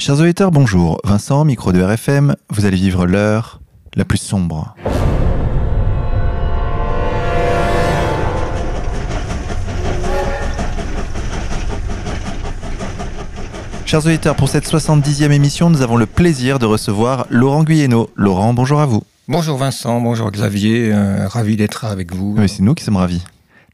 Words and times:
Chers 0.00 0.20
auditeurs, 0.20 0.52
bonjour. 0.52 1.00
Vincent, 1.02 1.44
micro 1.44 1.72
de 1.72 1.82
RFM, 1.82 2.36
vous 2.50 2.66
allez 2.66 2.76
vivre 2.76 3.04
l'heure 3.04 3.60
la 3.96 4.04
plus 4.04 4.18
sombre. 4.18 4.76
Chers 13.86 14.06
auditeurs, 14.06 14.36
pour 14.36 14.48
cette 14.48 14.68
70e 14.68 15.32
émission, 15.32 15.68
nous 15.68 15.82
avons 15.82 15.96
le 15.96 16.06
plaisir 16.06 16.60
de 16.60 16.66
recevoir 16.66 17.26
Laurent 17.28 17.64
Guyeno. 17.64 18.08
Laurent, 18.14 18.54
bonjour 18.54 18.80
à 18.80 18.86
vous. 18.86 19.02
Bonjour 19.26 19.58
Vincent, 19.58 20.00
bonjour 20.00 20.30
Xavier, 20.30 20.92
euh, 20.94 21.26
ravi 21.26 21.56
d'être 21.56 21.84
avec 21.84 22.14
vous. 22.14 22.36
Oui, 22.38 22.48
c'est 22.48 22.62
nous 22.62 22.74
qui 22.74 22.84
sommes 22.84 22.98
ravis. 22.98 23.24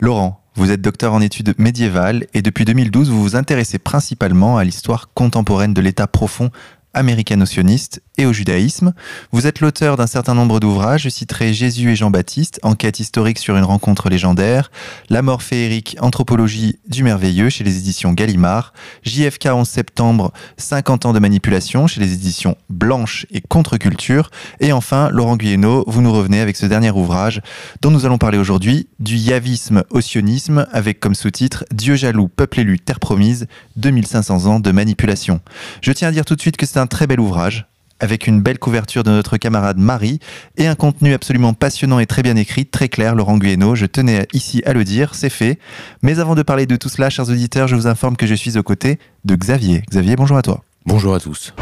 Laurent, 0.01 0.41
vous 0.57 0.71
êtes 0.71 0.81
docteur 0.81 1.13
en 1.13 1.21
études 1.21 1.55
médiévales 1.59 2.27
et 2.33 2.41
depuis 2.41 2.65
2012, 2.65 3.11
vous 3.11 3.23
vous 3.23 3.37
intéressez 3.37 3.79
principalement 3.79 4.57
à 4.57 4.65
l'histoire 4.65 5.11
contemporaine 5.13 5.75
de 5.75 5.81
l'État 5.81 6.07
profond 6.07 6.51
américano-sioniste 6.95 8.03
et 8.17 8.27
au 8.27 8.33
judaïsme. 8.33 8.95
Vous 9.33 9.47
êtes 9.47 9.61
l'auteur 9.61 9.97
d'un 9.97 10.07
certain 10.07 10.35
nombre 10.35 10.61
d'ouvrages. 10.61 11.03
Je 11.03 11.09
citerai 11.09 11.53
Jésus 11.53 11.91
et 11.91 11.97
Jean-Baptiste, 11.97 12.61
enquête 12.63 13.01
historique 13.01 13.39
sur 13.39 13.57
une 13.57 13.65
rencontre 13.65 14.09
légendaire, 14.09 14.71
La 15.11 15.23
mort 15.23 15.43
féerique, 15.43 15.97
anthropologie 16.01 16.79
du 16.89 17.03
merveilleux 17.03 17.51
chez 17.51 17.65
les 17.65 17.79
éditions 17.79 18.13
Gallimard, 18.13 18.73
JFK 19.03 19.47
11 19.47 19.69
septembre, 19.69 20.33
50 20.57 21.07
ans 21.07 21.13
de 21.13 21.19
manipulation 21.19 21.87
chez 21.87 22.01
les 22.01 22.13
éditions 22.13 22.57
Blanche 22.71 23.27
et 23.31 23.41
Contre-culture. 23.41 24.31
Et 24.61 24.73
enfin, 24.73 25.11
Laurent 25.11 25.37
Guyeno, 25.37 25.85
vous 25.87 26.03
nous 26.03 26.13
revenez 26.13 26.41
avec 26.41 26.57
ce 26.57 26.67
dernier 26.67 26.91
ouvrage 26.91 27.41
dont 27.83 27.91
nous 27.91 28.07
allons 28.07 28.19
parler 28.19 28.39
aujourd'hui, 28.39 28.89
du 29.01 29.17
yavisme 29.17 29.83
au 29.91 30.01
sionisme, 30.01 30.67
avec 30.73 31.01
comme 31.01 31.15
sous-titre 31.15 31.65
Dieu 31.73 31.97
jaloux, 31.97 32.29
peuple 32.29 32.61
élu, 32.61 32.79
terre 32.79 33.01
promise, 33.01 33.47
2500 33.77 34.47
ans 34.47 34.61
de 34.61 34.71
manipulation. 34.71 35.41
Je 35.81 35.93
tiens 35.93 36.09
à 36.09 36.13
dire 36.13 36.25
tout 36.25 36.37
de 36.37 36.41
suite 36.41 36.57
que 36.57 36.67
c'est 36.67 36.79
un 36.79 36.84
très 36.87 37.07
bel 37.07 37.21
ouvrage 37.21 37.67
avec 38.01 38.27
une 38.27 38.41
belle 38.41 38.59
couverture 38.59 39.03
de 39.03 39.11
notre 39.11 39.37
camarade 39.37 39.79
Marie 39.79 40.19
et 40.57 40.67
un 40.67 40.75
contenu 40.75 41.15
absolument 41.15 41.55
passionnant 41.55 41.99
et 41.99 42.07
très 42.07 42.23
bien 42.23 42.37
écrit, 42.37 42.67
très 42.67 42.89
clair, 42.89 43.15
Laurent 43.15 43.39
Guyeno. 43.39 43.75
Je 43.75 43.87
tenais 43.87 44.27
ici 44.33 44.63
à 44.67 44.73
le 44.73 44.85
dire, 44.85 45.15
c'est 45.15 45.31
fait. 45.31 45.59
Mais 46.03 46.19
avant 46.19 46.35
de 46.35 46.43
parler 46.43 46.67
de 46.67 46.77
tout 46.77 46.89
cela, 46.89 47.09
chers 47.09 47.29
auditeurs, 47.29 47.69
je 47.69 47.77
vous 47.77 47.87
informe 47.87 48.17
que 48.17 48.27
je 48.27 48.35
suis 48.35 48.59
aux 48.59 48.63
côtés 48.63 48.99
de 49.25 49.37
Xavier. 49.37 49.83
Xavier, 49.91 50.17
bonjour 50.17 50.37
à 50.37 50.43
toi. 50.43 50.63
Bonjour 50.87 51.15
à 51.15 51.21
tous. 51.21 51.55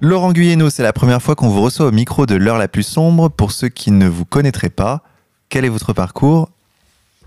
Laurent 0.00 0.32
Guyeno, 0.32 0.70
c'est 0.70 0.82
la 0.82 0.92
première 0.92 1.22
fois 1.22 1.36
qu'on 1.36 1.48
vous 1.48 1.62
reçoit 1.62 1.86
au 1.86 1.92
micro 1.92 2.26
de 2.26 2.34
l'heure 2.34 2.58
la 2.58 2.68
plus 2.68 2.82
sombre. 2.82 3.28
Pour 3.28 3.52
ceux 3.52 3.68
qui 3.68 3.90
ne 3.90 4.08
vous 4.08 4.24
connaîtraient 4.24 4.70
pas, 4.70 5.02
quel 5.48 5.64
est 5.64 5.68
votre 5.68 5.92
parcours? 5.92 6.48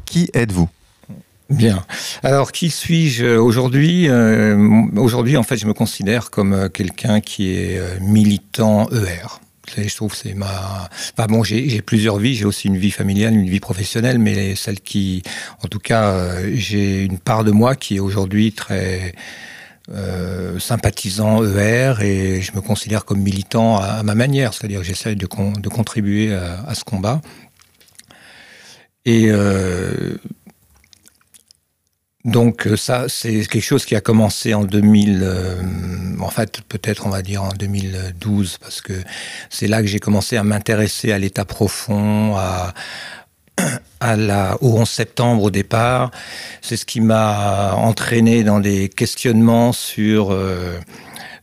Qui 0.06 0.30
êtes-vous? 0.34 0.70
Bien. 1.50 1.86
Alors, 2.24 2.52
qui 2.52 2.72
suis-je 2.72 3.38
aujourd'hui 3.38 4.10
euh, 4.10 4.58
Aujourd'hui, 4.98 5.38
en 5.38 5.44
fait, 5.44 5.58
je 5.58 5.68
me 5.68 5.74
considère 5.74 6.32
comme 6.32 6.54
euh, 6.54 6.70
quelqu'un 6.70 7.22
qui 7.22 7.52
est 7.52 7.78
euh, 7.78 8.00
militant 8.02 8.90
ER. 8.90 9.40
Je 9.78 9.96
trouve 9.96 10.16
c'est 10.16 10.36
ma. 10.36 10.90
Enfin 11.18 11.28
bon, 11.28 11.44
j'ai 11.44 11.82
plusieurs 11.82 12.18
vies. 12.18 12.36
J'ai 12.36 12.46
aussi 12.46 12.68
une 12.68 12.78
vie 12.78 12.92
familiale, 12.92 13.34
une 13.34 13.50
vie 13.50 13.60
professionnelle, 13.60 14.20
mais 14.20 14.56
celle 14.56 14.80
qui, 14.80 15.24
en 15.64 15.68
tout 15.68 15.80
cas, 15.80 16.36
j'ai 16.54 17.02
une 17.04 17.18
part 17.18 17.44
de 17.44 17.50
moi 17.50 17.76
qui 17.76 17.96
est 17.96 18.00
aujourd'hui 18.00 18.54
très 18.54 19.16
euh, 19.92 20.58
sympathisant 20.58 21.44
ER 21.44 21.94
et 22.02 22.42
je 22.42 22.54
me 22.56 22.62
considère 22.62 23.06
comme 23.06 23.22
militant 23.22 23.78
à, 23.78 24.02
ma 24.02 24.16
manière, 24.16 24.54
c'est-à-dire 24.54 24.80
que 24.80 24.86
j'essaie 24.86 25.14
de, 25.14 25.28
de, 25.28 25.70
contribuer 25.70 26.34
à, 26.34 26.64
à, 26.68 26.74
ce 26.74 26.84
combat. 26.84 27.22
Et 29.06 29.28
euh, 29.30 30.18
donc 32.26 32.66
euh, 32.66 32.76
ça, 32.76 33.06
c'est 33.08 33.46
quelque 33.46 33.64
chose 33.64 33.86
qui 33.86 33.96
a 33.96 34.02
commencé 34.02 34.56
en 34.56 34.64
2000, 34.64 35.20
euh, 35.22 35.62
en 36.20 36.30
fait 36.32 36.60
peut-être 36.68 37.06
on 37.06 37.10
va 37.12 37.22
dire 37.22 37.44
en 37.44 37.50
2012, 37.50 38.58
parce 38.58 38.82
que 38.82 38.94
c'est 39.52 39.68
là 39.68 39.82
que 39.82 39.88
j'ai 39.88 40.00
commencé 40.00 40.36
à 40.36 40.44
m'intéresser 40.44 41.12
à 41.12 41.20
l'état 41.20 41.46
profond, 41.46 42.36
à, 42.36 42.74
à 44.00 44.16
la, 44.16 44.58
au 44.62 44.76
11 44.80 44.90
septembre 44.90 45.44
au 45.44 45.52
départ. 45.52 46.10
C'est 46.62 46.78
ce 46.78 46.86
qui 46.86 47.00
m'a 47.00 47.74
entraîné 47.76 48.44
dans 48.44 48.60
des 48.60 48.90
questionnements 48.90 49.72
sur... 49.72 50.32
Euh, 50.32 50.80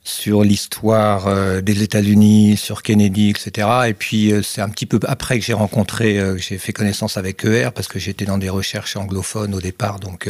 sur 0.04 0.42
l'histoire 0.42 1.28
euh, 1.28 1.60
des 1.60 1.82
États-Unis, 1.82 2.56
sur 2.56 2.82
Kennedy, 2.82 3.30
etc. 3.30 3.68
Et 3.86 3.94
puis 3.94 4.32
euh, 4.32 4.42
c'est 4.42 4.60
un 4.60 4.68
petit 4.68 4.86
peu 4.86 4.98
après 5.06 5.38
que 5.38 5.44
j'ai 5.44 5.52
rencontré, 5.52 6.18
euh, 6.18 6.36
j'ai 6.36 6.58
fait 6.58 6.72
connaissance 6.72 7.16
avec 7.16 7.44
ER 7.44 7.68
parce 7.72 7.86
que 7.86 8.00
j'étais 8.00 8.24
dans 8.24 8.38
des 8.38 8.48
recherches 8.48 8.96
anglophones 8.96 9.54
au 9.54 9.60
départ, 9.60 10.00
donc 10.00 10.28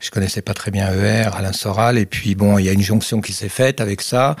je 0.00 0.10
connaissais 0.10 0.42
pas 0.42 0.54
très 0.54 0.72
bien 0.72 0.92
ER, 0.92 1.30
Alain 1.32 1.52
Soral. 1.52 1.96
Et 1.96 2.06
puis 2.06 2.34
bon, 2.34 2.58
il 2.58 2.64
y 2.64 2.68
a 2.68 2.72
une 2.72 2.82
jonction 2.82 3.20
qui 3.20 3.32
s'est 3.32 3.48
faite 3.48 3.80
avec 3.80 4.00
ça. 4.00 4.36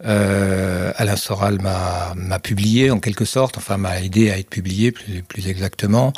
Alain 0.00 1.16
Soral 1.16 1.60
m'a 1.60 2.38
publié 2.40 2.90
en 2.90 2.98
quelque 2.98 3.24
sorte, 3.24 3.58
enfin 3.58 3.76
m'a 3.76 4.00
aidé 4.00 4.30
à 4.30 4.38
être 4.38 4.50
publié 4.50 4.92
plus, 4.92 5.48
exactement. 5.48 6.12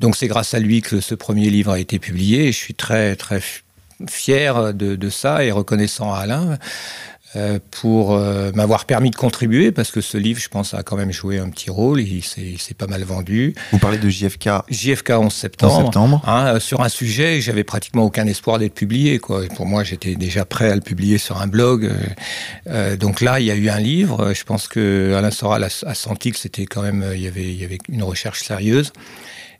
Donc 0.00 0.16
c'est 0.16 0.28
grâce 0.28 0.54
à 0.54 0.58
lui 0.58 0.82
que 0.82 1.00
ce 1.00 1.14
premier 1.14 1.50
livre 1.50 1.72
a 1.72 1.78
été 1.78 1.98
publié. 1.98 2.48
Et 2.48 2.52
je 2.52 2.58
suis 2.58 2.74
très 2.74 3.16
très 3.16 3.40
fier 4.08 4.74
de 4.74 5.10
ça 5.10 5.44
et 5.44 5.50
reconnaissant 5.50 6.12
à 6.12 6.18
Alain. 6.18 6.58
Euh, 7.34 7.58
pour 7.70 8.12
euh, 8.12 8.52
m'avoir 8.52 8.84
permis 8.84 9.10
de 9.10 9.16
contribuer, 9.16 9.72
parce 9.72 9.90
que 9.90 10.02
ce 10.02 10.18
livre, 10.18 10.38
je 10.38 10.48
pense, 10.48 10.74
a 10.74 10.82
quand 10.82 10.96
même 10.96 11.12
joué 11.12 11.38
un 11.38 11.48
petit 11.48 11.70
rôle, 11.70 12.02
il 12.02 12.22
s'est 12.22 12.74
pas 12.76 12.86
mal 12.86 13.02
vendu. 13.04 13.54
Vous 13.72 13.78
parlez 13.78 13.96
de 13.96 14.06
JFK 14.06 14.50
JFK 14.68 15.12
11 15.12 15.32
septembre, 15.32 15.78
11 15.78 15.84
septembre. 15.84 16.22
Hein, 16.26 16.46
euh, 16.46 16.60
sur 16.60 16.82
un 16.82 16.90
sujet, 16.90 17.40
j'avais 17.40 17.64
pratiquement 17.64 18.04
aucun 18.04 18.26
espoir 18.26 18.58
d'être 18.58 18.74
publié. 18.74 19.18
Quoi. 19.18 19.46
pour 19.56 19.64
moi, 19.64 19.82
j'étais 19.82 20.14
déjà 20.14 20.44
prêt 20.44 20.70
à 20.70 20.74
le 20.74 20.82
publier 20.82 21.16
sur 21.16 21.40
un 21.40 21.46
blog. 21.46 21.90
Euh, 22.66 22.96
donc 22.98 23.22
là, 23.22 23.40
il 23.40 23.46
y 23.46 23.50
a 23.50 23.54
eu 23.54 23.70
un 23.70 23.80
livre, 23.80 24.34
je 24.34 24.44
pense 24.44 24.68
que 24.68 25.14
Alain 25.16 25.30
Soral 25.30 25.64
a, 25.64 25.68
a 25.86 25.94
senti 25.94 26.32
que 26.32 26.38
c'était 26.38 26.66
quand 26.66 26.82
même, 26.82 27.12
il 27.14 27.22
y, 27.22 27.28
avait, 27.28 27.44
il 27.44 27.58
y 27.58 27.64
avait 27.64 27.78
une 27.88 28.02
recherche 28.02 28.42
sérieuse, 28.42 28.92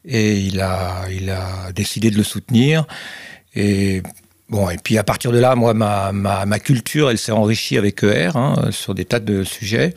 et 0.05 0.39
il 0.41 0.61
a, 0.61 1.07
il 1.11 1.31
a 1.31 1.73
décidé 1.75 2.11
de 2.11 2.19
le 2.19 2.25
soutenir. 2.25 2.87
Et 3.55 4.03
Bon, 4.53 4.69
et 4.69 4.77
puis 4.77 4.99
à 4.99 5.03
partir 5.03 5.33
de 5.33 5.39
là, 5.39 5.55
moi, 5.55 5.73
ma, 5.73 6.59
culture, 6.59 7.09
elle 7.09 7.17
s'est 7.17 7.33
enrichie 7.33 7.79
avec 7.79 8.03
ER 8.03 8.33
sur 8.71 8.95
des 8.95 9.07
tas 9.07 9.19
de 9.19 9.45
sujets. 9.45 9.95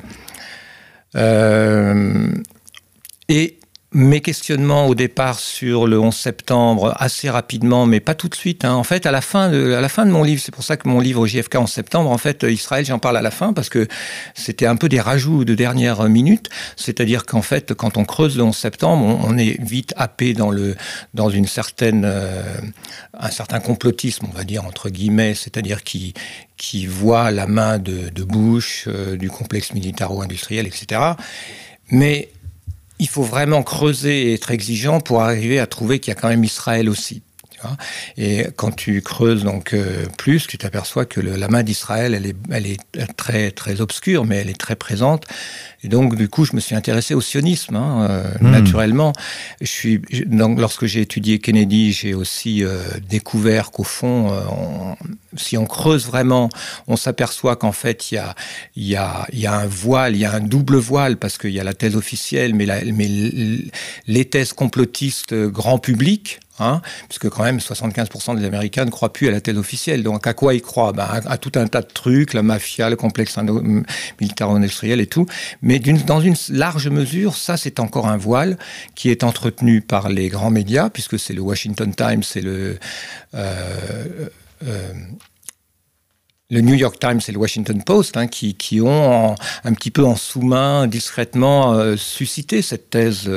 Euh, 1.18 2.32
et 3.28 3.60
mes 3.96 4.20
questionnements 4.20 4.88
au 4.88 4.94
départ 4.94 5.40
sur 5.40 5.88
le 5.88 5.98
11 5.98 6.14
septembre, 6.14 6.94
assez 7.00 7.30
rapidement, 7.30 7.86
mais 7.86 8.02
pas 8.02 8.14
tout 8.14 8.28
de 8.28 8.36
suite. 8.36 8.66
Hein. 8.66 8.74
En 8.74 8.84
fait, 8.84 9.06
à 9.06 9.12
la 9.12 9.22
fin 9.22 9.50
de, 9.50 10.12
mon 10.12 10.22
livre, 10.22 10.42
c'est 10.44 10.54
pour 10.54 10.66
ça 10.66 10.76
que 10.76 10.90
mon 10.90 11.00
livre 11.00 11.26
JFK 11.26 11.56
11 11.56 11.72
septembre, 11.72 12.12
en 12.12 12.18
fait, 12.18 12.44
Israël, 12.44 12.84
j'en 12.84 13.00
parle 13.00 13.16
à 13.16 13.22
la 13.22 13.32
fin 13.32 13.54
parce 13.54 13.70
que 13.70 13.88
c'était 14.34 14.66
un 14.66 14.76
peu 14.76 14.90
des 14.90 15.00
rajouts 15.00 15.46
de 15.46 15.56
dernière 15.56 16.04
minute. 16.10 16.50
C'est-à-dire 16.76 17.26
qu'en 17.26 17.42
fait, 17.42 17.74
quand 17.74 17.96
on 17.96 18.04
creuse 18.04 18.36
le 18.36 18.44
11 18.44 18.54
septembre, 18.54 19.22
on, 19.24 19.38
est 19.38 19.62
vite 19.62 19.94
happé 19.96 20.34
dans 20.34 21.30
une 21.30 21.48
certaine, 21.48 22.04
euh, 22.04 22.44
un 23.18 23.32
certain 23.32 23.62
complotisme, 23.62 24.26
on 24.30 24.38
va 24.38 24.44
dire 24.44 24.66
entre 24.66 24.90
guillemets, 24.90 25.36
c'est-à-dire 25.36 25.84
qui, 25.84 26.14
voit 26.88 27.32
la 27.32 27.48
main 27.48 27.80
de, 27.80 28.10
de 28.10 28.24
Bush, 28.24 28.90
euh, 28.90 29.16
du 29.16 29.30
complexe 29.30 29.74
militaro-industriel, 29.74 30.68
etc. 30.68 31.00
Mais 31.92 32.30
il 33.00 33.08
faut 33.08 33.24
vraiment 33.24 33.64
creuser 33.64 34.30
et 34.30 34.34
être 34.34 34.52
exigeant 34.52 35.00
pour 35.00 35.22
arriver 35.22 35.60
à 35.60 35.68
trouver 35.68 36.00
qu'il 36.00 36.14
y 36.14 36.18
a 36.18 36.20
quand 36.20 36.30
même 36.30 36.44
Israël 36.44 36.90
aussi. 36.90 37.24
Et 38.18 38.48
quand 38.56 38.72
tu 38.76 39.02
creuses 39.02 39.44
donc 39.44 39.74
euh, 39.74 40.06
plus, 40.18 40.48
tu 40.48 40.58
t'aperçois 40.58 41.06
que 41.06 41.20
la 41.20 41.48
main 41.48 41.64
d'Israël, 41.64 42.14
elle 42.14 42.26
est, 42.26 42.36
elle 42.52 42.68
est 42.68 42.80
très 43.18 43.52
très 43.52 43.82
obscure, 43.82 44.26
mais 44.26 44.38
elle 44.38 44.50
est 44.50 44.60
très 44.60 44.76
présente. 44.76 45.26
Et 45.84 45.88
donc, 45.88 46.16
du 46.16 46.30
coup, 46.30 46.46
je 46.46 46.56
me 46.56 46.60
suis 46.60 46.76
intéressé 46.76 47.14
au 47.14 47.22
sionisme, 47.22 47.76
hein, 47.76 48.08
euh, 48.10 48.24
hmm. 48.42 48.52
naturellement. 48.52 49.14
Je 49.62 49.68
suis, 49.68 50.02
donc, 50.26 50.60
lorsque 50.60 50.86
j'ai 50.86 51.02
étudié 51.02 51.40
Kennedy, 51.40 51.92
j'ai 51.92 52.14
aussi 52.14 52.64
euh, 52.64 52.82
découvert 53.08 53.72
qu'au 53.72 53.84
fond, 53.84 54.32
si 55.36 55.58
on 55.58 55.66
creuse 55.66 56.06
vraiment, 56.08 56.50
on 56.88 56.96
s'aperçoit 56.96 57.56
qu'en 57.56 57.72
fait, 57.72 58.12
il 58.12 58.16
y 58.16 58.18
a, 58.18 58.36
y, 58.76 58.96
a, 58.96 59.28
y 59.34 59.46
a 59.46 59.54
un 59.54 59.68
voile, 59.68 60.16
il 60.16 60.20
y 60.20 60.26
a 60.26 60.34
un 60.34 60.40
double 60.40 60.78
voile, 60.78 61.18
parce 61.18 61.38
qu'il 61.38 61.52
y 61.52 61.60
a 61.60 61.64
la 61.64 61.74
thèse 61.74 61.96
officielle, 61.96 62.56
mais, 62.56 62.66
la, 62.66 62.84
mais 62.86 63.10
les 64.08 64.26
thèses 64.26 64.54
complotistes 64.54 65.34
grand 65.34 65.78
public, 65.78 66.40
Hein, 66.58 66.82
puisque 67.10 67.28
quand 67.28 67.44
même 67.44 67.58
75% 67.58 68.40
des 68.40 68.46
Américains 68.46 68.86
ne 68.86 68.90
croient 68.90 69.12
plus 69.12 69.28
à 69.28 69.32
la 69.32 69.42
thèse 69.42 69.58
officielle. 69.58 70.04
Donc 70.04 70.26
à 70.26 70.34
quoi 70.34 70.54
ils 70.54 70.62
croient? 70.62 70.94
Ben, 70.94 71.06
à, 71.26 71.38
tout 71.38 71.52
un 71.56 71.68
tas 71.68 71.82
de 71.82 71.88
trucs, 71.88 72.34
la 72.34 72.44
mafia, 72.44 72.90
le 72.90 72.96
complexe 72.96 73.38
militaro-industriel 74.22 75.02
et 75.02 75.08
tout. 75.08 75.26
Mais 75.62 75.80
dans 75.80 76.22
une 76.22 76.36
large 76.50 76.88
mesure, 76.88 77.36
ça 77.36 77.58
c'est 77.58 77.82
encore 77.82 78.08
un 78.08 78.16
voile 78.16 78.58
qui 78.96 79.10
est 79.10 79.26
entretenu 79.26 79.82
par 79.82 80.08
les 80.08 80.30
grands 80.30 80.50
médias, 80.50 80.90
puisque 80.90 81.20
c'est 81.20 81.34
le 81.34 81.42
Washington 81.42 81.94
Times, 81.94 82.24
c'est 82.24 82.42
le... 82.42 82.80
Euh, 83.34 84.30
euh, 84.66 84.94
New 86.52 86.76
York 86.76 86.98
Times 87.02 87.20
et 87.28 87.34
le 87.34 87.38
Washington 87.38 87.84
Post, 87.84 88.16
hein, 88.16 88.28
qui, 88.28 88.56
qui, 88.56 88.80
ont 88.80 89.36
un 89.66 89.74
petit 89.74 89.92
peu 89.92 90.06
en 90.06 90.16
sous-main, 90.16 90.88
discrètement, 90.88 91.74
euh, 91.74 91.98
suscité 91.98 92.62
cette 92.62 92.90
thèse. 92.90 93.30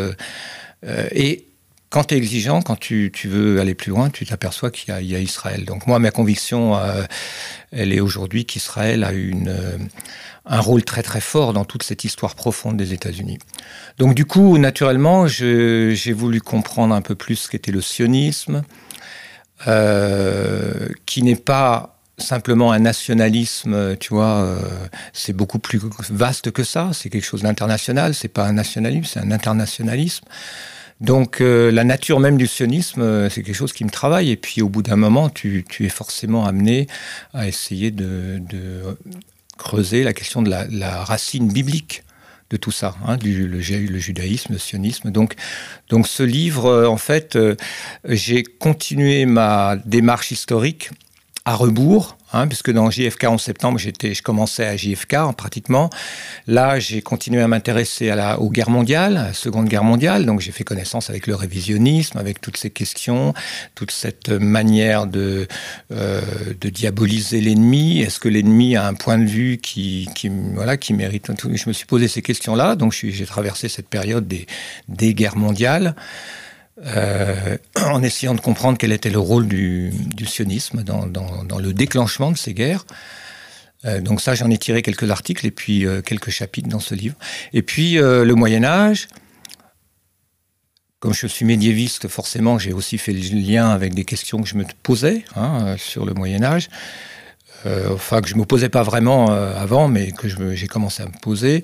et 0.85 1.48
quand 1.91 2.05
tu 2.05 2.15
es 2.15 2.19
exigeant, 2.19 2.61
quand 2.61 2.79
tu, 2.79 3.11
veux 3.25 3.61
aller 3.61 3.75
plus 3.75 3.91
loin, 3.91 4.11
tu 4.11 4.27
t'aperçois 4.27 4.71
qu'il 4.71 4.95
y, 5.01 5.15
a 5.15 5.21
Israël. 5.21 5.65
Donc 5.65 5.87
moi, 5.87 5.99
ma 5.99 6.11
conviction, 6.11 6.77
euh, 6.77 7.05
elle 7.73 7.93
est 7.93 8.01
aujourd'hui 8.01 8.45
qu'Israël 8.45 9.05
a 9.05 9.13
une, 9.13 9.49
euh, 9.49 9.79
un 10.45 10.61
rôle 10.61 10.85
très 10.85 11.03
très 11.03 11.23
fort 11.23 11.55
dans 11.55 11.65
toute 11.65 11.83
cette 11.83 12.05
histoire 12.05 12.35
profonde 12.35 12.77
des 12.77 12.93
États-Unis. 12.93 13.39
Donc 13.97 14.15
du 14.15 14.27
coup, 14.27 14.59
naturellement, 14.59 15.27
j'ai 15.27 16.13
voulu 16.13 16.43
comprendre 16.43 16.95
un 16.95 17.03
peu 17.03 17.15
plus 17.15 17.37
ce 17.37 17.49
qu'était 17.49 17.73
le 17.73 17.81
sionisme, 17.81 18.65
euh, 19.67 20.89
qui 21.07 21.23
n'est 21.23 21.37
pas 21.37 21.95
simplement 22.19 22.73
un 22.73 22.81
nationalisme, 22.81 23.97
tu 23.97 24.13
vois, 24.13 24.59
c'est 25.13 25.33
beaucoup 25.33 25.61
plus 25.61 25.81
vaste 26.11 26.51
que 26.51 26.65
ça. 26.65 26.91
C'est 26.93 27.11
quelque 27.11 27.25
chose 27.25 27.43
d'international. 27.43 28.13
C'est 28.13 28.27
pas 28.27 28.45
un 28.45 28.55
nationalisme, 28.55 29.05
c'est 29.05 29.21
un 29.21 29.31
internationalisme. 29.31 30.25
Donc 31.01 31.41
euh, 31.41 31.71
la 31.71 31.85
nature 31.85 32.19
même 32.19 32.37
du 32.37 32.47
sionisme, 32.47 33.03
euh, 33.03 33.31
c'est 33.31 33.43
quelque 33.43 33.55
chose 33.55 33.73
qui 33.73 33.85
me 33.85 33.91
travaille. 33.91 34.31
Et 34.31 34.37
puis 34.37 34.63
au 34.63 34.69
bout 34.69 34.83
d'un 34.83 34.97
moment, 34.97 35.29
tu, 35.29 35.65
es 35.81 35.89
forcément 35.89 36.45
amené 36.45 36.87
à 37.33 37.47
essayer 37.47 37.91
de, 37.91 38.43
creuser 39.57 40.05
la 40.05 40.13
question 40.13 40.43
de 40.43 40.51
la, 40.51 41.05
racine 41.05 41.49
biblique 41.49 42.05
de 42.51 42.57
tout 42.57 42.71
ça, 42.71 42.97
hein, 43.07 43.17
du, 43.17 43.47
le, 43.47 43.61
judaïsme, 43.61 44.55
le 44.55 44.59
sionisme. 44.59 45.11
Donc, 45.11 45.35
ce 46.05 46.23
livre, 46.23 46.67
euh, 46.67 46.87
en 46.87 46.97
fait, 46.97 47.39
j'ai 48.05 48.43
continué 48.43 49.27
ma 49.27 49.77
démarche 49.85 50.31
historique 50.31 50.91
à 51.45 51.55
rebours 51.55 52.18
Hein, 52.33 52.47
puisque 52.47 52.71
dans 52.71 52.91
JFK 52.91 53.25
en 53.25 53.39
septembre, 53.39 53.79
je 53.79 54.23
commençais 54.23 54.67
à 54.67 54.77
JFK 54.77 55.17
pratiquement. 55.37 55.89
Là, 56.47 56.79
j'ai 56.79 57.01
continué 57.01 57.41
à 57.41 57.49
m'intéresser 57.49 58.13
aux 58.39 58.51
guerres 58.51 58.69
mondiales, 58.69 59.17
à 59.17 59.25
la 59.29 59.33
Seconde 59.33 59.67
Guerre 59.67 59.85
mondiale. 59.85 60.27
Donc, 60.27 60.41
j'ai 60.41 60.53
fait 60.53 60.65
connaissance 60.65 61.09
avec 61.09 61.27
le 61.27 61.35
révisionnisme, 61.35 62.19
avec 62.19 62.43
toutes 62.43 62.59
ces 62.59 62.69
questions, 62.69 63.33
toute 63.75 63.91
cette 63.91 64.29
manière 64.29 65.07
de, 65.07 65.49
euh, 65.91 66.21
diaboliser 66.63 67.41
l'ennemi. 67.41 68.01
Est-ce 68.01 68.21
que 68.21 68.29
l'ennemi 68.29 68.77
a 68.77 68.87
un 68.87 68.95
point 68.95 69.19
de 69.19 69.25
vue 69.25 69.57
qui, 69.57 70.09
voilà, 70.55 70.77
qui 70.77 70.93
mérite 70.93 71.31
Je 71.55 71.69
me 71.69 71.73
suis 71.73 71.87
posé 71.87 72.09
ces 72.09 72.21
questions-là. 72.21 72.77
Donc, 72.77 72.93
j'ai 72.93 73.27
traversé 73.27 73.71
cette 73.71 73.89
période 73.89 74.29
des 74.29 75.15
guerres 75.15 75.37
mondiales. 75.37 75.95
Euh, 76.87 77.57
en 77.85 78.03
essayant 78.03 78.35
de 78.35 78.41
comprendre 78.41 78.79
quel 78.79 78.93
était 78.93 79.11
le 79.11 79.19
rôle 79.19 79.49
du, 79.49 79.93
sionisme 80.27 80.83
dans, 80.83 81.07
le 81.59 81.73
déclenchement 81.73 82.31
de 82.33 82.37
ces 82.37 82.55
guerres. 82.55 82.85
Euh, 83.85 84.01
donc 84.01 84.21
ça, 84.21 84.35
j'en 84.35 84.51
ai 84.51 84.59
tiré 84.59 84.83
quelques 84.83 85.11
articles 85.11 85.47
et 85.47 85.51
puis 85.51 85.87
euh, 85.87 86.03
quelques 86.03 86.31
chapitres 86.31 86.69
dans 86.69 86.81
ce 86.81 86.95
livre. 86.95 87.17
Et 87.53 87.63
puis 87.63 87.95
le 87.95 88.33
Moyen 88.35 88.65
Âge, 88.65 89.09
comme 91.01 91.15
je 91.15 91.27
suis 91.27 91.45
médiéviste, 91.45 92.09
forcément, 92.09 92.59
j'ai 92.59 92.73
aussi 92.73 92.99
fait 92.99 93.13
le 93.13 93.21
lien 93.21 93.71
avec 93.71 93.95
des 93.95 94.05
questions 94.05 94.43
que 94.43 94.49
je 94.49 94.57
me 94.57 94.65
posais 94.83 95.25
hein, 95.37 95.77
sur 95.79 96.05
le 96.05 96.13
Moyen 96.15 96.43
Âge. 96.43 96.69
enfin, 97.65 98.21
que 98.21 98.29
je 98.29 98.35
ne 98.35 98.41
me 98.41 98.45
posais 98.45 98.69
pas 98.69 98.83
vraiment 98.83 99.31
avant, 99.31 99.89
mais 99.89 100.11
que 100.13 100.29
j'ai 100.29 100.67
commencé 100.67 101.03
à 101.03 101.07
me 101.07 101.21
poser. 101.21 101.63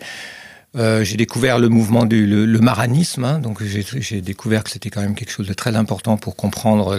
Euh, 0.77 1.05
j'ai 1.05 1.17
découvert 1.17 1.59
le 1.59 1.69
mouvement 1.69 2.05
du 2.05 2.27
le, 2.27 2.59
maranisme, 2.59 3.25
hein, 3.25 3.39
donc 3.39 3.63
j'ai 3.63 4.21
découvert 4.21 4.65
que 4.65 4.71
c'était 4.71 4.91
quand 4.91 5.01
même 5.01 5.15
quelque 5.15 5.31
chose 5.31 5.47
de 5.47 5.53
très 5.53 5.77
important 5.77 6.17
pour 6.17 6.35
comprendre 6.35 6.97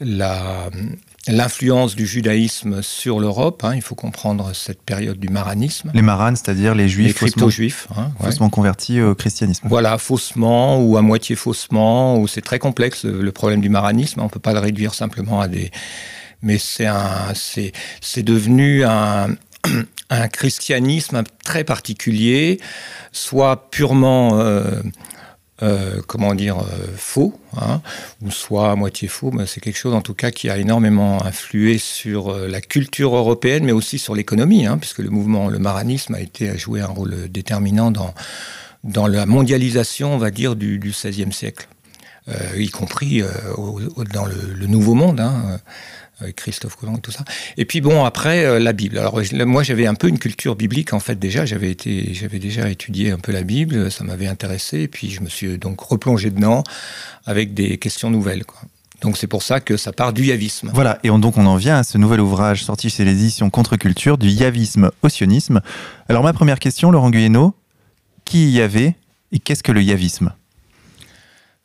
la, 0.00 0.70
l'influence 1.26 1.96
du 1.96 2.06
judaïsme 2.06 2.82
sur 2.82 3.18
l'Europe. 3.18 3.64
Hein. 3.64 3.74
il 3.74 3.82
faut 3.82 3.94
comprendre 3.94 4.52
cette 4.54 4.82
période 4.82 5.18
du 5.18 5.28
maranisme. 5.28 5.90
Les 5.94 6.02
maranes, 6.02 6.36
c'est-à-dire 6.36 6.74
les 6.74 6.88
juifs 6.88 7.08
les 7.08 7.14
crypto-juifs, 7.14 7.88
hein, 7.96 8.12
faussement 8.20 8.50
convertis 8.50 9.00
au 9.00 9.14
christianisme. 9.14 9.66
Voilà, 9.68 9.98
faussement 9.98 10.80
ou 10.80 10.96
à 10.96 11.02
moitié 11.02 11.34
faussement, 11.36 12.18
ou 12.18 12.28
c'est 12.28 12.42
très 12.42 12.58
complexe 12.58 13.04
le 13.04 13.32
problème 13.32 13.60
du 13.60 13.68
maranisme. 13.68 14.20
On 14.20 14.28
peut 14.28 14.40
pas 14.40 14.52
le 14.52 14.60
réduire 14.60 14.94
simplement 14.94 15.40
à 15.40 15.48
des 15.48 15.70
mais 16.44 16.58
c'est 16.58 16.86
un, 16.86 17.32
c'est 17.34 18.22
devenu 18.22 18.84
un, 18.84 19.28
un 20.10 20.28
christianisme 20.28 21.22
très 21.44 21.64
particulier, 21.64 22.60
soit 23.12 23.70
purement, 23.70 24.38
euh, 24.38 24.82
euh, 25.62 26.00
comment 26.06 26.34
dire, 26.34 26.58
euh, 26.58 26.86
faux, 26.96 27.38
hein, 27.56 27.80
ou 28.22 28.30
soit 28.30 28.72
à 28.72 28.74
moitié 28.74 29.08
faux, 29.08 29.30
mais 29.30 29.46
c'est 29.46 29.60
quelque 29.60 29.78
chose 29.78 29.94
en 29.94 30.02
tout 30.02 30.14
cas 30.14 30.30
qui 30.30 30.50
a 30.50 30.58
énormément 30.58 31.24
influé 31.24 31.78
sur 31.78 32.36
la 32.36 32.60
culture 32.60 33.16
européenne, 33.16 33.64
mais 33.64 33.72
aussi 33.72 33.98
sur 33.98 34.14
l'économie, 34.14 34.66
hein, 34.66 34.78
puisque 34.78 34.98
le 34.98 35.10
mouvement, 35.10 35.48
le 35.48 35.58
maranisme 35.58 36.14
a 36.14 36.20
été 36.20 36.50
a 36.50 36.56
joué 36.56 36.80
un 36.80 36.86
rôle 36.86 37.28
déterminant 37.30 37.90
dans, 37.90 38.14
dans 38.82 39.06
la 39.06 39.26
mondialisation, 39.26 40.14
on 40.14 40.18
va 40.18 40.30
dire, 40.30 40.56
du, 40.56 40.78
XVIe 40.78 41.32
siècle, 41.32 41.68
y 42.56 42.70
compris 42.70 43.22
dans 44.12 44.24
le, 44.24 44.66
Nouveau 44.66 44.94
Monde. 44.94 45.20
Hein, 45.20 45.60
avec 46.24 46.36
Christophe 46.36 46.76
Colomb 46.76 46.96
et 46.96 47.00
tout 47.00 47.12
ça. 47.12 47.24
Et 47.56 47.64
puis 47.64 47.80
bon, 47.80 48.04
après, 48.04 48.44
euh, 48.44 48.58
la 48.58 48.72
Bible. 48.72 48.98
Alors 48.98 49.20
moi, 49.46 49.62
j'avais 49.62 49.86
un 49.86 49.94
peu 49.94 50.08
une 50.08 50.18
culture 50.18 50.56
biblique, 50.56 50.92
en 50.92 51.00
fait, 51.00 51.18
déjà. 51.18 51.44
J'avais 51.46 51.70
été, 51.70 52.12
j'avais 52.14 52.38
déjà 52.38 52.68
étudié 52.68 53.10
un 53.10 53.18
peu 53.18 53.32
la 53.32 53.42
Bible, 53.42 53.90
ça 53.90 54.04
m'avait 54.04 54.26
intéressé, 54.26 54.80
et 54.80 54.88
puis 54.88 55.10
je 55.10 55.20
me 55.20 55.28
suis 55.28 55.58
donc 55.58 55.80
replongé 55.80 56.30
dedans 56.30 56.64
avec 57.26 57.54
des 57.54 57.78
questions 57.78 58.10
nouvelles. 58.10 58.44
Donc 59.00 59.18
c'est 59.18 59.26
pour 59.26 59.42
ça 59.42 59.60
que 59.60 59.76
ça 59.76 59.92
part 59.92 60.12
du 60.12 60.24
yavisme. 60.24 60.70
Voilà, 60.72 60.98
et 61.02 61.08
donc 61.08 61.36
on 61.36 61.46
en 61.46 61.56
vient 61.56 61.76
à 61.76 61.84
ce 61.84 61.98
nouvel 61.98 62.20
ouvrage 62.20 62.64
sorti 62.64 62.88
chez 62.88 63.04
les 63.04 63.12
éditions 63.12 63.50
Contre-Culture, 63.50 64.16
du 64.16 64.28
yavisme 64.28 64.90
au 65.02 65.08
sionisme. 65.08 65.60
Alors 66.08 66.22
ma 66.22 66.32
première 66.32 66.58
question, 66.58 66.90
Laurent 66.90 67.10
Guyeno, 67.10 67.54
qui 68.24 68.50
y 68.50 68.60
avait 68.60 68.96
et 69.32 69.38
qu'est-ce 69.40 69.62
que 69.62 69.72
le 69.72 69.82
yavisme? 69.82 70.32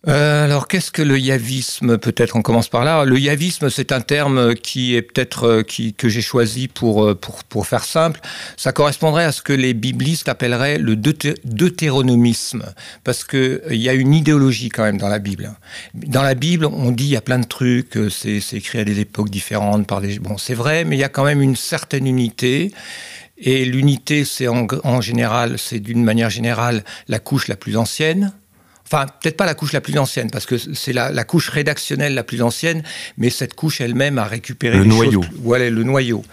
Euh, 0.08 0.46
alors, 0.46 0.70
qu'est-ce 0.70 0.92
que 0.92 1.02
le 1.02 1.20
yavisme 1.20 1.98
Peut-être 1.98 2.38
on 2.38 2.42
commence 2.42 2.70
par 2.70 2.86
là. 2.86 3.04
Le 3.04 3.20
yavisme, 3.20 3.70
c'est 3.70 3.92
un 3.92 4.00
terme 4.00 4.56
qui 4.56 4.96
est 4.96 5.02
peut-être 5.02 5.44
euh, 5.44 5.62
qui, 5.62 5.94
que 5.94 6.08
j'ai 6.08 6.22
choisi 6.22 6.70
pour, 6.70 7.04
euh, 7.04 7.16
pour, 7.16 7.44
pour 7.44 7.68
faire 7.68 7.84
simple. 7.84 8.22
Ça 8.56 8.72
correspondrait 8.72 9.26
à 9.26 9.34
ce 9.34 9.42
que 9.42 9.52
les 9.52 9.74
biblistes 9.74 10.30
appelleraient 10.30 10.78
le 10.78 10.96
deutéronomisme, 10.96 12.64
parce 13.04 13.26
qu'il 13.26 13.60
y 13.72 13.90
a 13.90 13.94
une 13.94 14.14
idéologie 14.14 14.70
quand 14.70 14.84
même 14.84 14.98
dans 14.98 15.10
la 15.10 15.20
Bible. 15.20 15.52
Dans 15.94 16.24
la 16.24 16.34
Bible, 16.34 16.66
on 16.66 16.92
dit 16.92 17.04
il 17.04 17.12
y 17.12 17.18
a 17.18 17.22
plein 17.22 17.40
de 17.40 17.48
trucs, 17.48 18.00
c'est 18.10 18.42
écrit 18.54 18.80
à 18.80 18.86
des 18.86 19.02
époques 19.02 19.30
différentes 19.30 19.86
par 19.86 20.00
des 20.00 20.18
bon, 20.20 20.38
c'est 20.38 20.54
vrai, 20.54 20.86
mais 20.86 20.96
il 20.96 21.00
y 21.00 21.04
a 21.04 21.10
quand 21.10 21.26
même 21.26 21.42
une 21.42 21.58
certaine 21.58 22.08
unité. 22.08 22.72
Et 23.38 23.66
l'unité, 23.66 24.26
c'est 24.26 24.48
en 24.48 25.02
général, 25.02 25.58
c'est 25.58 25.80
d'une 25.80 26.04
manière 26.04 26.30
générale 26.30 26.84
la 27.08 27.20
couche 27.20 27.48
la 27.48 27.56
plus 27.56 27.78
ancienne, 27.78 28.34
Enfin, 28.92 29.06
peut-être 29.22 29.38
pas 29.38 29.46
la 29.46 29.54
couche 29.54 29.72
la 29.72 29.82
plus 29.82 29.96
ancienne, 30.00 30.32
parce 30.32 30.48
que 30.48 30.58
c'est 30.58 30.94
la, 30.94 31.24
couche 31.24 31.50
rédactionnelle 31.50 32.16
la 32.16 32.24
plus 32.24 32.42
ancienne, 32.42 32.82
mais 33.20 33.30
cette 33.30 33.54
couche 33.54 33.82
elle-même 33.82 34.18
a 34.18 34.24
récupéré 34.24 34.80
le 34.80 34.86
noyau. 34.86 35.24
voilà, 35.44 35.70
le 35.70 35.84
noyau. 35.84 36.24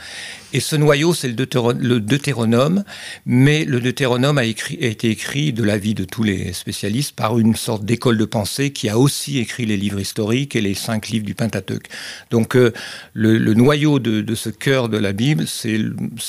Et 0.56 0.60
ce 0.60 0.74
noyau, 0.74 1.12
c'est 1.12 1.28
le, 1.28 2.00
Deutéronome, 2.00 2.82
mais 3.26 3.66
le 3.66 3.78
Deutéronome 3.78 4.38
a, 4.38 4.44
écrit, 4.44 4.78
a 4.80 4.86
été 4.86 5.10
écrit, 5.10 5.52
de 5.52 5.62
l'avis 5.62 5.92
de 5.92 6.04
tous 6.04 6.22
les 6.22 6.54
spécialistes, 6.54 7.14
par 7.14 7.38
une 7.38 7.54
sorte 7.54 7.84
d'école 7.84 8.16
de 8.16 8.24
pensée 8.24 8.70
qui 8.70 8.88
a 8.88 8.98
aussi 8.98 9.36
écrit 9.36 9.66
les 9.66 9.76
livres 9.76 10.00
historiques 10.00 10.56
et 10.56 10.62
les 10.62 10.72
cinq 10.72 11.08
livres 11.08 11.26
du 11.26 11.34
Pentateuque. 11.34 11.88
Donc 12.30 12.56
euh, 12.56 12.72
le, 13.12 13.52
noyau 13.52 13.98
de, 13.98 14.34
ce 14.34 14.48
cœur 14.48 14.88
de 14.88 14.96
la 14.96 15.12
Bible, 15.12 15.44
c'est 15.46 15.76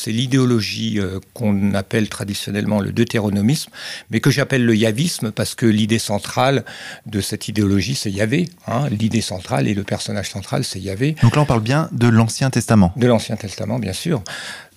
l'idéologie 0.07 0.99
euh, 0.99 1.21
qu'on 1.33 1.73
appelle 1.73 2.09
traditionnellement 2.09 2.81
le 2.81 2.91
deutéronomisme, 2.91 3.71
mais 4.11 4.19
que 4.19 4.29
j'appelle 4.29 4.65
le 4.65 4.75
yavisme 4.75 5.31
parce 5.31 5.55
que 5.55 5.65
l'idée 5.65 5.99
centrale 5.99 6.65
de 7.05 7.21
cette 7.21 7.47
idéologie, 7.47 7.95
c'est 7.95 8.11
Yahvé. 8.11 8.49
Hein. 8.67 8.89
L'idée 8.89 9.21
centrale 9.21 9.69
et 9.69 9.73
le 9.73 9.83
personnage 9.83 10.29
central, 10.29 10.65
c'est 10.65 10.81
Yahvé. 10.81 11.15
Donc 11.23 11.37
là, 11.37 11.43
on 11.43 11.45
parle 11.45 11.63
bien 11.63 11.87
de 11.93 12.09
l'Ancien 12.09 12.49
Testament. 12.49 12.91
De 12.97 13.07
l'Ancien 13.07 13.37
Testament, 13.37 13.79
bien 13.79 13.93
sûr 13.93 14.16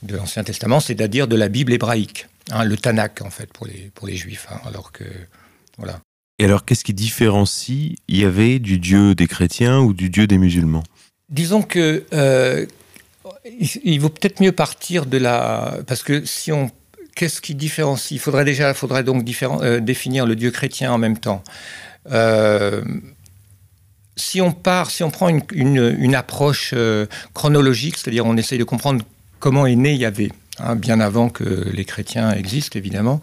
de 0.02 0.16
l'Ancien 0.16 0.44
Testament, 0.44 0.80
c'est-à-dire 0.80 1.28
de 1.28 1.37
la 1.37 1.49
Bible 1.49 1.73
hébraïque, 1.73 2.26
hein, 2.50 2.64
le 2.64 2.76
Tanakh 2.76 3.23
en 3.23 3.30
fait 3.30 3.52
pour 3.52 3.66
les, 3.66 3.90
pour 3.94 4.06
les 4.06 4.16
Juifs. 4.16 4.47
Hein, 4.50 4.61
alors 4.66 4.92
que 4.92 5.04
voilà. 5.78 6.00
Et 6.40 6.44
alors, 6.44 6.64
qu'est-ce 6.64 6.85
qui 6.85 6.94
différencie 6.94 7.97
Yahvé 8.09 8.61
du 8.61 8.78
Dieu 8.78 9.14
des 9.14 9.26
chrétiens 9.26 9.80
ou 9.80 9.92
du 9.92 10.09
Dieu 10.09 10.26
des 10.26 10.38
musulmans? 10.38 10.82
Disons 11.28 11.61
que 11.61 12.06
euh, 12.14 12.64
il 13.85 14.00
vaut 14.00 14.09
peut-être 14.09 14.40
mieux 14.40 14.52
partir 14.52 15.04
de 15.04 15.18
la 15.18 15.76
parce 15.87 16.02
que 16.02 16.25
si 16.25 16.50
on 16.50 16.70
qu'est-ce 17.14 17.42
qui 17.42 17.54
différencie? 17.54 18.12
Il 18.12 18.20
faudrait 18.20 18.47
déjà, 18.47 18.73
faudrait 18.73 19.04
donc 19.04 19.23
euh, 19.42 19.80
définir 19.80 20.25
le 20.25 20.35
Dieu 20.35 20.50
chrétien 20.50 20.90
en 20.92 20.97
même 20.97 21.18
temps. 21.18 21.44
Euh, 22.11 22.82
si 24.16 24.40
on 24.40 24.52
part, 24.52 24.90
si 24.90 25.02
on 25.02 25.11
prend 25.11 25.28
une, 25.52 26.14
approche 26.14 26.75
chronologique, 27.35 27.99
c'est-à-dire 27.99 28.25
on 28.25 28.38
essaye 28.38 28.59
de 28.59 28.64
comprendre 28.64 29.04
comment 29.40 29.66
est 29.66 29.76
né 29.76 29.94
Yahvé, 29.94 30.30
hein, 30.59 30.76
bien 30.76 31.00
avant 31.00 31.28
que 31.28 31.68
les 31.73 31.85
chrétiens 31.85 32.32
existent 32.32 32.78
évidemment. 32.78 33.20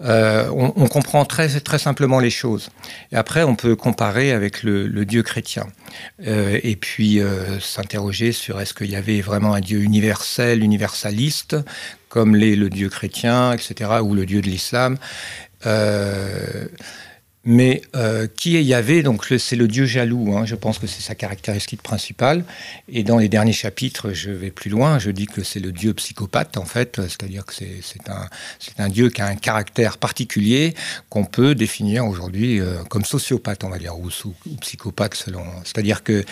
Euh, 0.00 0.48
on, 0.50 0.88
comprend 0.88 1.24
très, 1.24 1.48
très 1.60 1.78
simplement 1.78 2.18
les 2.18 2.30
choses. 2.30 2.70
Et 3.12 3.16
après, 3.16 3.44
on 3.44 3.54
peut 3.54 3.76
comparer 3.76 4.32
avec 4.32 4.64
le, 4.64 4.88
Dieu 5.04 5.22
chrétien. 5.22 5.66
Euh, 6.26 6.58
et 6.62 6.74
puis 6.74 7.20
euh, 7.20 7.60
s'interroger 7.60 8.32
sur 8.32 8.60
est-ce 8.60 8.74
qu'il 8.74 8.90
y 8.90 8.96
avait 8.96 9.20
vraiment 9.20 9.54
un 9.54 9.60
Dieu 9.60 9.80
universel, 9.80 10.64
universaliste, 10.64 11.56
comme 12.08 12.34
l'est 12.34 12.56
le 12.56 12.70
Dieu 12.70 12.88
chrétien, 12.88 13.52
etc., 13.52 13.90
ou 14.02 14.14
le 14.14 14.26
Dieu 14.26 14.40
de 14.40 14.48
l'islam. 14.48 14.98
Mais 17.46 17.82
euh, 17.94 18.26
qui 18.26 18.56
est 18.56 18.64
Yahvé 18.64 19.02
Donc 19.02 19.26
c'est 19.38 19.56
le 19.56 19.68
Dieu 19.68 19.84
jaloux. 19.84 20.34
Hein. 20.36 20.46
Je 20.46 20.54
pense 20.54 20.78
que 20.78 20.86
c'est 20.86 21.02
sa 21.02 21.14
caractéristique 21.14 21.82
principale. 21.82 22.44
Et 22.88 23.02
dans 23.02 23.18
les 23.18 23.28
derniers 23.28 23.52
chapitres, 23.52 24.12
je 24.12 24.30
vais 24.30 24.50
plus 24.50 24.70
loin. 24.70 24.98
Je 24.98 25.10
dis 25.10 25.26
que 25.26 25.42
c'est 25.42 25.60
le 25.60 25.70
Dieu 25.70 25.92
psychopathe 25.94 26.56
en 26.56 26.64
fait. 26.64 27.00
C'est-à-dire 27.02 27.44
que 27.44 27.52
c'est 27.54 28.78
un, 28.78 28.88
Dieu 28.88 29.10
qui 29.10 29.20
a 29.20 29.26
un 29.26 29.36
caractère 29.36 29.98
particulier 29.98 30.74
qu'on 31.10 31.24
peut 31.24 31.54
définir 31.54 32.06
aujourd'hui 32.06 32.60
euh, 32.60 32.82
comme 32.84 33.04
sociopathe, 33.04 33.64
on 33.64 33.68
va 33.68 33.78
dire, 33.78 33.98
ou, 33.98 34.08
ou 34.24 34.56
psychopathe 34.60 35.14
selon. 35.14 35.44
C'est-à-dire 35.64 36.02
que 36.02 36.24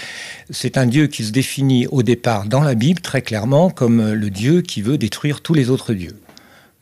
c'est 0.50 0.78
un 0.78 0.86
Dieu 0.86 1.08
qui 1.08 1.24
se 1.24 1.32
définit 1.32 1.86
au 1.88 2.02
départ 2.02 2.46
dans 2.46 2.62
la 2.62 2.74
Bible 2.74 3.00
très 3.00 3.20
clairement 3.20 3.68
comme 3.68 4.12
le 4.12 4.30
Dieu 4.30 4.62
qui 4.62 4.80
veut 4.80 4.96
détruire 4.96 5.42
tous 5.42 5.54
les 5.54 5.68
autres 5.68 5.92
dieux. 5.92 6.18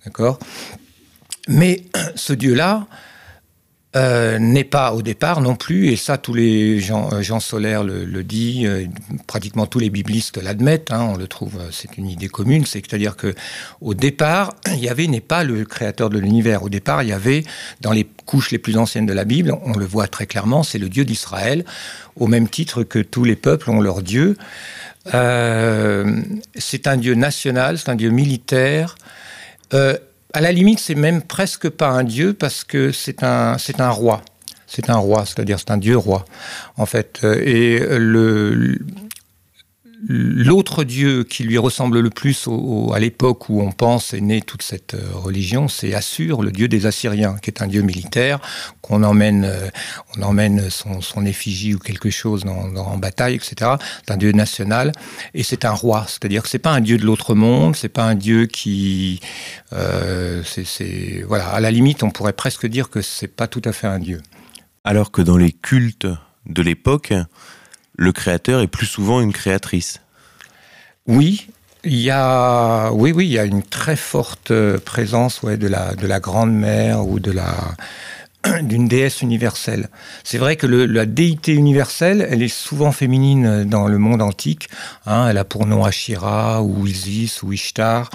D'accord? 0.05 0.39
Mais 1.49 1.83
ce 2.15 2.33
Dieu-là, 2.33 2.87
euh, 3.97 4.39
n'est 4.39 4.63
pas 4.63 4.93
au 4.93 5.03
départ 5.03 5.41
non 5.41 5.57
plus, 5.57 5.89
et 5.89 5.97
ça 5.97 6.17
tous 6.17 6.33
les 6.33 6.79
gens, 6.79 7.13
euh, 7.13 7.23
Jean 7.23 7.41
Solaire 7.41 7.83
le, 7.83 8.23
dit, 8.23 8.65
euh, 8.65 8.87
pratiquement 9.27 9.67
tous 9.67 9.81
les 9.81 9.91
biblistes 9.91 10.41
l'admettent, 10.41 10.93
hein, 10.93 11.09
on 11.13 11.17
le 11.17 11.27
trouve, 11.27 11.59
c'est 11.73 11.99
une 11.99 12.09
idée 12.09 12.29
commune, 12.29 12.65
c'est-à-dire 12.67 13.17
que 13.17 13.35
au 13.81 13.95
départ, 13.95 14.55
Yahvé 14.73 15.09
n'est 15.09 15.21
pas 15.21 15.43
le 15.43 15.65
créateur 15.65 16.09
de 16.09 16.21
l'univers. 16.21 16.63
Au 16.63 16.69
départ, 16.69 17.03
il 17.03 17.09
y 17.09 17.13
avait 17.13 17.43
dans 17.81 17.91
les 17.91 18.07
couches 18.27 18.53
les 18.53 18.59
plus 18.59 18.77
anciennes 18.77 19.07
de 19.07 19.13
la 19.13 19.25
Bible, 19.25 19.57
on 19.65 19.77
le 19.77 19.87
voit 19.87 20.07
très 20.07 20.27
clairement, 20.27 20.63
c'est 20.63 20.79
le 20.79 20.89
Dieu 20.89 21.05
d'Israël, 21.05 21.65
au 22.15 22.29
même 22.29 22.49
titre 22.49 22.85
que 22.85 23.01
tous 23.01 23.25
les 23.25 23.35
peuples 23.35 23.71
ont 23.71 23.81
leur 23.81 24.03
Dieu. 24.03 24.37
c'est 25.07 26.87
un 26.87 26.97
Dieu 26.97 27.15
national, 27.15 27.77
c'est 27.77 27.89
un 27.89 27.97
Dieu 27.97 28.11
militaire. 28.11 28.95
Euh, 30.31 30.39
à 30.39 30.41
la 30.41 30.53
limite, 30.53 30.81
c'est 30.81 30.95
même 30.95 31.23
presque 31.23 31.69
pas 31.69 31.89
un 31.89 32.05
dieu 32.05 32.33
parce 32.33 32.65
que 32.65 32.93
c'est 32.93 33.23
un, 33.23 33.59
c'est 33.59 33.81
un 33.81 33.91
roi. 33.91 34.23
C'est 34.67 34.89
un 34.89 34.97
roi, 34.97 35.27
c'est-à-dire 35.27 35.59
c'est 35.59 35.73
un 35.73 35.79
dieu 35.79 35.97
roi, 35.97 36.25
en 36.77 36.87
fait. 36.87 37.25
Et 37.25 37.81
le, 37.81 38.79
L'autre 40.09 40.85
dieu 40.85 41.25
qui 41.25 41.45
lui 41.45 41.59
ressemble 41.59 42.01
le 42.01 42.09
plus 42.09 42.49
à 42.95 42.99
l'époque 42.99 43.51
où 43.51 43.61
on 43.61 43.71
pense 43.71 44.15
est 44.15 44.21
née 44.21 44.41
toute 44.41 44.63
cette 44.63 44.95
euh, 44.95 45.11
religion, 45.13 45.69
c'est 45.69 45.95
Assur, 45.95 46.43
le 46.43 46.53
dieu 46.53 46.69
des 46.69 46.87
Assyriens, 46.87 47.37
qui 47.43 47.51
est 47.51 47.61
un 47.61 47.67
dieu 47.67 47.83
militaire 47.83 48.41
qu'on 48.81 49.03
emmène, 49.03 49.45
euh, 49.45 49.69
on 50.17 50.23
emmène 50.23 50.71
son, 50.71 51.27
effigie 51.27 51.75
ou 51.75 51.79
quelque 51.79 52.09
chose 52.09 52.45
en 52.47 52.97
bataille, 52.97 53.35
etc. 53.35 53.73
C'est 54.07 54.13
un 54.13 54.17
dieu 54.17 54.33
national 54.33 54.93
et 55.35 55.43
c'est 55.43 55.67
un 55.67 55.73
roi, 55.73 56.07
c'est-à-dire 56.09 56.43
que 56.43 56.49
c'est 56.49 56.59
pas 56.59 56.73
un 56.73 56.81
dieu 56.81 56.97
de 56.97 57.05
l'autre 57.05 57.35
monde, 57.35 57.77
c'est 57.77 57.91
pas 57.91 58.05
un 58.05 58.15
dieu 58.15 58.47
qui, 58.47 59.21
euh, 59.75 60.43
c'est, 60.45 61.23
voilà, 61.27 61.49
à 61.49 61.61
la 61.61 61.71
limite, 61.71 62.03
on 62.03 62.11
pourrait 62.11 62.33
presque 62.33 62.67
dire 62.67 62.89
que 62.89 63.03
c'est 63.03 63.29
pas 63.29 63.49
tout 63.49 63.63
à 63.67 63.73
fait 63.73 63.87
un 63.87 63.99
dieu. 63.99 64.23
Alors 64.85 65.11
que 65.11 65.21
dans 65.21 65.37
les 65.37 65.53
cultes 65.53 66.07
de 66.47 66.63
l'époque, 66.63 67.13
le 68.01 68.13
créateur 68.13 68.63
est 68.63 68.67
plus 68.67 68.87
souvent 68.87 69.21
une 69.21 69.33
créatrice. 69.33 70.01
Oui, 71.07 71.49
il 71.85 71.99
y 71.99 72.11
a, 72.11 72.91
oui, 72.93 73.13
oui, 73.13 73.27
il 73.27 73.33
y 73.33 73.39
a 73.39 73.45
une 73.45 73.63
très 73.63 73.95
forte 73.95 74.53
euh, 74.53 74.79
présence 74.79 75.43
ouais, 75.43 75.59
de 75.59 75.69
la, 75.69 75.95
de 75.95 76.07
la 76.07 76.19
grande 76.19 76.53
mère 76.53 77.07
ou 77.07 77.21
de 77.21 77.31
la, 77.31 77.55
d'une 78.63 78.89
déesse 78.89 79.21
universelle. 79.21 79.91
C'est 80.25 80.39
vrai 80.39 80.57
que 80.57 80.67
la 80.67 81.05
déité 81.05 81.53
universelle, 81.53 82.27
elle 82.31 82.43
est 82.43 82.49
souvent 82.49 82.91
féminine 82.91 83.65
dans 83.65 83.87
le 83.87 83.99
monde 83.99 84.23
antique. 84.23 84.71
Hein, 85.05 85.29
elle 85.29 85.37
a 85.37 85.45
pour 85.45 85.67
nom 85.67 85.85
Ashira 85.85 86.63
ou 86.63 86.87
Isis 86.87 87.43
ou 87.43 87.53
Ishtar. 87.53 88.09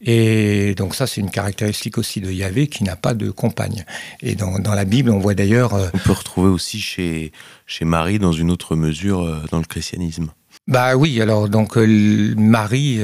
Et 0.00 0.74
donc 0.74 0.94
ça, 0.94 1.06
c'est 1.06 1.20
une 1.20 1.30
caractéristique 1.30 1.98
aussi 1.98 2.20
de 2.20 2.30
Yahvé 2.30 2.66
qui 2.66 2.84
n'a 2.84 2.96
pas 2.96 3.14
de 3.14 3.30
compagne. 3.30 3.84
Et 4.20 4.34
dans, 4.34 4.58
dans 4.58 4.74
la 4.74 4.84
Bible, 4.84 5.10
on 5.10 5.18
voit 5.18 5.34
d'ailleurs... 5.34 5.74
Euh, 5.74 5.88
on 5.94 5.98
peut 5.98 6.12
retrouver 6.12 6.48
aussi 6.50 6.80
chez, 6.80 7.32
chez 7.66 7.84
Marie, 7.84 8.18
dans 8.18 8.32
une 8.32 8.50
autre 8.50 8.76
mesure, 8.76 9.22
euh, 9.22 9.42
dans 9.50 9.58
le 9.58 9.64
christianisme. 9.64 10.28
Bah 10.68 10.96
oui, 10.96 11.20
alors 11.20 11.48
donc 11.48 11.78
euh, 11.78 12.34
Marie 12.36 12.98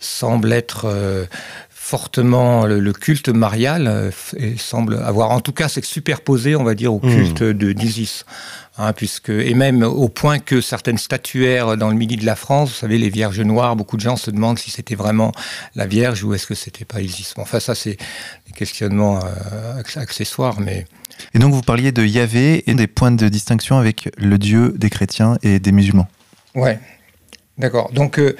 semble 0.00 0.52
être 0.52 1.26
fortement 1.84 2.64
le, 2.64 2.92
culte 2.92 3.28
marial 3.28 4.10
et 4.38 4.56
semble 4.56 4.96
avoir 5.04 5.30
en 5.32 5.40
tout 5.40 5.52
cas 5.52 5.68
c'est 5.68 5.84
superposé 5.84 6.56
on 6.56 6.64
va 6.64 6.74
dire 6.74 6.94
au 6.94 6.98
hmm. 6.98 7.10
culte 7.10 7.42
de 7.42 7.72
d'Isis 7.72 8.24
Hein, 8.76 8.92
puisque, 8.92 9.28
et 9.28 9.54
même 9.54 9.84
au 9.84 10.08
point 10.08 10.40
que 10.40 10.60
certaines 10.60 10.98
statuaires 10.98 11.76
dans 11.76 11.90
le 11.90 11.94
midi 11.94 12.16
de 12.16 12.26
la 12.26 12.34
France, 12.34 12.70
vous 12.70 12.74
savez, 12.74 12.98
les 12.98 13.08
Vierges 13.08 13.40
noires, 13.40 13.76
beaucoup 13.76 13.96
de 13.96 14.00
gens 14.00 14.16
se 14.16 14.32
demandent 14.32 14.58
si 14.58 14.72
c'était 14.72 14.96
vraiment 14.96 15.30
la 15.76 15.86
Vierge 15.86 16.24
ou 16.24 16.34
est-ce 16.34 16.48
que 16.48 16.56
c'était 16.56 16.84
pas 16.84 17.00
Isis. 17.00 17.34
enfin, 17.36 17.60
ça, 17.60 17.76
c'est 17.76 17.96
des 18.46 18.52
questionnements 18.52 19.20
euh, 19.24 19.80
accessoires, 19.94 20.58
mais. 20.58 20.86
Et 21.34 21.38
donc, 21.38 21.54
vous 21.54 21.62
parliez 21.62 21.92
de 21.92 22.04
Yahvé 22.04 22.68
et 22.68 22.74
des 22.74 22.88
points 22.88 23.12
de 23.12 23.28
distinction 23.28 23.78
avec 23.78 24.10
le 24.18 24.38
Dieu 24.38 24.74
des 24.76 24.90
chrétiens 24.90 25.38
et 25.44 25.60
des 25.60 25.70
musulmans. 25.70 26.08
Ouais, 26.56 26.80
d'accord. 27.58 27.92
Donc, 27.92 28.18
euh, 28.18 28.36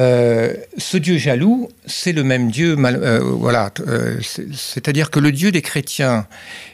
euh, 0.00 0.54
ce 0.78 0.96
Dieu 0.96 1.18
jaloux, 1.18 1.68
c'est 1.84 2.12
le 2.12 2.24
même 2.24 2.50
Dieu. 2.50 2.74
Euh, 2.78 3.18
voilà, 3.20 3.70
euh, 3.86 4.18
c'est-à-dire 4.54 5.10
que 5.10 5.20
le 5.20 5.30
Dieu 5.30 5.52
des 5.52 5.60
chrétiens 5.60 6.26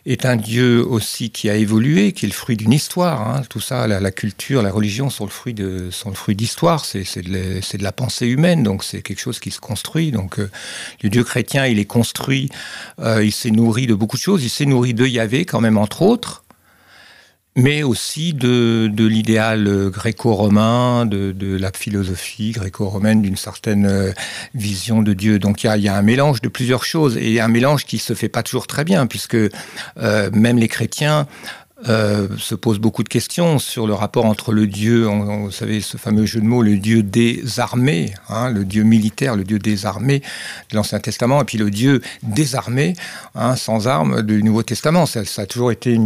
est 0.04 0.24
un 0.24 0.36
Dieu 0.36 0.86
aussi 0.86 1.30
qui 1.30 1.50
a 1.50 1.56
évolué, 1.56 2.12
qui 2.12 2.26
est 2.26 2.28
le 2.28 2.34
fruit 2.34 2.56
d'une 2.56 2.72
histoire. 2.72 3.28
Hein. 3.28 3.42
Tout 3.50 3.60
ça, 3.60 3.88
la, 3.88 4.10
culture, 4.12 4.62
la 4.62 4.70
religion 4.70 5.10
sont 5.10 5.24
le 5.24 5.30
fruit 5.30 5.54
de, 5.54 5.90
sont 5.90 6.12
fruit 6.12 6.36
d'histoire. 6.36 6.84
C'est 6.84 7.00
de, 7.20 7.32
de, 7.32 7.82
la 7.82 7.92
pensée 7.92 8.28
humaine, 8.28 8.62
donc 8.62 8.84
c'est 8.84 9.02
quelque 9.02 9.20
chose 9.20 9.40
qui 9.40 9.50
se 9.50 9.60
construit. 9.60 10.12
Donc 10.12 10.38
le 10.38 11.10
Dieu 11.10 11.24
chrétien, 11.24 11.66
il 11.66 11.80
est 11.80 11.84
construit, 11.84 12.48
il 13.02 13.32
s'est 13.32 13.50
nourri 13.50 13.88
de 13.88 13.94
beaucoup 13.94 14.16
de 14.16 14.22
choses. 14.22 14.44
Il 14.44 14.50
s'est 14.50 14.66
nourri 14.66 14.94
de 14.94 15.04
Yahvé 15.04 15.44
quand 15.44 15.60
même 15.60 15.78
entre 15.78 16.02
autres 16.02 16.44
mais 17.56 17.82
aussi 17.82 18.34
de, 18.34 18.88
de 18.92 19.06
l'idéal 19.06 19.90
gréco-romain, 19.90 21.06
de, 21.06 21.32
de, 21.32 21.56
la 21.56 21.72
philosophie 21.72 22.52
gréco-romaine, 22.52 23.22
d'une 23.22 23.36
certaine 23.36 23.86
euh, 23.86 24.12
vision 24.54 25.02
de 25.02 25.14
Dieu. 25.14 25.38
Donc 25.38 25.64
il 25.64 25.66
y 25.66 25.70
a, 25.70 25.76
y 25.78 25.88
a, 25.88 25.96
un 25.96 26.02
mélange 26.02 26.42
de 26.42 26.48
plusieurs 26.48 26.84
choses, 26.84 27.16
et 27.16 27.40
un 27.40 27.48
mélange 27.48 27.86
qui 27.86 27.98
se 27.98 28.12
fait 28.14 28.28
pas 28.28 28.42
toujours 28.42 28.66
très 28.66 28.84
bien, 28.84 29.06
puisque 29.06 29.36
euh, 29.36 30.30
même 30.32 30.58
les 30.58 30.68
chrétiens 30.68 31.26
euh, 31.88 32.28
se 32.38 32.54
pose 32.54 32.78
beaucoup 32.78 33.02
de 33.02 33.08
questions 33.08 33.58
sur 33.58 33.86
le 33.86 33.92
rapport 33.92 34.24
entre 34.24 34.52
le 34.52 34.66
Dieu, 34.66 35.04
vous 35.04 35.50
savez, 35.50 35.82
ce 35.82 35.98
fameux 35.98 36.24
jeu 36.24 36.40
de 36.40 36.46
mots, 36.46 36.62
le 36.62 36.78
Dieu 36.78 37.02
des 37.02 37.60
armées, 37.60 38.14
hein, 38.30 38.50
le 38.50 38.64
Dieu 38.64 38.82
militaire, 38.82 39.36
le 39.36 39.44
Dieu 39.44 39.58
des 39.58 39.84
armées 39.84 40.22
de 40.70 40.76
l'Ancien 40.76 41.00
Testament, 41.00 41.42
et 41.42 41.44
puis 41.44 41.58
le 41.58 41.70
Dieu 41.70 42.00
des 42.22 42.56
armées, 42.56 42.94
hein, 43.34 43.56
sans 43.56 43.88
armes, 43.88 44.22
du 44.22 44.42
Nouveau 44.42 44.62
Testament. 44.62 45.04
Ça, 45.04 45.20
a 45.36 45.46
toujours 45.46 45.70
été 45.70 45.98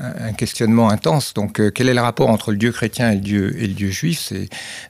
un 0.00 0.32
questionnement 0.32 0.88
intense. 0.88 1.34
Donc, 1.34 1.60
euh, 1.60 1.70
quel 1.70 1.90
est 1.90 1.94
le 1.94 2.00
rapport 2.00 2.30
entre 2.30 2.50
le 2.50 2.56
Dieu 2.56 2.72
chrétien 2.72 3.10
et 3.12 3.16
le 3.16 3.20
Dieu, 3.20 3.62
et 3.62 3.66
le 3.66 3.74
Dieu 3.74 3.90
juif? 3.90 4.32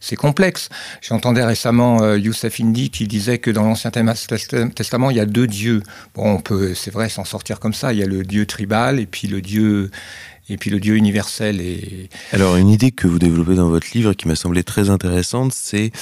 C'est 0.01 0.17
complexe. 0.17 0.69
J'entendais 1.03 1.45
récemment 1.45 2.03
euh, 2.03 2.19
Youssef 2.19 2.61
Indy 2.61 2.91
qui 2.91 3.09
disait 3.09 3.39
que 3.39 3.51
dans 3.51 3.65
l'Ancien 3.65 3.91
Testament, 3.91 5.11
il 5.11 5.17
y 5.17 5.21
a 5.21 5.27
deux 5.27 5.49
dieux. 5.49 5.83
Bon, 6.15 6.35
on 6.37 6.41
peut, 6.41 6.73
c'est 6.75 6.93
vrai, 6.93 7.09
s'en 7.09 7.25
sortir 7.25 7.59
comme 7.59 7.75
ça. 7.75 7.93
Il 7.93 7.99
y 7.99 8.03
a 8.05 8.07
le 8.07 8.23
Dieu 8.23 8.47
tribal 8.47 9.01
et 9.01 9.07
puis 9.07 9.27
le 9.27 9.41
Dieu 9.41 9.91
et 10.49 10.57
puis 10.57 10.71
le 10.71 10.81
Dieu 10.81 10.97
universel. 10.97 11.61
Et... 11.61 12.09
Alors 12.33 12.57
une 12.57 12.69
idée 12.69 12.91
que 12.91 13.07
vous 13.07 13.19
développez 13.19 13.55
dans 13.55 13.69
votre 13.69 13.87
livre 13.95 14.13
qui 14.13 14.29
m'a 14.29 14.37
semblé 14.37 14.63
très 14.63 14.91
intéressante, 14.91 15.53
c'est 15.55 15.93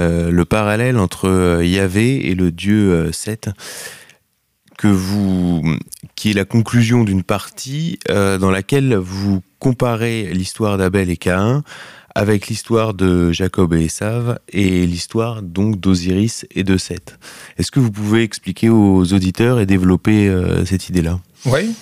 euh, 0.00 0.30
le 0.30 0.44
parallèle 0.44 0.98
entre 0.98 1.28
euh, 1.28 1.64
Yahvé 1.64 2.30
et 2.30 2.34
le 2.34 2.50
Dieu 2.52 2.92
euh, 2.92 3.12
Seth 3.12 3.50
que 4.76 4.86
vous, 4.86 5.62
qui 6.14 6.30
est 6.30 6.34
la 6.34 6.44
conclusion 6.44 7.02
d'une 7.02 7.24
partie 7.24 7.98
dans 8.08 8.52
laquelle 8.52 8.94
vous 8.94 9.42
comparez 9.58 10.32
l'histoire 10.32 10.78
d'Abel 10.78 11.10
et 11.10 11.16
Caïn 11.16 11.64
avec 12.14 12.46
l'histoire 12.46 12.94
de 12.94 13.32
Jacob 13.32 13.74
et 13.74 13.86
Esav 13.86 14.38
et 14.50 14.86
l'histoire 14.86 15.42
donc 15.42 15.80
d'Osiris 15.80 16.46
et 16.54 16.62
de 16.62 16.76
Seth. 16.76 17.18
Est-ce 17.58 17.72
que 17.72 17.80
vous 17.80 17.90
pouvez 17.90 18.22
expliquer 18.22 18.68
aux 18.68 19.12
auditeurs 19.12 19.58
et 19.58 19.66
développer 19.66 20.32
cette 20.64 20.88
idée-là? 20.88 21.18
Oui. 21.44 21.74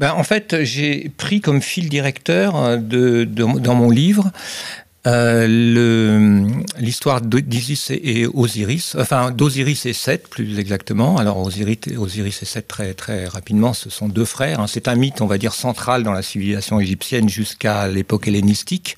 Ben, 0.00 0.14
en 0.14 0.24
fait, 0.24 0.64
j'ai 0.64 1.10
pris 1.14 1.42
comme 1.42 1.60
fil 1.60 1.90
directeur 1.90 2.56
euh, 2.56 3.26
dans 3.26 3.74
mon 3.74 3.90
livre 3.90 4.32
euh, 5.06 5.46
l'histoire 6.78 7.20
d'Isis 7.20 7.90
et 7.90 8.26
Osiris, 8.26 8.96
enfin 8.98 9.30
d'Osiris 9.30 9.84
et 9.84 9.92
Seth 9.92 10.28
plus 10.28 10.58
exactement. 10.58 11.18
Alors 11.18 11.38
Osiris, 11.38 11.80
Osiris 11.98 12.42
et 12.42 12.46
Seth 12.46 12.66
très 12.66 12.94
très 12.94 13.26
rapidement, 13.26 13.74
ce 13.74 13.90
sont 13.90 14.08
deux 14.08 14.24
frères. 14.24 14.60
Hein. 14.60 14.66
C'est 14.66 14.88
un 14.88 14.94
mythe, 14.94 15.20
on 15.20 15.26
va 15.26 15.36
dire 15.36 15.52
central 15.52 16.02
dans 16.02 16.12
la 16.12 16.22
civilisation 16.22 16.80
égyptienne 16.80 17.28
jusqu'à 17.28 17.86
l'époque 17.86 18.26
hellénistique. 18.26 18.96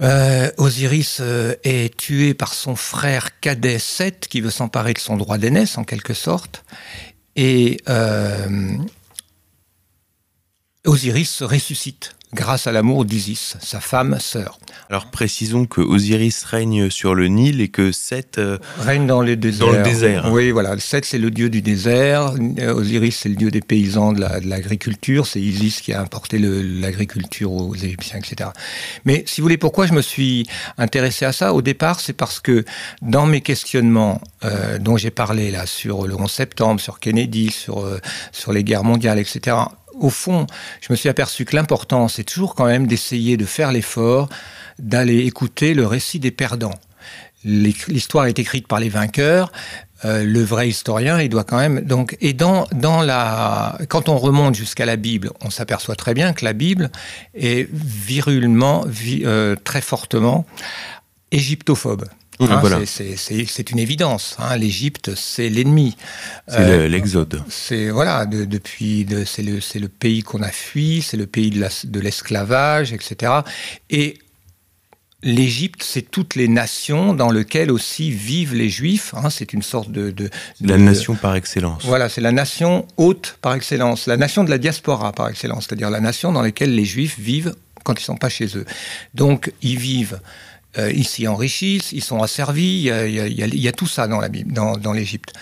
Euh, 0.00 0.50
Osiris 0.56 1.22
est 1.62 1.96
tué 1.96 2.34
par 2.34 2.54
son 2.54 2.74
frère 2.74 3.38
cadet 3.38 3.78
Seth 3.78 4.26
qui 4.26 4.40
veut 4.40 4.50
s'emparer 4.50 4.94
de 4.94 4.98
son 4.98 5.16
droit 5.16 5.38
d'aînesse 5.38 5.78
en 5.78 5.84
quelque 5.84 6.12
sorte. 6.12 6.64
Et 7.36 7.78
Osiris 10.86 11.42
ressuscite 11.42 12.14
grâce 12.34 12.66
à 12.66 12.72
l'amour 12.72 13.04
d'Isis, 13.04 13.56
sa 13.60 13.80
femme 13.80 14.18
sœur. 14.20 14.58
Alors 14.90 15.06
précisons 15.06 15.64
que 15.64 15.80
Osiris 15.80 16.42
règne 16.44 16.90
sur 16.90 17.14
le 17.14 17.28
Nil 17.28 17.60
et 17.60 17.68
que 17.68 17.90
Seth 17.92 18.38
euh, 18.38 18.58
règne 18.80 19.06
dans, 19.06 19.22
les 19.22 19.36
déserts. 19.36 19.66
dans 19.66 19.72
le 19.72 19.82
désert. 19.82 20.30
Oui, 20.30 20.50
voilà. 20.50 20.78
Seth 20.78 21.06
c'est 21.06 21.18
le 21.18 21.30
dieu 21.30 21.48
du 21.48 21.62
désert, 21.62 22.34
euh, 22.58 22.74
Osiris 22.74 23.20
c'est 23.22 23.28
le 23.28 23.36
dieu 23.36 23.50
des 23.50 23.60
paysans, 23.60 24.12
de 24.12 24.20
l'agriculture, 24.20 25.26
c'est 25.26 25.40
Isis 25.40 25.80
qui 25.80 25.94
a 25.94 26.00
importé 26.00 26.38
l'agriculture 26.38 27.52
aux 27.52 27.74
Égyptiens, 27.74 28.18
etc. 28.18 28.50
Mais 29.04 29.22
si 29.26 29.40
vous 29.40 29.46
voulez, 29.46 29.56
pourquoi 29.56 29.86
je 29.86 29.92
me 29.92 30.02
suis 30.02 30.46
intéressé 30.76 31.24
à 31.24 31.32
ça? 31.32 31.54
Au 31.54 31.62
départ, 31.62 32.00
c'est 32.00 32.12
parce 32.12 32.40
que 32.40 32.64
dans 33.00 33.26
mes 33.26 33.40
questionnements 33.40 34.20
euh, 34.44 34.78
dont 34.78 34.96
j'ai 34.96 35.12
parlé 35.12 35.50
là 35.50 35.64
sur 35.66 36.06
le 36.06 36.14
11 36.14 36.30
septembre, 36.30 36.80
sur 36.80 36.98
Kennedy, 36.98 37.50
sur, 37.50 37.88
sur 38.32 38.52
les 38.52 38.64
guerres 38.64 38.84
mondiales, 38.84 39.18
etc., 39.18 39.56
au 39.98 40.10
fond, 40.10 40.46
je 40.80 40.88
me 40.90 40.96
suis 40.96 41.08
aperçu 41.08 41.44
que 41.44 41.56
l'important, 41.56 42.08
c'est 42.08 42.24
toujours 42.24 42.54
quand 42.54 42.66
même 42.66 42.86
d'essayer 42.86 43.36
de 43.36 43.44
faire 43.44 43.72
l'effort 43.72 44.28
d'aller 44.78 45.26
écouter 45.26 45.74
le 45.74 45.86
récit 45.86 46.18
des 46.18 46.30
perdants. 46.30 46.74
L'histoire 47.44 48.26
est 48.26 48.38
écrite 48.38 48.66
par 48.66 48.80
les 48.80 48.88
vainqueurs. 48.88 49.52
Euh, 50.04 50.24
le 50.24 50.42
vrai 50.42 50.68
historien, 50.68 51.20
il 51.20 51.28
doit 51.28 51.44
quand 51.44 51.58
même 51.58 51.82
donc 51.82 52.16
et 52.20 52.32
dans 52.32 52.66
dans 52.72 53.02
la 53.02 53.78
quand 53.88 54.08
on 54.08 54.18
remonte 54.18 54.54
jusqu'à 54.54 54.86
la 54.86 54.96
Bible, 54.96 55.30
on 55.42 55.50
s'aperçoit 55.50 55.94
très 55.94 56.14
bien 56.14 56.32
que 56.32 56.44
la 56.44 56.52
Bible 56.52 56.90
est 57.34 57.68
virulement, 57.72 58.84
euh, 59.24 59.56
très 59.62 59.80
fortement 59.80 60.46
égyptophobe. 61.30 62.06
Hein, 62.40 62.82
c'est 62.86 63.70
une 63.70 63.78
évidence. 63.78 64.36
Hein. 64.38 64.56
L'Égypte, 64.56 65.14
c'est 65.14 65.48
l'ennemi. 65.48 65.96
C'est 66.48 66.58
euh, 66.58 66.88
l'Exode. 66.88 67.42
c'est 67.48 67.90
voilà, 67.90 68.26
depuis, 68.26 69.06
c'est 69.24 69.42
le, 69.42 69.60
le, 69.80 69.88
pays 69.88 70.22
qu'on 70.22 70.42
a 70.42 70.50
fui, 70.50 71.02
c'est 71.02 71.16
le 71.16 71.26
pays 71.26 71.50
de 71.50 72.00
l'esclavage, 72.00 72.92
etc. 72.92 73.32
Et 73.90 74.18
l'Égypte, 75.24 75.82
c'est 75.82 76.02
toutes 76.02 76.34
les 76.34 76.48
nations 76.48 77.14
dans 77.14 77.30
lesquelles 77.30 77.70
aussi 77.70 78.10
vivent 78.10 78.54
les 78.54 78.68
Juifs. 78.68 79.14
Hein. 79.16 79.30
c'est 79.30 79.52
une 79.52 79.62
sorte 79.62 79.90
de, 79.90 80.10
de, 80.10 80.30
la 80.60 80.76
nation 80.76 81.14
par 81.14 81.34
excellence. 81.34 81.84
Voilà, 81.84 82.08
c'est 82.08 82.20
la 82.20 82.32
nation 82.32 82.86
haute 82.96 83.38
par 83.40 83.54
excellence, 83.54 84.06
la 84.06 84.16
nation 84.16 84.44
de 84.44 84.50
la 84.50 84.58
diaspora 84.58 85.12
par 85.12 85.28
excellence, 85.28 85.66
c'est-à-dire 85.66 85.90
la 85.90 86.00
nation 86.00 86.32
dans 86.32 86.42
laquelle 86.42 86.74
les 86.74 86.84
Juifs 86.84 87.18
vivent 87.18 87.54
quand 87.84 88.00
ils 88.00 88.04
sont 88.04 88.16
pas 88.16 88.28
chez 88.28 88.56
eux. 88.56 88.64
Donc, 89.14 89.52
ils 89.62 89.78
vivent 89.78 90.20
euh, 90.78 90.92
ils 90.92 91.06
s'y 91.06 91.26
enrichissent, 91.28 91.92
ils 91.92 92.02
sont 92.02 92.22
asservis, 92.22 92.62
il 92.62 92.82
y 92.82 92.90
a, 92.90 93.06
il 93.06 93.60
y 93.60 93.68
a, 93.68 93.72
tout 93.72 93.86
ça 93.86 94.06
dans 94.08 94.92
l'Égypte. 94.92 95.32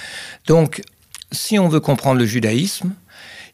Donc, 0.46 0.82
si 1.30 1.58
on 1.58 1.68
veut 1.68 1.80
comprendre 1.80 2.18
le 2.18 2.26
judaïsme, 2.26 2.94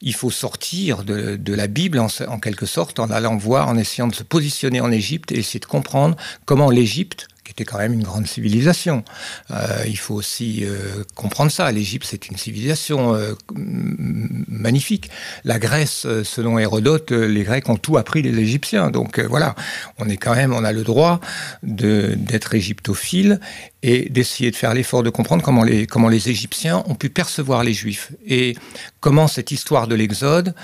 il 0.00 0.14
faut 0.14 0.30
sortir 0.30 1.04
de, 1.04 1.36
de 1.36 1.54
la 1.54 1.66
Bible 1.66 1.98
en, 1.98 2.08
en, 2.28 2.38
quelque 2.38 2.66
sorte, 2.66 2.98
en 2.98 3.10
allant 3.10 3.36
voir, 3.36 3.68
en 3.68 3.76
essayant 3.76 4.08
de 4.08 4.14
se 4.14 4.22
positionner 4.22 4.80
en 4.80 4.92
Égypte 4.92 5.32
et 5.32 5.38
essayer 5.38 5.60
de 5.60 5.66
comprendre 5.66 6.16
comment 6.44 6.70
l'Égypte, 6.70 7.28
qui 7.48 7.52
était 7.52 7.64
quand 7.64 7.78
même 7.78 7.94
une 7.94 8.02
grande 8.02 8.26
civilisation. 8.26 9.04
Euh, 9.50 9.84
il 9.86 9.96
faut 9.96 10.14
aussi 10.14 10.64
euh, 10.64 11.02
comprendre 11.14 11.50
ça. 11.50 11.72
L'Égypte, 11.72 12.06
c'est 12.06 12.28
une 12.28 12.36
civilisation 12.36 13.14
euh, 13.14 13.32
magnifique. 13.54 15.10
La 15.44 15.58
Grèce, 15.58 16.06
selon 16.24 16.58
Hérodote, 16.58 17.10
les 17.10 17.44
Grecs 17.44 17.66
ont 17.70 17.76
tout 17.76 17.96
appris 17.96 18.20
des 18.20 18.38
Égyptiens. 18.38 18.90
Donc 18.90 19.18
voilà, 19.18 19.54
on 19.98 20.10
est 20.10 20.18
quand 20.18 20.34
même, 20.34 20.52
on 20.52 20.62
a 20.62 20.72
le 20.72 20.82
droit 20.82 21.20
d'être 21.62 22.54
égyptophile 22.54 23.40
et 23.82 24.08
d'essayer 24.08 24.50
de 24.50 24.56
faire 24.56 24.74
l'effort 24.74 25.02
de 25.02 25.10
comprendre 25.10 25.42
comment 25.42 25.62
les, 25.62 25.86
comment 25.86 26.08
les 26.08 26.28
Égyptiens 26.28 26.82
ont 26.86 26.94
pu 26.94 27.10
percevoir 27.10 27.62
les 27.62 27.72
Juifs 27.72 28.12
et 28.26 28.56
comment 29.00 29.28
cette 29.28 29.52
histoire 29.52 29.86
de 29.86 29.94
l'Exode 29.94 30.54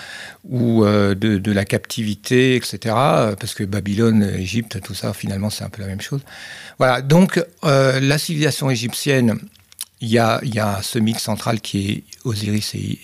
ou 0.49 0.85
de, 0.85 1.15
de, 1.15 1.53
la 1.53 1.65
captivité, 1.65 2.57
etc., 2.57 2.79
parce 3.39 3.55
que 3.55 3.65
Babylone, 3.65 4.25
Égypte, 4.37 4.81
tout 4.83 4.95
ça, 4.95 5.13
finalement, 5.15 5.49
c'est 5.49 5.65
un 5.65 5.69
peu 5.69 5.81
la 5.81 5.89
même 5.89 6.01
chose. 6.01 6.21
Voilà, 6.79 7.03
donc 7.03 7.43
euh, 7.65 8.01
la 8.01 8.19
civilisation 8.19 8.71
égyptienne, 8.71 9.39
il 10.05 10.11
y, 10.11 10.19
a, 10.19 10.39
y 10.43 10.59
a, 10.59 10.81
ce 10.83 10.99
mythe 10.99 11.19
central 11.19 11.61
qui 11.63 11.91
est 11.91 12.03
Osiris 12.25 12.75
et, 12.75 12.99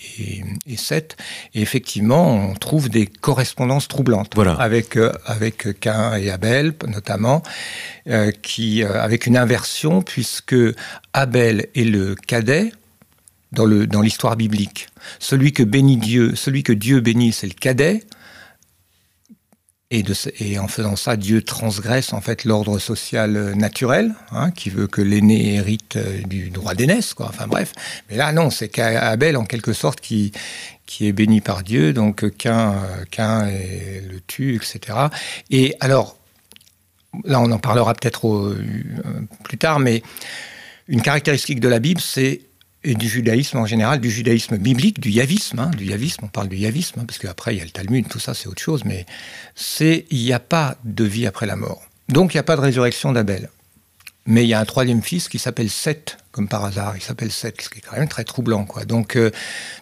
et, 0.67 0.77
Seth, 0.77 1.17
et 1.55 1.61
effectivement, 1.61 2.51
on 2.51 2.53
trouve 2.53 2.89
des 2.89 3.07
correspondances 3.07 3.87
troublantes 3.87 4.33
voilà. 4.35 4.53
avec, 4.53 4.97
euh, 4.97 5.11
avec 5.25 5.79
Cain 5.79 6.15
et 6.15 6.29
Abel, 6.29 6.73
notamment, 6.87 7.41
euh, 8.07 8.31
qui, 8.43 8.83
avec 8.83 9.25
une 9.25 9.35
inversion, 9.35 10.03
puisque 10.03 10.55
Abel 11.13 11.67
est 11.73 11.85
le 11.85 12.13
cadet 12.13 12.71
dans 13.51 13.65
l'histoire 13.65 14.33
dans 14.33 14.37
biblique. 14.37 14.87
Celui 15.17 15.53
que 15.53 15.63
bénit 15.63 15.97
Dieu, 15.97 16.35
celui 16.35 16.61
que 16.61 16.71
Dieu 16.71 17.01
bénit, 17.01 17.33
c'est 17.33 17.47
le 17.47 17.53
cadet, 17.53 18.03
et, 19.91 20.57
en 20.57 20.67
faisant 20.69 20.95
ça, 20.95 21.17
Dieu 21.17 21.41
transgresse 21.41 22.13
en 22.13 22.21
fait 22.21 22.45
l'ordre 22.45 22.79
social 22.79 23.35
euh, 23.35 23.53
naturel, 23.53 24.13
hein, 24.31 24.51
qui 24.51 24.69
veut 24.69 24.87
que 24.87 25.01
l'aîné 25.01 25.55
hérite 25.55 25.97
euh, 25.97 26.21
du 26.23 26.49
droit 26.49 26.75
d'aînesse. 26.75 27.13
Enfin 27.19 27.45
bref. 27.45 27.73
Mais 28.09 28.15
là, 28.15 28.31
non, 28.31 28.49
c'est 28.49 28.79
Abel 28.79 29.35
en 29.35 29.45
quelque 29.45 29.73
sorte 29.73 29.99
qui 29.99 30.31
qui 30.85 31.07
est 31.07 31.13
béni 31.13 31.39
par 31.39 31.63
Dieu, 31.63 31.93
donc 31.93 32.29
qu'un 32.37 32.75
qu'un 33.11 33.45
le 33.45 34.19
tue, 34.27 34.55
etc. 34.55 34.97
Et 35.49 35.75
alors, 35.79 36.17
là, 37.23 37.39
on 37.39 37.51
en 37.51 37.59
parlera 37.59 37.93
peut-être 37.93 38.27
euh, 38.27 38.57
plus 39.43 39.57
tard, 39.57 39.79
mais 39.79 40.03
une 40.87 41.01
caractéristique 41.01 41.59
de 41.59 41.67
la 41.67 41.79
Bible, 41.79 42.01
c'est 42.01 42.41
et 42.83 42.95
du 42.95 43.07
judaïsme 43.07 43.57
en 43.57 43.65
général, 43.65 43.99
du 43.99 44.09
judaïsme 44.09 44.57
biblique, 44.57 44.99
du 44.99 45.09
yavisme, 45.09 45.59
hein, 45.59 45.71
du 45.77 45.85
yavisme, 45.85 46.25
on 46.25 46.27
parle 46.27 46.47
du 46.47 46.57
yavisme, 46.57 46.99
hein, 46.99 47.05
parce 47.05 47.19
qu'après 47.19 47.55
il 47.55 47.59
y 47.59 47.61
a 47.61 47.65
le 47.65 47.71
Talmud, 47.71 48.07
tout 48.07 48.19
ça 48.19 48.33
c'est 48.33 48.47
autre 48.47 48.61
chose, 48.61 48.83
mais 48.85 49.05
c'est 49.55 50.05
il 50.09 50.23
n'y 50.23 50.33
a 50.33 50.39
pas 50.39 50.77
de 50.83 51.03
vie 51.03 51.27
après 51.27 51.45
la 51.45 51.55
mort. 51.55 51.81
Donc 52.09 52.33
il 52.33 52.37
n'y 52.37 52.41
a 52.41 52.43
pas 52.43 52.55
de 52.55 52.61
résurrection 52.61 53.11
d'Abel. 53.11 53.49
Mais 54.27 54.43
il 54.43 54.49
y 54.49 54.53
a 54.53 54.59
un 54.59 54.65
troisième 54.65 55.01
fils 55.01 55.27
qui 55.29 55.39
s'appelle 55.39 55.69
Seth, 55.69 56.17
comme 56.31 56.47
par 56.47 56.63
hasard. 56.63 56.93
Il 56.95 57.01
s'appelle 57.01 57.31
Seth, 57.31 57.61
ce 57.61 57.69
qui 57.69 57.79
est 57.79 57.81
quand 57.81 57.97
même 57.97 58.07
très 58.07 58.23
troublant. 58.23 58.65
Quoi. 58.65 58.85
Donc 58.85 59.15
euh, 59.15 59.31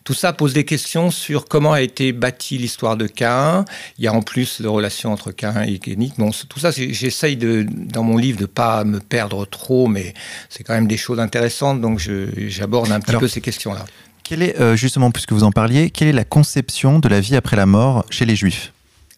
tout 0.05 0.13
ça 0.13 0.31
pose 0.31 0.53
des 0.53 0.63
questions 0.63 1.11
sur 1.11 1.45
comment 1.45 1.73
a 1.73 1.81
été 1.81 2.13
bâtie 2.13 2.57
l'histoire 2.57 2.95
de 2.95 3.05
Cain. 3.05 3.65
Il 3.97 4.05
y 4.05 4.07
a 4.07 4.13
en 4.13 4.21
plus 4.21 4.61
la 4.61 4.69
relation 4.69 5.11
entre 5.11 5.31
Cain 5.31 5.63
et 5.63 5.77
Kénit. 5.79 6.13
Bon, 6.17 6.31
tout 6.47 6.59
ça, 6.59 6.71
j'essaye 6.71 7.35
de, 7.35 7.65
dans 7.69 8.03
mon 8.03 8.17
livre 8.17 8.39
de 8.39 8.45
pas 8.45 8.85
me 8.85 9.01
perdre 9.01 9.45
trop, 9.45 9.87
mais 9.87 10.13
c'est 10.49 10.63
quand 10.63 10.73
même 10.73 10.87
des 10.87 10.97
choses 10.97 11.19
intéressantes. 11.19 11.81
Donc 11.81 11.99
j'aborde 11.99 12.91
un 12.91 13.01
petit 13.01 13.17
peu 13.17 13.27
ces 13.27 13.41
questions-là. 13.41 13.85
Quelle 14.23 14.43
est, 14.43 14.59
euh, 14.61 14.75
justement, 14.75 15.11
puisque 15.11 15.33
vous 15.33 15.43
en 15.43 15.51
parliez, 15.51 15.89
quelle 15.89 16.07
est 16.07 16.13
la 16.13 16.23
conception 16.23 16.99
de 16.99 17.09
la 17.09 17.19
vie 17.19 17.35
après 17.35 17.57
la 17.57 17.65
mort 17.65 18.05
chez 18.09 18.25
les 18.25 18.35
Juifs? 18.35 18.71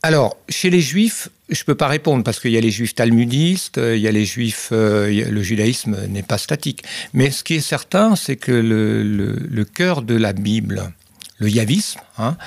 Alors, 0.03 0.37
chez 0.49 0.71
les 0.71 0.81
juifs, 0.81 1.29
je 1.51 1.61
ne 1.61 1.65
peux 1.65 1.75
pas 1.75 1.87
répondre 1.87 2.23
parce 2.23 2.39
qu'il 2.39 2.51
y 2.51 2.57
a 2.57 2.61
les 2.61 2.71
juifs 2.71 2.95
talmudistes, 2.95 3.77
il 3.77 3.99
y 3.99 4.07
a 4.07 4.11
les 4.11 4.25
juifs, 4.25 4.69
euh, 4.71 5.29
le 5.29 5.43
judaïsme 5.43 6.07
n'est 6.07 6.23
pas 6.23 6.37
statique. 6.37 6.83
Mais 7.13 7.29
ce 7.29 7.43
qui 7.43 7.55
est 7.55 7.61
certain, 7.61 8.15
c'est 8.15 8.37
que 8.37 8.51
le, 8.51 9.65
cœur 9.65 10.01
de 10.01 10.15
la 10.15 10.33
Bible, 10.33 10.91
le 11.39 11.49
yavisme, 11.49 11.99
hein, 12.17 12.37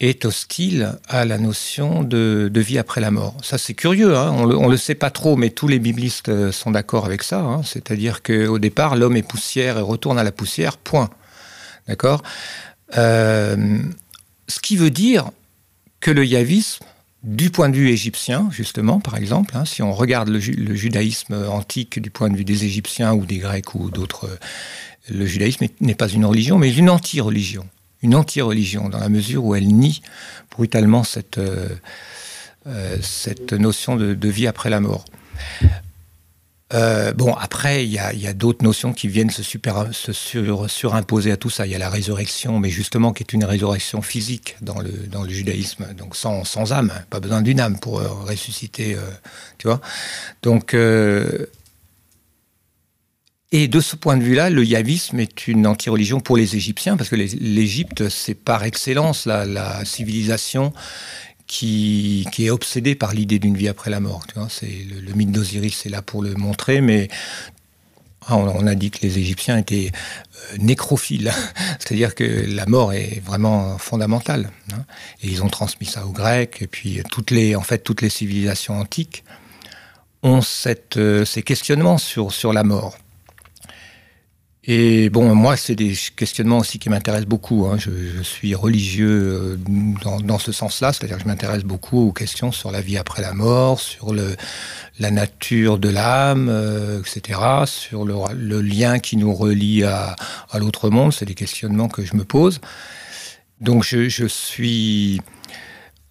est 0.00 0.26
hostile 0.26 0.96
à 1.08 1.24
la 1.24 1.38
notion 1.38 2.02
de, 2.02 2.50
vie 2.54 2.78
après 2.78 3.00
la 3.00 3.10
mort. 3.10 3.36
Ça, 3.42 3.56
c'est 3.56 3.74
curieux, 3.74 4.16
hein. 4.16 4.30
on 4.30 4.46
ne 4.46 4.70
le, 4.70 4.76
sait 4.76 4.94
pas 4.94 5.10
trop, 5.10 5.36
mais 5.36 5.50
tous 5.50 5.66
les 5.66 5.78
biblistes 5.78 6.28
euh, 6.28 6.52
sont 6.52 6.70
d'accord 6.70 7.06
avec 7.06 7.22
ça. 7.22 7.40
Hein. 7.40 7.62
C'est-à-dire 7.64 8.22
qu'au 8.22 8.58
départ, 8.58 8.94
l'homme 8.94 9.16
est 9.16 9.26
poussière 9.26 9.78
et 9.78 9.82
retourne 9.82 10.18
à 10.18 10.22
la 10.22 10.32
poussière, 10.32 10.76
point. 10.76 11.08
D'accord? 11.88 12.22
Euh, 12.96 13.78
Ce 14.48 14.60
qui 14.60 14.76
veut 14.76 14.90
dire 14.90 15.30
que 16.00 16.10
le 16.10 16.24
yavisme, 16.24 16.84
du 17.24 17.50
point 17.50 17.68
de 17.68 17.76
vue 17.76 17.90
égyptien, 17.90 18.48
justement, 18.50 19.00
par 19.00 19.16
exemple, 19.16 19.56
hein, 19.56 19.64
si 19.64 19.82
on 19.82 19.92
regarde 19.92 20.28
le, 20.28 20.38
judaïsme 20.38 21.34
antique 21.48 22.00
du 22.00 22.10
point 22.10 22.30
de 22.30 22.36
vue 22.36 22.44
des 22.44 22.64
Égyptiens 22.64 23.12
ou 23.12 23.26
des 23.26 23.38
Grecs 23.38 23.74
ou 23.74 23.90
d'autres, 23.90 24.26
euh, 24.26 24.36
le 25.10 25.26
judaïsme 25.26 25.66
n'est 25.80 25.94
pas 25.94 26.08
une 26.08 26.24
religion, 26.24 26.58
mais 26.58 26.72
une 26.72 26.90
anti-religion. 26.90 27.66
Une 28.02 28.14
anti-religion, 28.14 28.88
dans 28.88 29.00
la 29.00 29.08
mesure 29.08 29.44
où 29.44 29.54
elle 29.56 29.66
nie 29.66 30.02
brutalement 30.52 31.02
cette, 31.02 31.38
euh, 31.38 31.68
euh, 32.66 32.98
notion 33.58 33.96
de, 33.96 34.28
vie 34.28 34.46
après 34.46 34.70
la 34.70 34.80
mort. 34.80 35.04
Euh, 36.74 37.12
bon, 37.12 37.32
après, 37.34 37.86
il 37.86 37.90
y 37.90 37.98
a, 37.98 38.32
d'autres 38.34 38.62
notions 38.62 38.92
qui 38.92 39.08
viennent 39.08 39.30
se, 39.30 39.42
surimposer 39.42 41.32
à 41.32 41.36
tout 41.36 41.50
ça. 41.50 41.66
Il 41.66 41.72
y 41.72 41.74
a 41.74 41.78
la 41.78 41.88
résurrection, 41.88 42.58
mais 42.58 42.68
justement, 42.68 43.12
qui 43.12 43.22
est 43.22 43.32
une 43.32 43.44
résurrection 43.44 44.02
physique 44.02 44.56
dans 44.60 44.78
le, 44.80 45.28
judaïsme, 45.28 45.94
donc 45.94 46.14
sans, 46.14 46.72
âme, 46.72 46.92
pas 47.10 47.20
besoin 47.20 47.42
d'une 47.42 47.60
âme 47.60 47.78
pour 47.78 48.00
euh, 48.00 48.08
ressusciter, 48.08 48.94
euh, 48.94 49.00
tu 49.56 49.66
vois. 49.66 49.80
Donc, 50.42 50.74
et 53.50 53.66
de 53.66 53.80
ce 53.80 53.96
point 53.96 54.18
de 54.18 54.22
vue-là, 54.22 54.50
le 54.50 54.62
yavisme 54.62 55.20
est 55.20 55.48
une 55.48 55.66
anti-religion 55.66 56.20
pour 56.20 56.36
les 56.36 56.54
Égyptiens, 56.54 56.98
parce 56.98 57.08
que 57.08 57.16
l'Égypte, 57.16 58.10
c'est 58.10 58.34
par 58.34 58.64
excellence 58.64 59.24
la 59.24 59.84
civilisation 59.86 60.74
qui, 61.48 62.28
est 62.38 62.50
obsédé 62.50 62.94
par 62.94 63.12
l'idée 63.12 63.40
d'une 63.40 63.56
vie 63.56 63.68
après 63.68 63.90
la 63.90 63.98
mort. 63.98 64.22
c'est 64.50 64.66
le, 64.66 65.12
mythe 65.14 65.32
d'Osiris, 65.32 65.80
c'est 65.82 65.88
là 65.88 66.02
pour 66.02 66.22
le 66.22 66.34
montrer, 66.34 66.80
mais 66.80 67.08
Ah, 68.30 68.36
on, 68.36 68.66
a 68.66 68.74
dit 68.74 68.90
que 68.90 68.98
les 69.00 69.18
Égyptiens 69.18 69.56
étaient 69.56 69.90
euh, 69.90 70.56
nécrophiles, 70.58 71.32
c'est-à-dire 71.78 72.14
que 72.14 72.44
la 72.46 72.66
mort 72.66 72.92
est 72.92 73.22
vraiment 73.24 73.78
fondamentale. 73.78 74.50
Hein. 74.74 74.84
Et 75.22 75.28
ils 75.28 75.42
ont 75.42 75.48
transmis 75.48 75.86
ça 75.86 76.06
aux 76.06 76.12
Grecs, 76.12 76.60
et 76.60 76.66
puis 76.66 77.02
toutes 77.10 77.30
les, 77.30 77.56
en 77.56 77.62
fait, 77.62 77.78
toutes 77.78 78.02
les 78.02 78.10
civilisations 78.10 78.78
antiques 78.78 79.24
ont 80.22 80.42
cette, 80.42 80.98
euh, 80.98 81.24
ces 81.24 81.42
questionnements 81.42 81.96
sur, 81.96 82.30
sur 82.30 82.52
la 82.52 82.64
mort. 82.64 82.98
Et 84.70 85.08
bon, 85.08 85.34
moi, 85.34 85.56
c'est 85.56 85.74
des 85.74 85.94
questionnements 86.14 86.58
aussi 86.58 86.78
qui 86.78 86.90
m'intéressent 86.90 87.26
beaucoup. 87.26 87.66
Hein. 87.66 87.78
Je, 87.78 88.22
suis 88.22 88.54
religieux 88.54 89.56
euh, 89.56 90.20
dans, 90.22 90.38
ce 90.38 90.52
sens-là, 90.52 90.92
c'est-à-dire 90.92 91.16
que 91.16 91.22
je 91.22 91.26
m'intéresse 91.26 91.64
beaucoup 91.64 92.08
aux 92.08 92.12
questions 92.12 92.52
sur 92.52 92.70
la 92.70 92.82
vie 92.82 92.98
après 92.98 93.22
la 93.22 93.32
mort, 93.32 93.80
sur 93.80 94.14
la 94.14 95.10
nature 95.10 95.78
de 95.78 95.88
l'âme, 95.88 96.50
euh, 96.50 97.00
etc., 97.00 97.40
sur 97.64 98.04
le, 98.04 98.60
lien 98.60 98.98
qui 98.98 99.16
nous 99.16 99.32
relie 99.32 99.84
à, 99.84 100.16
l'autre 100.58 100.90
monde. 100.90 101.14
C'est 101.14 101.24
des 101.24 101.34
questionnements 101.34 101.88
que 101.88 102.04
je 102.04 102.14
me 102.14 102.24
pose. 102.24 102.60
Donc, 103.62 103.84
je 103.84 104.26
suis 104.26 105.22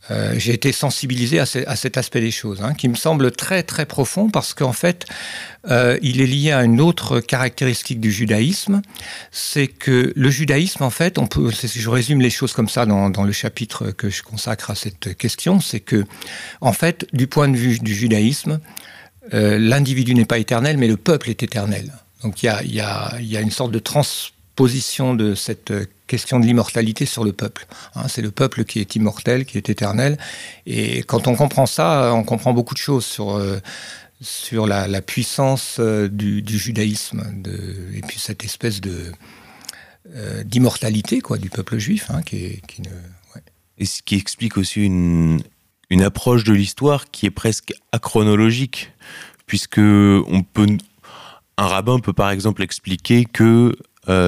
euh, 0.10 0.36
j'ai 0.38 0.54
été 0.54 0.72
sensibilisé 0.72 1.40
à, 1.40 1.46
cet 1.46 1.98
aspect 1.98 2.22
des 2.22 2.32
choses, 2.32 2.62
hein, 2.62 2.74
qui 2.74 2.88
me 2.88 2.96
semble 2.96 3.32
très 3.32 3.64
très 3.64 3.86
profond 3.86 4.30
parce 4.30 4.54
qu'en 4.54 4.72
fait, 4.72 5.06
euh, 5.70 5.98
il 6.02 6.22
est 6.22 6.26
lié 6.28 6.52
à 6.52 6.64
une 6.64 6.80
autre 6.80 7.20
caractéristique 7.20 8.00
du 8.00 8.12
judaïsme, 8.12 8.82
c'est 9.32 9.68
que 9.68 10.14
le 10.16 10.30
judaïsme, 10.30 10.84
en 10.84 10.90
fait, 10.90 11.20
je 11.52 11.90
résume 11.90 12.22
les 12.22 12.30
choses 12.30 12.54
comme 12.54 12.70
ça 12.70 12.86
dans, 12.86 13.24
le 13.24 13.32
chapitre 13.32 13.92
que 13.92 14.10
je 14.10 14.24
consacre 14.24 14.72
à 14.72 14.76
cette 14.76 15.18
question, 15.18 15.60
c'est 15.60 15.82
que, 15.82 16.06
en 16.62 16.74
fait, 16.74 17.08
du 17.12 17.28
point 17.28 17.50
de 17.50 17.58
vue 17.58 17.80
du 17.80 17.94
judaïsme, 17.94 18.60
euh, 19.34 19.58
l'individu 19.60 20.16
n'est 20.16 20.26
pas 20.26 20.38
éternel, 20.38 20.78
mais 20.78 20.88
le 20.88 20.98
peuple 20.98 21.30
est 21.30 21.44
éternel. 21.44 21.92
Donc 22.24 22.42
il 22.42 22.46
y, 22.46 22.50
a, 22.50 22.64
y 22.64 23.38
a, 23.38 23.42
une 23.42 23.52
sorte 23.52 23.72
de 23.72 23.80
transposition 23.80 25.14
de 25.14 25.36
cette 25.36 25.72
question 26.08 26.40
de 26.40 26.46
l'immortalité 26.46 27.06
sur 27.06 27.24
le 27.24 27.34
peuple. 27.34 27.68
Hein, 27.96 28.08
c'est 28.08 28.22
le 28.22 28.32
peuple 28.32 28.64
qui 28.64 28.80
est 28.80 28.96
immortel, 28.96 29.46
qui 29.46 29.58
est 29.58 29.70
éternel. 29.70 30.18
Et 30.66 31.04
quand 31.04 31.28
on 31.28 31.36
comprend 31.36 31.66
ça, 31.66 32.14
on 32.14 32.24
comprend 32.24 32.54
beaucoup 32.54 32.74
de 32.74 32.80
choses 32.80 33.06
sur, 33.06 33.38
euh, 33.38 33.60
sur 34.22 34.66
la, 34.66 35.02
puissance 35.02 35.78
euh, 35.80 36.08
du, 36.08 36.44
judaïsme 36.58 37.24
et 37.94 38.02
puis 38.02 38.20
cette 38.20 38.44
espèce 38.44 38.82
de 38.82 39.12
euh, 40.16 40.44
d'immortalité 40.44 41.20
quoi 41.20 41.38
du 41.38 41.50
peuple 41.50 41.78
juif 41.78 42.10
hein, 42.10 42.22
qui, 42.22 42.62
Et 43.78 43.86
ce 43.86 44.02
qui 44.02 44.16
explique 44.16 44.58
aussi 44.58 44.84
une, 44.84 45.42
une 45.90 46.02
approche 46.02 46.44
de 46.46 46.54
l'histoire 46.54 47.12
qui 47.12 47.26
est 47.26 47.32
presque 47.32 47.74
achronologique, 47.92 48.92
puisque 49.46 49.80
on 49.80 50.44
peut 50.44 50.68
un 51.58 51.68
rabbin 51.68 52.00
peut 52.00 52.14
par 52.14 52.30
exemple 52.30 52.62
expliquer 52.62 53.26
que 53.26 53.76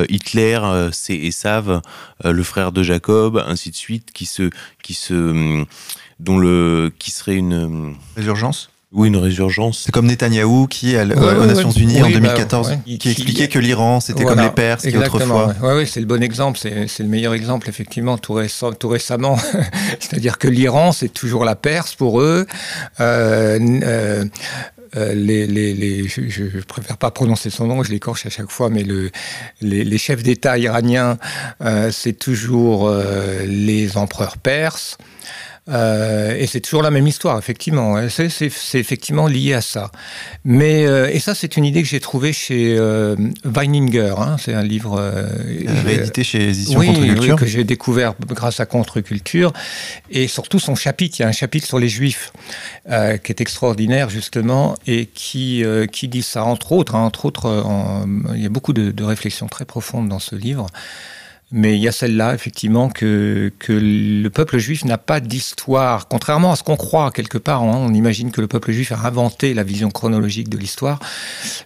Hitler, 0.10 0.60
euh, 0.62 0.90
c'est 0.92 1.16
Esav, 1.16 1.82
euh, 2.26 2.32
le 2.32 2.44
frère 2.44 2.72
de 2.72 2.84
Jacob, 2.84 3.44
ainsi 3.48 3.72
de 3.72 3.76
suite, 3.76 4.12
qui 4.12 4.26
se, 4.26 4.50
qui 4.84 4.94
se, 4.94 5.14
hum, 5.14 5.66
dont 6.20 6.38
le, 6.38 6.92
qui 7.00 7.12
serait 7.12 7.36
une 7.36 7.96
résurgence. 8.16 8.70
Oui, 8.92 9.10
une 9.10 9.18
résurgence. 9.18 9.84
C'est 9.86 9.92
comme 9.92 10.08
Netanyahou 10.08 10.66
qui, 10.66 10.98
aux 10.98 11.06
Nations 11.46 11.70
Unies 11.70 12.02
en 12.02 12.10
2014, 12.10 12.70
bah, 12.70 12.76
qui, 12.98 13.12
expliquait 13.12 13.48
que 13.48 13.60
l'Iran, 13.60 14.00
c'était 14.00 14.24
comme 14.24 14.42
les 14.42 14.50
Perses 14.50 14.88
autrefois. 14.88 15.54
Oui, 15.62 15.74
ouais, 15.74 15.86
c'est 15.86 16.00
le 16.00 16.08
bon 16.08 16.24
exemple, 16.24 16.58
c'est 16.58 17.00
le 17.00 17.08
meilleur 17.08 17.36
exemple, 17.36 17.70
effectivement, 17.70 18.18
tout, 18.18 18.34
récem 18.34 18.74
tout 18.74 18.90
récemment. 18.90 19.38
C'est-à-dire 20.00 20.40
que 20.40 20.48
l'Iran, 20.48 20.92
c'est 20.92 21.10
toujours 21.10 21.46
la 21.46 21.56
Perse 21.56 21.94
pour 21.94 22.20
eux. 22.20 22.48
Euh, 23.00 23.60
euh, 23.84 24.26
les, 24.96 25.48
les, 25.48 25.74
les, 25.74 26.08
je 26.08 26.44
ne 26.44 26.62
préfère 26.62 26.98
pas 26.98 27.12
prononcer 27.12 27.50
son 27.50 27.68
nom, 27.68 27.84
je 27.84 27.92
l'écorche 27.92 28.26
à 28.26 28.30
chaque 28.30 28.52
fois, 28.52 28.70
mais 28.70 28.84
le, 28.84 29.12
les, 29.62 29.98
chefs 29.98 30.24
d'État 30.24 30.58
iraniens, 30.58 31.18
euh, 31.62 31.92
c'est 31.92 32.14
toujours 32.14 32.88
euh, 32.88 33.46
les 33.46 33.98
empereurs 33.98 34.38
perses. 34.38 34.98
Euh, 35.70 36.36
et 36.36 36.48
c'est 36.48 36.62
toujours 36.62 36.82
la 36.82 36.92
même 36.92 37.08
histoire, 37.08 37.38
effectivement. 37.38 37.98
C'est 38.10 38.80
effectivement 38.80 39.28
lié 39.28 39.54
à 39.54 39.62
ça. 39.62 39.92
Mais 40.44 40.86
euh, 40.86 41.10
et 41.12 41.20
ça, 41.20 41.36
c'est 41.36 41.58
une 41.58 41.66
idée 41.66 41.84
que 41.84 41.88
j'ai 41.88 42.00
trouvée 42.00 42.34
chez 42.34 42.76
euh, 42.78 43.16
Weininger. 43.46 44.16
Hein, 44.18 44.38
c'est 44.40 44.54
un 44.54 44.64
livre 44.64 45.00
réédité 45.86 46.24
chez 46.24 46.50
Éditions 46.50 46.80
oui, 46.80 46.88
Contre-Culture 46.88 47.36
que 47.36 47.46
j'ai 47.46 47.64
découvert 47.64 48.14
grâce 48.28 48.60
à 48.60 48.66
Contre-Culture. 48.66 49.54
Et 50.10 50.28
surtout 50.28 50.60
son 50.60 50.76
chapitre. 50.76 51.18
Il 51.20 51.24
y 51.24 51.26
a 51.26 51.30
un 51.30 51.34
chapitre 51.34 51.68
sur 51.68 51.80
les 51.80 51.90
Juifs 51.90 52.32
qui 52.88 53.32
est 53.32 53.42
extraordinaire 53.42 54.10
justement 54.10 54.76
et 54.88 55.06
qui 55.06 55.64
qui 55.92 56.08
dit 56.08 56.24
ça 56.24 56.44
entre 56.44 56.72
autres. 56.72 56.96
Hein, 56.96 57.02
entre 57.02 57.26
autres, 57.26 58.06
il 58.34 58.42
y 58.42 58.46
a 58.46 58.50
beaucoup 58.50 58.74
de, 58.74 58.92
de 58.92 59.04
réflexions 59.04 59.48
très 59.48 59.66
profondes 59.66 60.10
dans 60.10 60.20
ce 60.20 60.36
livre. 60.36 60.68
Mais 61.52 61.76
il 61.76 61.82
y 61.82 61.88
a 61.88 61.92
celle-là, 61.92 62.36
effectivement, 62.36 62.90
que, 62.90 63.52
le 63.68 64.28
peuple 64.30 64.60
juif 64.60 64.86
n'a 64.86 65.00
pas 65.00 65.20
d'histoire. 65.20 66.08
Contrairement 66.08 66.52
à 66.52 66.56
ce 66.56 66.62
qu'on 66.62 66.76
croit 66.76 67.10
quelque 67.10 67.40
part, 67.40 67.64
hein, 67.64 67.76
on 67.76 67.94
imagine 67.94 68.32
que 68.32 68.40
le 68.40 68.48
peuple 68.48 68.72
juif 68.72 68.92
a 68.92 69.00
inventé 69.04 69.56
la 69.56 69.64
vision 69.64 69.90
chronologique 69.90 70.50
de 70.50 70.58
l'histoire. 70.58 71.00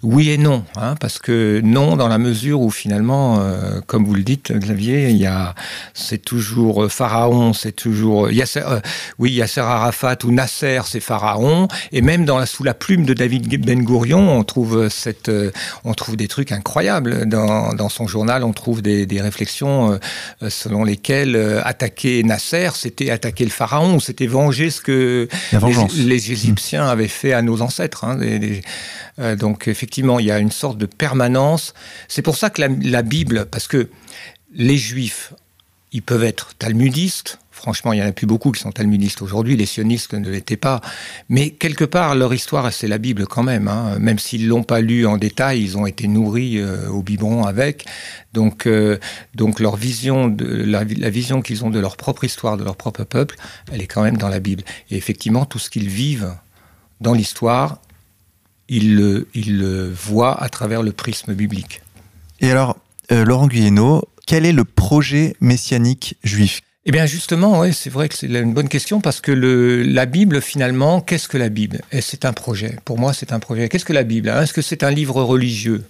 Oui 0.01 0.29
et 0.29 0.37
non, 0.37 0.63
hein, 0.77 0.95
parce 0.99 1.19
que 1.19 1.59
non, 1.63 1.97
dans 1.97 2.07
la 2.07 2.17
mesure 2.17 2.61
où 2.61 2.69
finalement, 2.69 3.39
euh, 3.39 3.81
comme 3.85 4.05
vous 4.05 4.13
le 4.13 4.23
dites, 4.23 4.53
Xavier, 4.53 5.09
il 5.09 5.17
y 5.17 5.25
a, 5.25 5.53
c'est 5.93 6.23
toujours 6.23 6.89
Pharaon, 6.89 7.51
c'est 7.51 7.73
toujours 7.73 8.31
Yasser, 8.31 8.63
euh, 8.65 8.79
oui, 9.19 9.31
Yasser 9.31 9.61
Arafat 9.61 10.17
ou 10.23 10.31
Nasser, 10.31 10.81
c'est 10.85 11.01
Pharaon, 11.01 11.67
et 11.91 12.01
même 12.01 12.25
sous 12.45 12.63
la 12.63 12.73
plume 12.73 13.05
de 13.05 13.13
David 13.13 13.47
Ben 13.65 13.83
Gourion, 13.83 14.37
on 14.37 14.43
trouve 14.43 14.89
euh, 15.27 15.51
on 15.83 15.93
trouve 15.93 16.15
des 16.15 16.29
trucs 16.29 16.53
incroyables 16.53 17.25
dans, 17.25 17.89
son 17.89 18.07
journal, 18.07 18.43
on 18.43 18.53
trouve 18.53 18.81
des 18.81 19.21
réflexions 19.21 19.72
euh, 19.73 20.49
selon 20.49 20.83
lesquelles 20.83 21.35
euh, 21.35 21.61
attaquer 21.63 22.23
Nasser, 22.23 22.69
c'était 22.75 23.09
attaquer 23.09 23.43
le 23.43 23.49
pharaon, 23.49 23.99
c'était 23.99 24.27
venger 24.27 24.69
ce 24.69 24.81
que 24.81 25.27
les, 25.97 26.31
Égyptiens 26.31 26.85
avaient 26.85 27.07
fait 27.07 27.33
à 27.33 27.41
nos 27.41 27.61
ancêtres. 27.61 28.03
Hein, 28.03 28.19
euh, 29.19 29.35
donc 29.35 29.67
effectivement, 29.67 30.19
il 30.19 30.25
y 30.25 30.31
a 30.31 30.39
une 30.39 30.51
sorte 30.51 30.77
de 30.77 30.85
permanence. 30.85 31.73
C'est 32.07 32.21
pour 32.21 32.37
ça 32.37 32.49
que 32.49 32.61
la 32.61 33.01
Bible, 33.01 33.47
parce 33.51 33.67
que 33.67 33.89
les 34.53 34.77
Juifs, 34.77 35.33
ils 35.91 36.01
peuvent 36.01 36.23
être 36.23 36.53
talmudistes, 36.57 37.39
Franchement, 37.63 37.93
il 37.93 38.01
n'y 38.01 38.05
en 38.05 38.09
a 38.09 38.11
plus 38.11 38.27
beaucoup 38.27 38.51
qui 38.51 38.59
sont 38.59 38.73
talmudistes 38.73 39.21
aujourd'hui. 39.21 39.55
Les 39.55 39.65
sionistes 39.65 40.13
ne 40.15 40.29
l'étaient 40.29 40.57
pas. 40.57 40.81
Mais 41.29 41.51
quelque 41.51 41.85
part, 41.85 42.13
leur 42.13 42.33
histoire, 42.33 42.73
c'est 42.73 42.89
la 42.89 42.97
Bible 42.97 43.25
quand 43.25 43.41
même. 43.41 43.69
Hein. 43.69 43.99
Même 43.99 44.19
s'ils 44.19 44.49
l'ont 44.49 44.63
pas 44.63 44.81
lu 44.81 45.05
en 45.05 45.15
détail, 45.15 45.63
ils 45.63 45.77
ont 45.77 45.85
été 45.85 46.09
nourris 46.09 46.57
euh, 46.57 46.89
au 46.89 47.01
biberon 47.01 47.45
avec. 47.45 47.85
Donc, 48.33 48.67
euh, 48.67 48.97
donc 49.33 49.61
leur 49.61 49.77
vision, 49.77 50.35
la, 50.39 50.83
vision 50.83 51.41
qu'ils 51.41 51.63
ont 51.63 51.69
de 51.69 51.79
leur 51.79 51.95
propre 51.95 52.25
histoire, 52.25 52.57
de 52.57 52.65
leur 52.65 52.75
propre 52.75 53.05
peuple, 53.05 53.37
elle 53.71 53.81
est 53.81 53.87
quand 53.87 54.03
même 54.03 54.17
dans 54.17 54.27
la 54.27 54.41
Bible. 54.41 54.63
Et 54.91 54.97
effectivement, 54.97 55.45
tout 55.45 55.57
ce 55.57 55.69
qu'ils 55.69 55.87
vivent 55.87 56.35
dans 56.99 57.13
l'histoire, 57.13 57.79
ils 58.67 58.93
le, 58.93 59.29
ils 59.33 59.57
le 59.57 59.89
voient 59.89 60.37
à 60.43 60.49
travers 60.49 60.83
le 60.83 60.91
prisme 60.91 61.33
biblique. 61.33 61.81
Et 62.41 62.51
alors, 62.51 62.75
euh, 63.13 63.23
Laurent 63.23 63.47
Guyeno, 63.47 64.03
quel 64.27 64.45
est 64.45 64.51
le 64.51 64.65
projet 64.65 65.37
messianique 65.39 66.17
juif? 66.25 66.59
Eh 66.85 66.91
bien 66.91 67.05
justement, 67.05 67.59
ouais, 67.59 67.71
c'est 67.71 67.89
vrai 67.89 68.09
que 68.09 68.15
c'est 68.15 68.27
une 68.27 68.53
bonne 68.53 68.67
question 68.67 68.99
parce 68.99 69.21
que 69.21 69.31
la 69.31 70.05
Bible, 70.05 70.41
finalement, 70.41 70.99
qu'est-ce 70.99 71.29
que 71.29 71.37
la 71.37 71.47
Bible? 71.47 71.79
Et 71.93 72.01
c'est 72.01 72.25
un 72.25 72.33
projet. 72.33 72.75
Pour 72.83 72.99
moi, 72.99 73.13
c'est 73.13 73.31
un 73.31 73.39
projet. 73.39 73.69
Qu'est-ce 73.69 73.85
que 73.85 73.93
la 73.93 74.03
Bible? 74.03 74.27
Hein? 74.27 74.41
Est-ce 74.41 74.51
que 74.51 74.61
c'est 74.61 74.83
un 74.83 74.91
livre 74.91 75.23
religieux? 75.23 75.85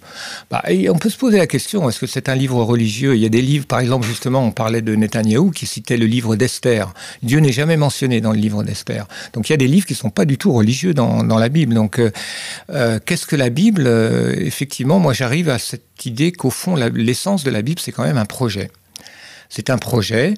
Bah, 0.52 0.62
On 0.88 0.98
peut 0.98 1.10
se 1.10 1.18
poser 1.18 1.38
la 1.38 1.48
question, 1.48 1.88
est-ce 1.88 1.98
que 1.98 2.06
c'est 2.06 2.28
un 2.28 2.36
livre 2.36 2.62
religieux? 2.62 3.16
Il 3.16 3.20
y 3.20 3.26
a 3.26 3.28
des 3.28 3.42
livres, 3.42 3.66
par 3.66 3.80
exemple, 3.80 4.06
justement, 4.06 4.44
on 4.44 4.52
parlait 4.52 4.82
de 4.82 4.94
Netanyahou 4.94 5.50
qui 5.50 5.66
citait 5.66 5.96
le 5.96 6.06
livre 6.06 6.36
d'Esther. 6.36 6.94
Dieu 7.24 7.40
n'est 7.40 7.50
jamais 7.50 7.76
mentionné 7.76 8.20
dans 8.20 8.30
le 8.30 8.38
livre 8.38 8.62
d'Esther. 8.62 9.08
Donc 9.32 9.48
il 9.48 9.52
y 9.52 9.54
a 9.54 9.58
des 9.58 9.66
livres 9.66 9.86
qui 9.86 9.94
ne 9.94 9.98
sont 9.98 10.10
pas 10.10 10.26
du 10.26 10.38
tout 10.38 10.52
religieux 10.52 10.94
dans, 10.94 11.24
dans 11.24 11.38
la 11.38 11.48
Bible. 11.48 11.74
Donc 11.74 11.98
euh, 11.98 12.12
euh 12.70 13.00
qu'est-ce 13.04 13.26
que 13.26 13.34
la 13.34 13.50
Bible? 13.50 13.84
Euh, 13.86 14.32
Effectivement, 14.36 15.00
moi 15.00 15.12
j'arrive 15.12 15.48
à 15.48 15.58
cette 15.58 16.06
idée 16.06 16.30
qu'au 16.30 16.50
fond, 16.50 16.76
l'essence 16.76 17.42
de 17.42 17.50
la 17.50 17.62
Bible, 17.62 17.80
c'est 17.80 17.90
quand 17.90 18.04
même 18.04 18.18
un 18.18 18.26
projet. 18.26 18.70
C'est 19.48 19.70
un 19.70 19.78
projet 19.78 20.34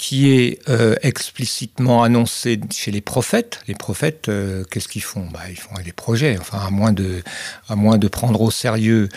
qui 0.00 0.32
est 0.32 0.58
euh, 0.70 0.94
explicitement 1.02 2.02
annoncé 2.02 2.58
chez 2.72 2.90
les 2.90 3.02
prophètes. 3.02 3.60
Les 3.68 3.74
prophètes, 3.74 4.30
euh, 4.30 4.64
qu'est-ce 4.70 4.88
qu'ils 4.88 5.02
font? 5.02 5.28
Bah, 5.30 5.40
Ils 5.50 5.60
font 5.60 5.74
des 5.84 5.92
projets, 5.92 6.38
enfin, 6.40 6.58
à 6.66 6.70
moins 6.70 6.92
de, 6.92 7.22
à 7.68 7.76
moins 7.76 7.98
de 7.98 8.08
prendre 8.08 8.40
au 8.40 8.50
sérieux 8.50 9.10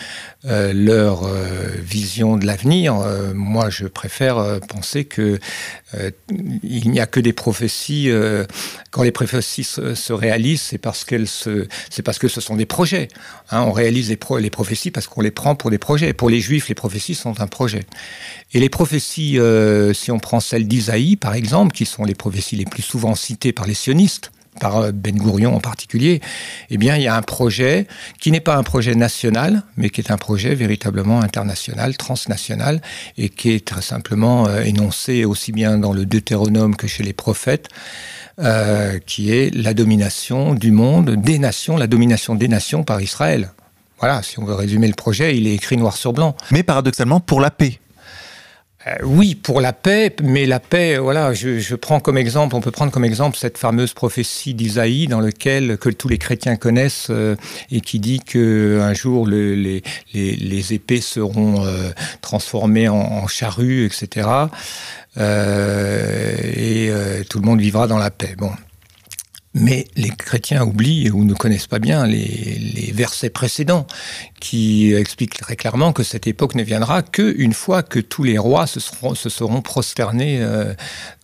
euh, 0.44 0.74
leur 0.74 1.26
vision 1.82 2.36
de 2.36 2.44
l'avenir. 2.44 2.96
moi, 3.34 3.70
je 3.70 3.86
préfère 3.86 4.60
penser 4.68 5.06
que 5.06 5.38
il 6.62 6.90
n'y 6.90 7.00
a 7.00 7.06
que 7.06 7.20
des 7.20 7.32
prophéties. 7.32 8.10
quand 8.90 9.02
les 9.02 9.12
prophéties 9.12 9.64
se, 9.64 10.12
réalisent, 10.12 10.60
c'est 10.60 10.78
parce 10.78 11.06
parce 12.04 12.18
que 12.18 12.28
ce 12.28 12.40
sont 12.42 12.56
des 12.56 12.66
projets. 12.66 13.08
Hein. 13.50 13.62
on 13.62 13.72
réalise 13.72 14.10
les 14.10 14.50
prophéties 14.50 14.90
parce 14.90 15.06
qu'on 15.06 15.22
les 15.22 15.30
prend 15.30 15.54
pour 15.54 15.70
des 15.70 15.78
projets. 15.78 16.12
Pour 16.12 16.28
les 16.28 16.40
Juifs, 16.40 16.68
les 16.68 16.74
prophéties 16.74 17.14
sont 17.14 17.40
un 17.40 17.46
projet. 17.46 17.86
Et 18.52 18.60
les 18.60 18.68
prophéties, 18.68 19.38
si 19.94 20.10
on 20.10 20.18
prend 20.18 20.40
celles 20.40 20.68
d'Isaïe, 20.74 21.14
par 21.16 21.34
exemple, 21.34 21.72
qui 21.72 21.86
sont 21.86 22.04
les 22.04 22.14
prophéties 22.14 22.56
les 22.56 22.64
plus 22.64 22.82
souvent 22.82 23.14
citées 23.14 23.52
par 23.52 23.66
les 23.66 23.74
sionistes, 23.74 24.32
par 24.60 24.92
Ben 24.92 25.16
Gourion 25.16 25.54
en 25.54 25.60
particulier, 25.60 26.20
eh 26.70 26.78
bien, 26.78 26.96
il 26.96 27.02
y 27.02 27.08
a 27.08 27.16
un 27.16 27.22
projet 27.22 27.86
qui 28.20 28.30
n'est 28.30 28.40
pas 28.40 28.56
un 28.56 28.62
projet 28.62 28.94
national, 28.94 29.62
mais 29.76 29.90
qui 29.90 30.00
est 30.00 30.10
un 30.10 30.16
projet 30.16 30.54
véritablement 30.54 31.20
international, 31.20 31.96
transnational, 31.96 32.80
et 33.18 33.28
qui 33.28 33.50
est 33.50 33.64
très 33.64 33.82
simplement 33.82 34.48
énoncé 34.58 35.24
aussi 35.24 35.52
bien 35.52 35.78
dans 35.78 35.92
le 35.92 36.06
Deutéronome 36.06 36.76
que 36.76 36.86
chez 36.86 37.02
les 37.02 37.12
prophètes, 37.12 37.68
qui 39.06 39.32
est 39.32 39.54
la 39.54 39.74
domination 39.74 40.54
du 40.54 40.70
monde, 40.72 41.10
des 41.10 41.38
nations, 41.38 41.76
la 41.76 41.86
domination 41.88 42.34
des 42.34 42.48
nations 42.48 42.82
par 42.84 43.00
Israël. 43.00 43.52
Voilà, 44.00 44.22
si 44.22 44.38
on 44.38 44.44
veut 44.44 44.54
résumer 44.54 44.88
le 44.88 44.94
projet, 44.94 45.36
il 45.36 45.46
est 45.46 45.54
écrit 45.54 45.76
noir 45.76 45.96
sur 45.96 46.12
blanc. 46.12 46.36
Mais 46.50 46.62
paradoxalement, 46.62 47.20
pour 47.20 47.40
la 47.40 47.50
paix. 47.50 47.80
Euh, 48.86 48.96
oui, 49.02 49.34
pour 49.34 49.60
la 49.60 49.72
paix, 49.72 50.14
mais 50.22 50.44
la 50.44 50.60
paix, 50.60 50.98
voilà, 50.98 51.32
je, 51.32 51.74
prends 51.74 52.00
comme 52.00 52.18
exemple, 52.18 52.54
on 52.54 52.60
peut 52.60 52.70
prendre 52.70 52.92
comme 52.92 53.04
exemple 53.04 53.36
cette 53.36 53.56
fameuse 53.56 53.94
prophétie 53.94 54.52
d'Isaïe 54.52 55.06
dans 55.06 55.20
lequel 55.20 55.78
que 55.78 55.88
tous 55.88 56.08
les 56.08 56.18
chrétiens 56.18 56.56
connaissent 56.56 57.08
euh, 57.10 57.34
et 57.70 57.80
qui 57.80 57.98
dit 57.98 58.20
que 58.20 58.80
un 58.82 58.92
jour 58.92 59.26
les, 59.26 59.82
les, 60.12 60.74
épées 60.74 61.00
seront 61.00 61.64
euh, 61.64 61.90
transformées 62.20 62.88
en, 62.88 62.96
en 62.96 63.26
charrues, 63.26 63.86
etc. 63.86 64.28
et 65.16 66.90
tout 67.28 67.38
le 67.38 67.44
monde 67.44 67.60
vivra 67.60 67.86
dans 67.86 67.98
la 67.98 68.10
paix. 68.10 68.34
Bon, 68.36 68.50
mais 69.54 69.86
les 69.96 70.10
chrétiens 70.10 70.64
oublient 70.64 71.10
ou 71.10 71.24
ne 71.24 71.32
connaissent 71.32 71.68
pas 71.68 71.78
bien 71.78 72.06
les, 72.06 72.92
versets 72.92 73.30
précédents 73.30 73.86
qui 74.40 74.92
expliquent 74.94 75.38
très 75.38 75.56
clairement 75.56 75.92
que 75.92 76.02
cette 76.02 76.26
époque 76.26 76.54
ne 76.54 76.62
viendra 76.62 77.02
qu'une 77.02 77.52
fois 77.52 77.82
que 77.82 77.98
tous 77.98 78.22
les 78.22 78.38
rois 78.38 78.66
se 78.66 78.78
seront, 78.78 79.14
se 79.14 79.28
seront 79.28 79.62
prosternés 79.62 80.38
euh, 80.40 80.74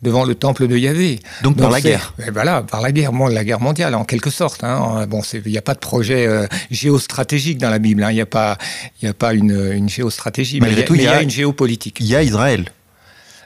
devant 0.03 0.25
le 0.25 0.35
temple 0.35 0.67
de 0.67 0.77
Yahvé. 0.77 1.21
Donc, 1.43 1.57
par 1.57 1.71
la 1.71 1.81
guerre. 1.81 2.15
voilà, 2.33 2.63
par 2.63 2.81
la 2.81 2.93
guerre, 2.93 3.13
la 3.13 3.45
guerre 3.45 3.61
mondiale 3.61 3.95
en 3.95 4.05
quelque 4.05 4.31
sorte. 4.31 4.65
Hein. 4.65 5.07
Bon, 5.07 5.23
il 5.33 5.51
n'y 5.51 5.59
a 5.59 5.63
pas 5.63 5.75
de 5.75 5.81
projet 5.81 6.27
euh, 6.27 6.47
géostratégique 6.71 7.59
dans 7.59 7.71
la 7.71 7.79
Bible. 7.79 8.03
Hein. 8.03 8.11
Il 8.11 8.15
n'y 8.15 8.21
a 8.21 8.27
pas, 8.27 8.59
il 9.03 9.09
a 9.09 9.15
pas 9.15 9.35
une, 9.35 9.73
une 9.73 9.89
géostratégie, 9.89 10.61
mais 10.61 10.73
il 10.73 11.03
y, 11.03 11.07
a 11.07 11.23
une 11.23 11.31
géopolitique. 11.31 11.99
Il 12.01 12.07
y 12.07 12.17
a 12.17 12.23
Israël. 12.23 12.67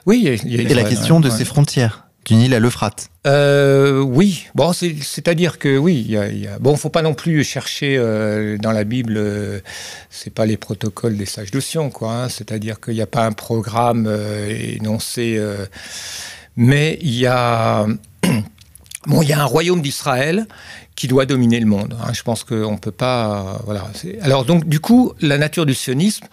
Oui, 0.05 0.19
il 0.21 0.25
y 0.25 0.29
a, 0.29 0.33
Israël, 0.33 0.71
Et 0.71 0.73
la 0.73 0.83
question 0.83 1.19
de 1.19 1.29
ses 1.29 1.45
frontières 1.45 2.04
du 2.25 2.35
Nil 2.35 2.53
à 2.53 2.59
l'Euphrate. 2.59 3.09
Euh, 3.27 4.01
oui, 4.01 4.47
bon, 4.55 4.73
c'est-à-dire 4.73 5.59
que 5.59 5.77
oui, 5.77 6.03
il 6.07 6.11
y 6.11 6.47
a, 6.47 6.59
bon, 6.59 6.75
faut 6.75 6.89
pas 6.89 7.01
non 7.01 7.13
plus 7.13 7.43
chercher 7.43 7.97
euh, 7.97 8.57
dans 8.57 8.71
la 8.71 8.83
Bible, 8.83 9.13
euh, 9.17 9.59
c'est 10.09 10.33
pas 10.33 10.45
les 10.45 10.57
protocoles 10.57 11.17
des 11.17 11.25
sages 11.25 11.51
de 11.51 11.59
Sion, 11.59 11.89
quoi. 11.89 12.11
Hein. 12.11 12.29
c'est-à-dire 12.29 12.79
qu'il 12.79 12.95
n'y 12.95 13.01
a 13.01 13.07
pas 13.07 13.25
un 13.25 13.31
programme 13.31 14.11
énoncé, 14.49 15.39
mais 16.55 16.97
il 17.01 17.15
y 17.15 17.27
a, 17.27 17.85
bon, 19.07 19.21
il 19.21 19.29
y 19.29 19.33
a 19.33 19.39
un 19.39 19.45
royaume 19.45 19.81
d'Israël 19.81 20.47
qui 20.95 21.07
doit 21.07 21.25
dominer 21.25 21.59
le 21.59 21.65
monde. 21.65 21.95
Hein. 22.01 22.13
Je 22.13 22.23
pense 22.23 22.43
qu'on 22.43 22.71
ne 22.71 22.77
peut 22.77 22.91
pas. 22.91 23.61
Voilà. 23.65 23.85
Alors, 24.21 24.45
donc, 24.45 24.67
du 24.67 24.79
coup, 24.79 25.13
la 25.19 25.37
nature 25.37 25.65
du 25.65 25.73
sionisme, 25.73 26.25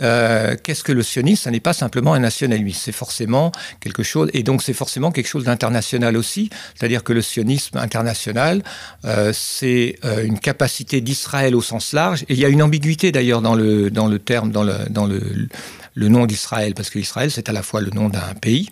euh, 0.00 0.56
qu'est-ce 0.62 0.82
que 0.82 0.92
le 0.92 1.02
sionisme? 1.02 1.44
Ce 1.44 1.50
n'est 1.50 1.60
pas 1.60 1.72
simplement 1.72 2.14
un 2.14 2.18
nationalisme, 2.20 2.80
c'est 2.82 2.92
forcément 2.92 3.52
quelque 3.80 4.02
chose, 4.02 4.28
et 4.32 4.42
donc 4.42 4.62
c'est 4.62 4.72
forcément 4.72 5.12
quelque 5.12 5.28
chose 5.28 5.44
d'international 5.44 6.16
aussi. 6.16 6.50
C'est-à-dire 6.74 7.04
que 7.04 7.12
le 7.12 7.22
sionisme 7.22 7.78
international, 7.78 8.62
euh, 9.04 9.32
c'est 9.32 9.96
euh, 10.04 10.24
une 10.24 10.40
capacité 10.40 11.00
d'Israël 11.00 11.54
au 11.54 11.62
sens 11.62 11.92
large, 11.92 12.22
et 12.28 12.34
il 12.34 12.38
y 12.40 12.44
a 12.44 12.48
une 12.48 12.62
ambiguïté 12.62 13.12
d'ailleurs 13.12 13.40
dans 13.40 13.54
le, 13.54 13.90
dans 13.90 14.08
le 14.08 14.18
terme, 14.18 14.50
dans 14.50 14.64
le, 14.64 14.74
dans 14.90 15.06
le, 15.06 15.48
le 15.94 16.08
nom 16.08 16.26
d'Israël, 16.26 16.74
parce 16.74 16.90
que 16.90 16.98
Israël, 16.98 17.30
c'est 17.30 17.48
à 17.48 17.52
la 17.52 17.62
fois 17.62 17.80
le 17.80 17.90
nom 17.90 18.08
d'un 18.08 18.34
pays, 18.40 18.70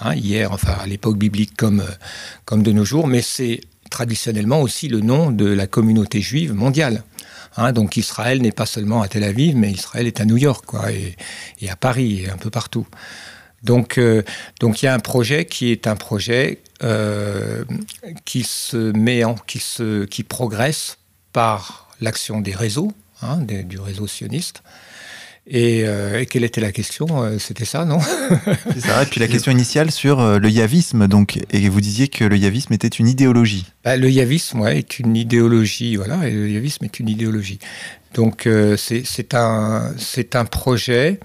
hein, 0.00 0.14
hier, 0.14 0.50
enfin 0.52 0.76
à 0.80 0.86
l'époque 0.86 1.18
biblique 1.18 1.56
comme, 1.56 1.84
comme 2.46 2.62
de 2.62 2.72
nos 2.72 2.86
jours, 2.86 3.06
mais 3.06 3.20
c'est 3.20 3.60
traditionnellement 3.88 4.60
aussi 4.60 4.88
le 4.88 5.00
nom 5.00 5.30
de 5.30 5.46
la 5.46 5.66
communauté 5.66 6.20
juive 6.20 6.54
mondiale. 6.54 7.02
Hein, 7.56 7.72
donc 7.72 7.96
Israël 7.96 8.40
n'est 8.40 8.52
pas 8.52 8.66
seulement 8.66 9.02
à 9.02 9.08
Tel 9.08 9.24
Aviv, 9.24 9.56
mais 9.56 9.70
Israël 9.70 10.06
est 10.06 10.20
à 10.20 10.24
New 10.24 10.36
York, 10.36 10.64
et, 11.60 11.70
à 11.70 11.76
Paris, 11.76 12.22
et 12.24 12.30
un 12.30 12.36
peu 12.36 12.50
partout. 12.50 12.86
Donc, 13.64 13.98
euh, 13.98 14.22
donc 14.60 14.82
il 14.82 14.86
y 14.86 14.88
a 14.88 14.94
un 14.94 15.00
projet 15.00 15.44
qui 15.44 15.72
est 15.72 15.88
un 15.88 15.96
projet 15.96 16.60
euh, 16.84 17.64
qui 18.24 18.44
se 18.44 18.92
met 18.92 19.24
en, 19.24 19.34
qui 19.34 19.58
se, 19.58 20.04
qui 20.04 20.22
progresse 20.22 20.98
par 21.32 21.88
l'action 22.00 22.40
des 22.40 22.54
réseaux, 22.54 22.92
hein, 23.22 23.38
du 23.38 23.80
réseau 23.80 24.06
sioniste, 24.06 24.62
euh, 25.54 26.20
et, 26.20 26.26
quelle 26.26 26.44
était 26.44 26.60
la 26.60 26.72
question 26.72 27.06
euh, 27.22 27.38
C'était 27.38 27.64
ça, 27.64 27.84
non 27.84 27.98
C'est 28.74 28.80
ça. 28.80 29.02
Et 29.02 29.06
puis 29.06 29.20
la 29.20 29.28
question 29.28 29.50
initiale 29.52 29.90
sur 29.90 30.20
euh, 30.20 30.38
le 30.38 30.50
yavisme, 30.50 31.08
donc, 31.08 31.38
et 31.50 31.68
vous 31.68 31.80
disiez 31.80 32.08
que 32.08 32.24
le 32.24 32.36
yavisme 32.36 32.72
était 32.74 32.88
une 32.88 33.08
idéologie. 33.08 33.66
Bah, 33.84 33.96
le 33.96 34.10
yavisme, 34.10 34.60
ouais, 34.60 34.78
est 34.78 34.98
une 34.98 35.16
idéologie, 35.16 35.96
voilà, 35.96 36.28
et 36.28 36.32
le 36.32 36.50
yavisme 36.50 36.84
est 36.84 37.00
une 37.00 37.08
idéologie. 37.08 37.58
Donc 38.14 38.48
c'est 38.78 39.34
un, 39.34 39.94
un 40.34 40.44
projet, 40.46 41.20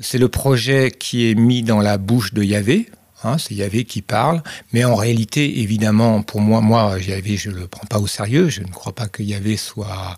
c'est 0.00 0.18
le 0.18 0.28
projet 0.28 0.90
qui 0.90 1.30
est 1.30 1.34
mis 1.34 1.62
dans 1.62 1.80
la 1.80 1.98
bouche 1.98 2.32
de 2.32 2.42
Yahvé, 2.42 2.88
Hein, 3.26 3.38
c'est 3.38 3.54
Yahvé 3.54 3.84
qui 3.84 4.02
parle, 4.02 4.40
mais 4.72 4.84
en 4.84 4.94
réalité, 4.94 5.60
évidemment, 5.60 6.22
pour 6.22 6.40
moi, 6.40 6.60
moi, 6.60 6.96
Yahvé, 7.00 7.36
je 7.36 7.50
ne 7.50 7.56
le 7.56 7.66
prends 7.66 7.86
pas 7.86 7.98
au 7.98 8.06
sérieux. 8.06 8.48
Je 8.48 8.62
ne 8.62 8.68
crois 8.68 8.94
pas 8.94 9.08
que 9.08 9.22
Yahvé 9.22 9.56
soit 9.56 10.16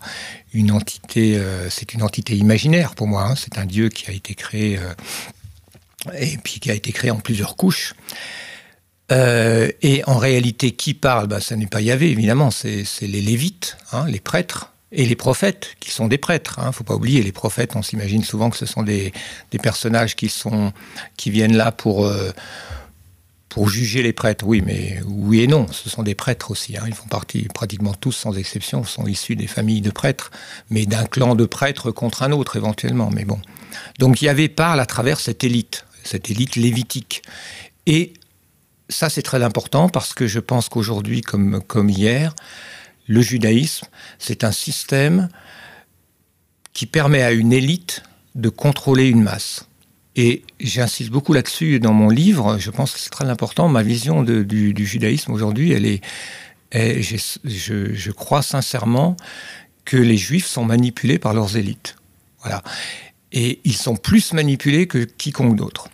une 0.53 0.71
entité, 0.71 1.37
euh, 1.37 1.69
c'est 1.71 1.93
une 1.93 2.03
entité 2.03 2.35
imaginaire 2.35 2.93
pour 2.93 3.07
moi. 3.07 3.23
Hein. 3.23 3.35
C'est 3.35 3.57
un 3.57 3.65
Dieu 3.65 3.89
qui 3.89 4.09
a 4.11 4.13
été 4.13 4.35
créé, 4.35 4.77
euh, 4.77 4.93
et 6.19 6.37
puis 6.37 6.59
qui 6.59 6.69
a 6.69 6.75
été 6.75 6.91
créé 6.91 7.09
en 7.09 7.19
plusieurs 7.19 7.55
couches. 7.55 7.95
Euh, 9.11 9.71
et 9.81 10.03
en 10.05 10.17
réalité, 10.17 10.71
qui 10.71 10.93
parle? 10.93 11.25
Bah, 11.25 11.39
Ce 11.39 11.55
n'est 11.55 11.65
pas 11.65 11.81
Yahvé, 11.81 12.11
évidemment, 12.11 12.51
c'est 12.51 12.85
les 13.01 13.21
Lévites, 13.21 13.77
hein, 13.91 14.05
les 14.07 14.19
prêtres, 14.19 14.71
et 14.91 15.05
les 15.05 15.15
prophètes, 15.15 15.75
qui 15.79 15.89
sont 15.89 16.07
des 16.07 16.17
prêtres. 16.19 16.59
Il 16.61 16.67
ne 16.67 16.71
faut 16.71 16.83
pas 16.83 16.95
oublier, 16.95 17.23
les 17.23 17.31
prophètes, 17.31 17.75
on 17.75 17.81
s'imagine 17.81 18.23
souvent 18.23 18.51
que 18.51 18.57
ce 18.57 18.65
sont 18.67 18.83
des, 18.83 19.13
personnages 19.61 20.15
qui, 20.15 20.29
sont, 20.29 20.73
qui 21.17 21.31
viennent 21.31 21.57
là 21.57 21.71
pour 21.71 22.07
pour 23.49 23.67
juger 23.67 24.03
les 24.03 24.13
prêtres, 24.13 24.45
oui, 24.45 24.61
mais 24.63 25.01
oui 25.07 25.41
et 25.41 25.47
non. 25.47 25.67
Ce 25.71 25.89
sont 25.89 26.03
des 26.03 26.15
prêtres 26.15 26.51
aussi. 26.51 26.77
Hein. 26.77 26.83
Ils 26.87 26.93
font 26.93 27.07
partie, 27.07 27.47
pratiquement 27.53 27.95
tous, 27.95 28.11
sans 28.11 28.37
exception, 28.37 28.83
sont 28.83 29.07
issus 29.07 29.35
des 29.35 29.47
familles 29.47 29.81
de 29.81 29.89
prêtres, 29.89 30.31
mais 30.69 30.85
d'un 30.85 31.05
clan 31.05 31.35
de 31.35 31.45
prêtres 31.45 31.91
contre 31.91 32.21
un 32.21 32.31
autre 32.31 32.55
éventuellement. 32.55 33.09
Mais 33.09 33.25
bon. 33.25 33.39
Donc 33.97 34.21
il 34.21 34.25
y 34.25 34.29
avait 34.29 34.49
parle 34.49 34.79
à 34.79 34.85
travers 34.85 35.19
cette 35.19 35.43
élite, 35.43 35.85
cette 36.03 36.29
élite 36.29 36.55
lévitique. 36.55 37.23
Et 37.87 38.13
ça, 38.87 39.09
c'est 39.09 39.23
très 39.23 39.43
important 39.43 39.89
parce 39.89 40.13
que 40.13 40.27
je 40.27 40.39
pense 40.39 40.69
qu'aujourd'hui, 40.69 41.21
comme, 41.21 41.61
comme 41.65 41.89
hier, 41.89 42.35
le 43.07 43.21
judaïsme, 43.21 43.87
c'est 44.19 44.43
un 44.43 44.51
système 44.51 45.29
qui 46.73 46.85
permet 46.85 47.23
à 47.23 47.31
une 47.31 47.51
élite 47.51 48.03
de 48.35 48.49
contrôler 48.49 49.07
une 49.07 49.23
masse. 49.23 49.68
Et 50.15 50.43
j'insiste 50.59 51.11
beaucoup 51.11 51.33
là-dessus 51.33 51.79
dans 51.79 51.93
mon 51.93 52.09
livre. 52.09 52.57
Je 52.57 52.71
pense 52.71 52.93
que 52.93 52.99
c'est 52.99 53.09
très 53.09 53.29
important. 53.29 53.69
Ma 53.69 53.83
vision 53.83 54.23
du, 54.23 54.85
judaïsme 54.85 55.31
aujourd'hui, 55.31 55.71
elle 55.71 55.85
est, 55.85 56.01
je, 56.73 58.11
crois 58.11 58.41
sincèrement 58.41 59.15
que 59.85 59.97
les 59.97 60.17
juifs 60.17 60.47
sont 60.47 60.65
manipulés 60.65 61.19
par 61.19 61.33
leurs 61.33 61.57
élites. 61.57 61.95
Voilà. 62.41 62.63
Et 63.31 63.59
ils 63.63 63.75
sont 63.75 63.95
plus 63.95 64.33
manipulés 64.33 64.87
que 64.87 64.99
quiconque 64.99 65.55
d'autre. 65.55 65.89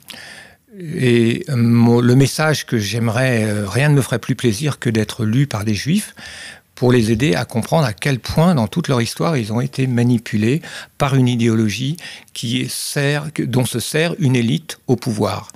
Et 0.78 1.46
le 1.48 2.16
message 2.16 2.66
que 2.66 2.78
j'aimerais, 2.78 3.46
euh, 3.46 3.68
rien 3.68 3.90
ne 3.90 3.96
me 3.96 4.02
ferait 4.02 4.20
plus 4.20 4.36
plaisir 4.36 4.78
que 4.78 4.90
d'être 4.90 5.24
lu 5.24 5.48
par 5.48 5.64
des 5.64 5.74
juifs, 5.74 6.16
pour 6.76 6.92
les 6.92 7.12
aider 7.12 7.36
à 7.36 7.46
comprendre 7.46 7.86
à 7.86 7.94
quel 7.94 8.20
point, 8.20 8.54
dans 8.54 8.68
toute 8.68 8.90
leur 8.90 9.02
histoire, 9.02 9.38
ils 9.38 9.52
ont 9.52 9.62
été 9.62 9.88
manipulés 9.88 10.62
par 10.98 11.16
une 11.16 11.28
idéologie 11.28 11.98
qui 12.34 12.68
sert, 12.70 13.30
dont 13.40 13.66
se 13.66 13.80
sert 13.80 14.14
une 14.20 14.36
élite 14.36 14.80
au 14.88 14.98
pouvoir. 14.98 15.52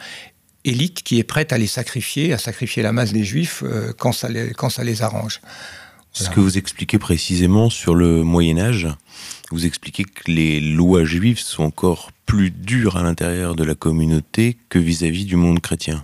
Élite 0.64 1.04
qui 1.04 1.20
est 1.20 1.24
prête 1.24 1.54
à 1.54 1.58
les 1.58 1.68
sacrifier, 1.68 2.34
à 2.34 2.38
sacrifier 2.38 2.84
la 2.84 2.94
masse 2.94 3.12
des 3.12 3.24
juifs 3.24 3.64
euh, 3.64 3.94
quand, 3.98 4.12
ça 4.12 4.30
les, 4.30 4.52
quand 4.52 4.70
ça 4.70 4.84
les 4.84 5.02
arrange. 5.02 5.42
Ce 6.12 6.30
que 6.30 6.40
vous 6.40 6.58
expliquez 6.58 6.98
précisément 6.98 7.70
sur 7.70 7.96
le 7.96 8.24
Moyen 8.24 8.58
Âge, 8.58 8.88
vous 9.52 9.66
expliquez 9.66 10.04
que 10.04 10.32
les 10.32 10.60
lois 10.60 11.06
juives 11.06 11.40
sont 11.40 11.64
encore 11.64 12.12
plus 12.26 12.52
dures 12.52 12.98
à 12.98 13.04
l'intérieur 13.04 13.56
de 13.56 13.64
la 13.64 13.76
communauté 13.76 14.58
que 14.70 14.80
vis-à-vis 14.80 15.24
-vis 15.24 15.28
du 15.28 15.36
monde 15.36 15.60
chrétien. 15.60 16.04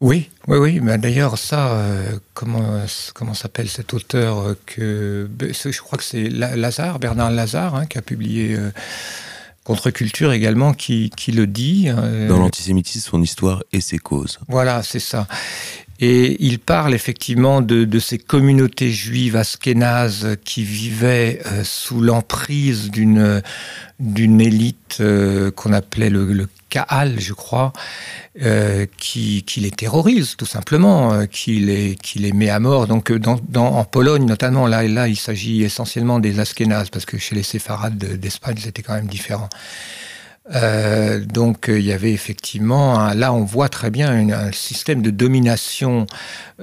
Oui, 0.00 0.30
oui, 0.46 0.58
oui. 0.58 0.80
Mais 0.80 0.96
d'ailleurs, 0.96 1.38
ça, 1.38 1.72
euh, 1.72 2.18
comment, 2.32 2.82
comment 3.14 3.34
s'appelle 3.34 3.68
cet 3.68 3.94
auteur 3.94 4.38
euh, 4.38 4.58
que 4.64 5.28
je 5.40 5.80
crois 5.80 5.98
que 5.98 6.04
c'est 6.04 6.28
Lazare, 6.28 7.00
Bernard 7.00 7.32
Lazare, 7.32 7.74
hein, 7.74 7.86
qui 7.86 7.98
a 7.98 8.02
publié 8.02 8.54
euh, 8.54 8.70
Contre-culture 9.64 10.32
également, 10.32 10.72
qui, 10.72 11.10
qui, 11.14 11.30
le 11.30 11.46
dit. 11.46 11.90
Dans 11.90 12.38
l'antisémitisme, 12.38 13.10
son 13.10 13.22
histoire 13.22 13.62
et 13.72 13.82
ses 13.82 13.98
causes. 13.98 14.38
Voilà, 14.48 14.82
c'est 14.82 15.00
ça. 15.00 15.26
Et 16.00 16.42
il 16.42 16.58
parle 16.58 16.94
effectivement 16.94 17.60
de, 17.60 17.84
de 17.84 17.98
ces 17.98 18.16
communautés 18.16 18.90
juives 18.90 19.36
askénazes 19.36 20.38
qui 20.42 20.62
vivaient 20.62 21.42
sous 21.64 22.00
l'emprise 22.00 22.90
d'une 22.90 23.42
d'une 23.98 24.40
élite 24.40 25.02
qu'on 25.54 25.72
appelait 25.74 26.08
le, 26.08 26.32
le 26.32 26.48
Kaal, 26.68 27.18
je 27.18 27.32
crois, 27.32 27.72
euh, 28.42 28.86
qui, 28.98 29.44
les 29.56 29.70
terrorise 29.70 30.36
tout 30.36 30.46
simplement, 30.46 31.12
euh, 31.12 31.26
qui, 31.26 31.60
les, 31.60 32.32
met 32.32 32.50
à 32.50 32.60
mort. 32.60 32.86
Donc 32.86 33.12
dans, 33.12 33.40
en 33.54 33.84
Pologne 33.84 34.24
notamment, 34.26 34.66
là, 34.66 34.86
là 34.86 35.08
il 35.08 35.16
s'agit 35.16 35.62
essentiellement 35.62 36.20
des 36.20 36.40
Askénazes, 36.40 36.90
parce 36.90 37.04
que 37.04 37.18
chez 37.18 37.34
les 37.34 37.42
séfarades 37.42 37.96
d'Espagne, 37.96 38.58
c'était 38.58 38.82
quand 38.82 38.94
même 38.94 39.06
différent. 39.06 39.48
Euh, 40.54 41.20
donc 41.20 41.68
euh, 41.68 41.78
il 41.78 41.84
y 41.84 41.92
avait 41.92 42.12
effectivement, 42.12 43.12
là 43.12 43.32
on 43.32 43.44
voit 43.44 43.68
très 43.68 43.90
bien 43.90 44.30
un 44.30 44.52
système 44.52 45.02
de 45.02 45.10
domination 45.10 46.06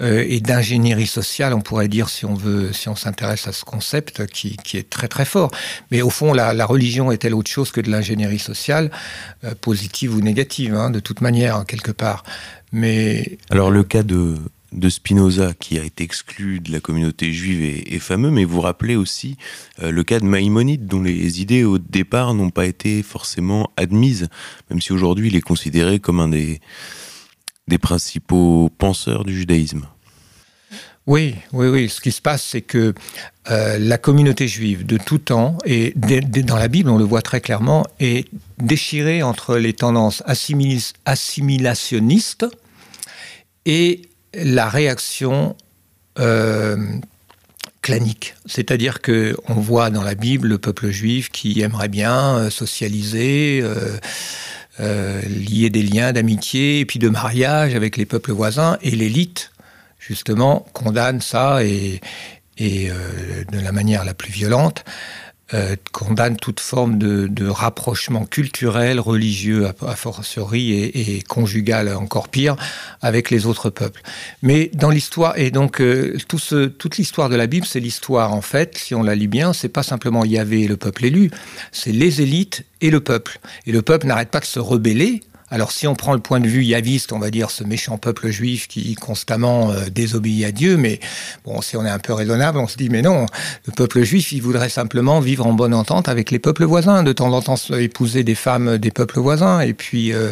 euh, 0.01 0.25
et 0.27 0.39
d'ingénierie 0.39 1.07
sociale, 1.07 1.53
on 1.53 1.61
pourrait 1.61 1.87
dire 1.87 2.09
si 2.09 2.25
on 2.25 2.33
veut, 2.33 2.73
si 2.73 2.89
on 2.89 2.95
s'intéresse 2.95 3.47
à 3.47 3.51
ce 3.51 3.63
concept 3.63 4.25
qui, 4.27 4.57
qui, 4.57 4.77
est 4.77 4.89
très 4.89 5.07
très 5.07 5.25
fort. 5.25 5.51
Mais 5.91 6.01
au 6.01 6.09
fond, 6.09 6.33
la, 6.33 6.65
religion 6.65 7.11
est-elle 7.11 7.35
autre 7.35 7.51
chose 7.51 7.71
que 7.71 7.81
de 7.81 7.91
l'ingénierie 7.91 8.39
sociale, 8.39 8.89
positive 9.61 10.15
ou 10.15 10.21
négative, 10.21 10.73
hein, 10.73 10.89
de 10.89 10.99
toute 10.99 11.21
manière 11.21 11.63
quelque 11.67 11.91
part. 11.91 12.23
Mais 12.71 13.37
alors 13.51 13.69
le 13.69 13.83
cas 13.83 14.03
de 14.03 14.37
de 14.71 14.89
Spinoza 14.89 15.53
qui 15.53 15.79
a 15.79 15.83
été 15.83 16.03
exclu 16.03 16.59
de 16.59 16.71
la 16.71 16.79
communauté 16.79 17.31
juive 17.31 17.63
est, 17.63 17.99
fameux, 17.99 18.31
mais 18.31 18.43
vous 18.43 18.61
rappelez 18.61 18.95
aussi 18.95 19.37
euh, 19.81 19.91
le 19.91 20.03
cas 20.03 20.19
de 20.19 20.25
Maïmonide, 20.25 20.85
dont 20.85 21.01
les 21.01 21.41
idées 21.41 21.63
au 21.63 21.77
départ 21.77 22.33
n'ont 22.33 22.49
pas 22.49 22.65
été 22.65 23.03
forcément 23.03 23.71
admises, 23.77 24.27
même 24.69 24.81
si 24.81 24.91
aujourd'hui 24.93 25.29
il 25.29 25.35
est 25.35 25.41
considéré 25.41 25.99
comme 25.99 26.19
un 26.19 26.27
des, 26.27 26.59
des 27.67 27.77
principaux 27.77 28.69
penseurs 28.77 29.23
du 29.23 29.35
judaïsme. 29.35 29.85
Oui, 31.07 31.35
oui, 31.53 31.67
oui. 31.67 31.87
Ce 31.87 32.01
qui 32.01 32.11
se 32.11 32.21
passe, 32.21 32.43
c'est 32.43 32.61
que 32.61 32.95
euh, 33.51 33.77
la 33.77 33.99
communauté 33.99 34.47
juive 34.47 34.85
de 34.85 34.97
tout 34.97 35.19
temps, 35.19 35.59
et 35.65 35.93
dans 35.95 36.57
la 36.57 36.67
Bible, 36.67 36.89
on 36.89 36.97
le 36.97 37.03
voit 37.03 37.21
très 37.21 37.41
clairement, 37.41 37.85
est 37.99 38.27
déchirée 38.57 39.21
entre 39.21 39.57
les 39.57 39.73
tendances 39.73 40.23
assimilationnistes 41.05 42.47
et 43.67 44.01
la 44.35 44.69
réaction 44.69 45.55
euh, 46.19 46.77
clanique. 47.81 48.35
C'est-à-dire 48.45 49.01
que 49.01 49.35
on 49.47 49.55
voit 49.55 49.89
dans 49.89 50.03
la 50.03 50.15
Bible 50.15 50.47
le 50.47 50.57
peuple 50.57 50.89
juif 50.89 51.29
qui 51.29 51.61
aimerait 51.61 51.87
bien 51.87 52.37
euh, 52.37 52.49
socialiser, 52.49 53.61
euh, 54.79 55.21
lier 55.21 55.69
des 55.69 55.83
liens 55.83 56.13
d'amitié 56.13 56.79
et 56.79 56.85
puis 56.85 56.99
de 56.99 57.09
mariage 57.09 57.75
avec 57.75 57.97
les 57.97 58.05
peuples 58.05 58.31
voisins, 58.31 58.77
et 58.81 58.91
l'élite, 58.91 59.51
justement, 59.99 60.65
condamne 60.73 61.21
ça 61.21 61.63
et, 61.63 62.01
et 62.57 62.89
de 63.51 63.59
la 63.59 63.71
manière 63.71 64.03
la 64.03 64.13
plus 64.13 64.31
violente. 64.31 64.83
Euh, 65.53 65.75
condamne 65.91 66.37
toute 66.37 66.59
forme 66.59 66.97
de, 66.97 67.47
rapprochement 67.47 68.25
culturel, 68.25 68.99
religieux, 68.99 69.67
a, 69.67 69.95
fortiori, 69.95 70.73
et, 70.73 71.21
conjugal 71.21 71.95
encore 71.95 72.29
pire, 72.29 72.55
avec 73.03 73.29
les 73.29 73.45
autres 73.45 73.69
peuples. 73.69 74.01
Mais 74.41 74.71
dans 74.73 74.89
l'histoire, 74.89 75.37
et 75.37 75.51
donc 75.51 75.81
euh, 75.81 76.17
toute 76.27 76.97
l'histoire 76.97 77.29
de 77.29 77.35
la 77.35 77.45
Bible, 77.45 77.67
c'est 77.67 77.79
l'histoire, 77.79 78.33
en 78.33 78.41
fait, 78.41 78.75
si 78.75 78.95
on 78.95 79.03
la 79.03 79.13
lit 79.13 79.27
bien, 79.27 79.53
c'est 79.53 79.69
pas 79.69 79.83
simplement 79.83 80.25
Yahvé 80.25 80.63
et 80.63 80.67
le 80.67 80.77
peuple 80.77 81.05
élu, 81.05 81.29
c'est 81.71 81.91
les 81.91 82.23
élites 82.23 82.65
et 82.81 82.89
le 82.89 82.99
peuple. 82.99 83.39
Et 83.67 83.71
le 83.71 83.83
peuple 83.83 84.07
n'arrête 84.07 84.31
pas 84.31 84.39
de 84.39 84.45
se 84.45 84.59
rebeller 84.59 85.21
alors 85.51 85.71
si 85.71 85.85
on 85.85 85.93
prend 85.93 86.13
le 86.13 86.19
point 86.19 86.39
de 86.39 86.47
vue 86.47 86.63
yaviste, 86.63 87.13
on 87.13 87.19
va 87.19 87.29
dire 87.29 87.51
ce 87.51 87.63
méchant 87.63 87.97
peuple 87.99 88.29
juif 88.29 88.67
qui 88.67 88.95
constamment 88.95 89.71
euh, 89.71 89.85
désobéit 89.91 90.43
à 90.43 90.51
Dieu, 90.51 90.75
mais 90.75 90.99
bon, 91.43 91.61
si 91.61 91.77
on 91.77 91.85
est 91.85 91.89
un 91.89 91.99
peu 91.99 92.13
raisonnable, 92.13 92.57
on 92.57 92.67
se 92.67 92.77
dit 92.77 92.89
mais 92.89 93.03
non, 93.03 93.27
le 93.67 93.71
peuple 93.71 94.03
juif, 94.03 94.31
il 94.31 94.41
voudrait 94.41 94.69
simplement 94.69 95.19
vivre 95.19 95.45
en 95.45 95.53
bonne 95.53 95.75
entente 95.75 96.09
avec 96.09 96.31
les 96.31 96.39
peuples 96.39 96.65
voisins, 96.65 97.03
de 97.03 97.13
temps 97.13 97.31
en 97.31 97.41
temps 97.41 97.55
épouser 97.77 98.23
des 98.23 98.33
femmes 98.33 98.79
des 98.79 98.89
peuples 98.89 99.19
voisins 99.19 99.59
et 99.59 99.73
puis 99.73 100.13
euh, 100.13 100.31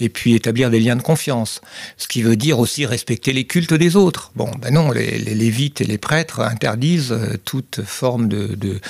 et 0.00 0.08
puis 0.08 0.34
établir 0.34 0.70
des 0.70 0.80
liens 0.80 0.96
de 0.96 1.02
confiance. 1.02 1.60
Ce 1.98 2.08
qui 2.08 2.22
veut 2.22 2.36
dire 2.36 2.58
aussi 2.58 2.86
respecter 2.86 3.34
les 3.34 3.44
cultes 3.44 3.74
des 3.74 3.96
autres. 3.96 4.32
Bon, 4.34 4.50
ben 4.60 4.72
non, 4.72 4.90
les, 4.92 5.18
lévites 5.18 5.82
et 5.82 5.84
les 5.84 5.98
prêtres 5.98 6.40
interdisent 6.40 7.12
euh, 7.12 7.36
toute 7.44 7.82
forme 7.84 8.28
de, 8.28 8.54
de 8.54 8.80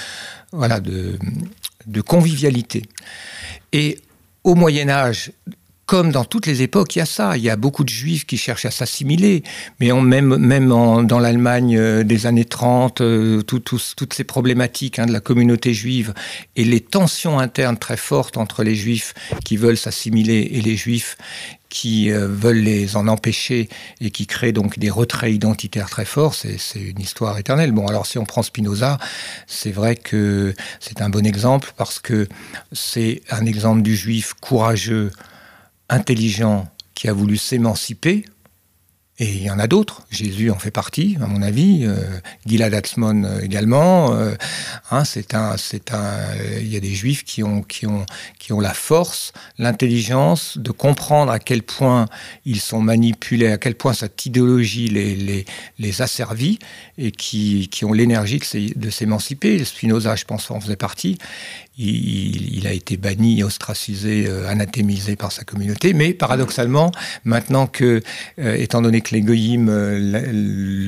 voilà 0.52 0.78
de, 0.78 1.18
de 1.86 2.00
convivialité. 2.00 2.82
Et 3.72 3.98
au 4.44 4.54
Moyen 4.54 4.88
Âge, 4.88 5.32
comme 5.86 6.12
dans 6.12 6.24
toutes 6.24 6.46
les 6.46 6.62
époques, 6.62 6.96
il 6.96 7.00
y 7.00 7.02
a 7.02 7.06
ça. 7.06 7.36
Il 7.36 7.42
y 7.42 7.50
a 7.50 7.56
beaucoup 7.56 7.84
de 7.84 7.88
juifs 7.88 8.24
qui 8.26 8.36
cherchent 8.36 8.64
à 8.64 8.70
s'assimiler. 8.70 9.42
Mais 9.80 9.92
même, 9.92 10.68
dans 10.68 11.18
l'Allemagne 11.18 11.76
euh, 11.76 12.04
des 12.04 12.26
années 12.26 12.44
30, 12.44 13.00
euh, 13.00 13.42
toutes 13.42 14.12
ces 14.12 14.24
problématiques 14.24 14.98
hein, 14.98 15.06
de 15.06 15.12
la 15.12 15.20
communauté 15.20 15.74
juive 15.74 16.14
et 16.56 16.64
les 16.64 16.80
tensions 16.80 17.38
internes 17.38 17.76
très 17.76 17.96
fortes 17.96 18.36
entre 18.36 18.62
les 18.62 18.74
juifs 18.74 19.14
qui 19.44 19.56
veulent 19.56 19.76
s'assimiler 19.76 20.48
et 20.52 20.60
les 20.60 20.76
juifs 20.76 21.16
qui 21.74 22.12
euh, 22.12 22.28
veulent 22.28 22.62
les 22.62 22.94
en 22.94 23.08
empêcher 23.08 23.68
et 24.00 24.10
qui 24.12 24.28
créent 24.28 24.52
donc 24.52 24.78
des 24.78 24.90
retraits 24.90 25.34
identitaires 25.34 25.90
très 25.90 26.04
forts, 26.04 26.34
c'est 26.36 26.56
une 26.76 27.00
histoire 27.00 27.36
éternelle. 27.36 27.72
Bon, 27.72 27.88
alors 27.88 28.06
si 28.06 28.16
on 28.16 28.24
prend 28.24 28.44
Spinoza, 28.44 28.98
c'est 29.48 29.72
vrai 29.72 29.96
que 29.96 30.54
c'est 30.78 31.02
un 31.02 31.10
bon 31.10 31.26
exemple 31.26 31.72
parce 31.76 31.98
que 31.98 32.28
c'est 32.70 33.22
un 33.28 33.44
exemple 33.44 33.82
du 33.82 33.96
juif 33.96 34.34
courageux, 34.40 35.10
intelligent 35.88 36.68
qui 36.94 37.08
a 37.08 37.12
voulu 37.12 37.36
s'émanciper, 37.36 38.24
et 39.20 39.30
il 39.30 39.42
y 39.42 39.50
en 39.50 39.60
a 39.60 39.68
d'autres. 39.68 40.02
Jésus 40.10 40.50
en 40.50 40.58
fait 40.58 40.72
partie, 40.72 41.16
à 41.22 41.26
mon 41.28 41.40
avis. 41.40 41.84
Euh, 41.84 41.94
Gilad 42.46 42.74
Atzmon 42.74 43.22
euh, 43.22 43.40
également. 43.40 44.12
Euh, 44.12 44.34
hein, 44.90 45.04
c'est 45.04 45.34
un, 45.34 45.56
c'est 45.56 45.94
un. 45.94 46.16
Il 46.58 46.66
y 46.66 46.76
a 46.76 46.80
des 46.80 46.92
Juifs 46.92 47.22
qui 47.22 47.44
ont, 47.44 47.62
qui 47.62 47.86
ont, 47.86 48.06
qui 48.40 48.52
ont 48.52 48.58
la 48.58 48.74
force, 48.74 49.32
l'intelligence 49.56 50.58
de 50.58 50.72
comprendre 50.72 51.30
à 51.30 51.38
quel 51.38 51.62
point 51.62 52.06
ils 52.44 52.60
sont 52.60 52.80
manipulés, 52.80 53.52
à 53.52 53.58
quel 53.58 53.76
point 53.76 53.92
cette 53.92 54.26
idéologie 54.26 54.88
les, 54.88 55.44
les, 55.78 56.02
asservit 56.02 56.58
et 56.98 57.12
qui, 57.12 57.68
qui 57.70 57.84
ont 57.84 57.92
l'énergie 57.92 58.40
de 58.74 58.90
s'émanciper. 58.90 59.64
Spinoza, 59.64 60.16
je 60.16 60.24
pense, 60.24 60.50
en 60.50 60.58
faisait 60.60 60.74
partie 60.74 61.18
il, 61.76 62.66
a 62.66 62.72
été 62.72 62.96
banni, 62.96 63.42
ostracisé, 63.42 64.26
euh, 64.28 64.48
anathémisé 64.48 65.16
par 65.16 65.32
sa 65.32 65.42
communauté. 65.42 65.92
Mais 65.92 66.14
paradoxalement, 66.14 66.92
maintenant 67.24 67.66
que, 67.66 68.00
euh, 68.38 68.54
étant 68.54 68.80
donné 68.80 69.00
que 69.00 69.14
les 69.14 69.22
goyim 69.22 69.68
euh, 69.68 70.30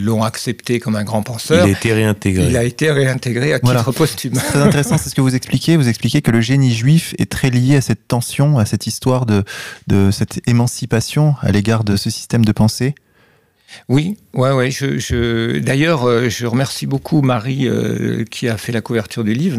l'ont 0.04 0.22
accepté 0.22 0.78
comme 0.78 0.94
un 0.94 1.04
grand 1.04 1.22
penseur, 1.22 1.66
il 1.66 1.74
a 1.74 1.78
été 1.78 1.92
réintégré. 1.92 2.46
Il 2.46 2.56
a 2.56 2.64
été 2.64 2.90
réintégré 2.90 3.52
à 3.52 3.58
titre 3.58 3.92
posthume. 3.92 4.34
C'est 4.34 4.46
très 4.46 4.62
intéressant, 4.62 4.96
c'est 4.96 5.10
ce 5.10 5.14
que 5.14 5.20
vous 5.20 5.34
expliquez. 5.34 5.76
Vous 5.76 5.88
expliquez 5.88 6.22
que 6.22 6.30
le 6.30 6.40
génie 6.40 6.72
juif 6.72 7.14
est 7.18 7.30
très 7.30 7.50
lié 7.50 7.76
à 7.76 7.80
cette 7.80 8.06
tension, 8.06 8.58
à 8.58 8.64
cette 8.64 8.86
histoire 8.86 9.26
de, 9.26 9.42
de 9.88 10.10
cette 10.12 10.40
émancipation 10.48 11.34
à 11.40 11.50
l'égard 11.50 11.82
de 11.82 11.96
ce 11.96 12.10
système 12.10 12.44
de 12.44 12.52
pensée. 12.52 12.94
Oui, 13.88 14.16
ouais, 14.34 14.52
ouais. 14.52 14.70
Je, 14.70 15.58
D'ailleurs, 15.58 16.04
euh, 16.04 16.28
je 16.28 16.46
remercie 16.46 16.86
beaucoup 16.86 17.22
Marie 17.22 17.68
euh, 17.68 18.24
qui 18.30 18.48
a 18.48 18.56
fait 18.56 18.72
la 18.72 18.80
couverture 18.80 19.24
du 19.24 19.32
livre 19.32 19.58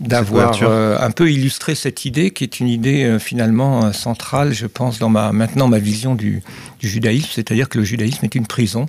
d'avoir 0.00 0.58
euh, 0.62 0.98
un 1.00 1.10
peu 1.10 1.30
illustré 1.30 1.74
cette 1.74 2.04
idée 2.04 2.30
qui 2.30 2.44
est 2.44 2.60
une 2.60 2.68
idée 2.68 3.18
finalement 3.18 3.92
centrale, 3.92 4.52
je 4.52 4.66
pense, 4.66 4.98
dans 4.98 5.08
ma 5.08 5.32
maintenant 5.32 5.68
ma 5.68 5.78
vision 5.78 6.14
du 6.14 6.42
judaïsme, 6.80 7.28
c'est-à-dire 7.32 7.68
que 7.68 7.78
le 7.78 7.84
judaïsme 7.84 8.24
est 8.24 8.34
une 8.34 8.46
prison 8.46 8.86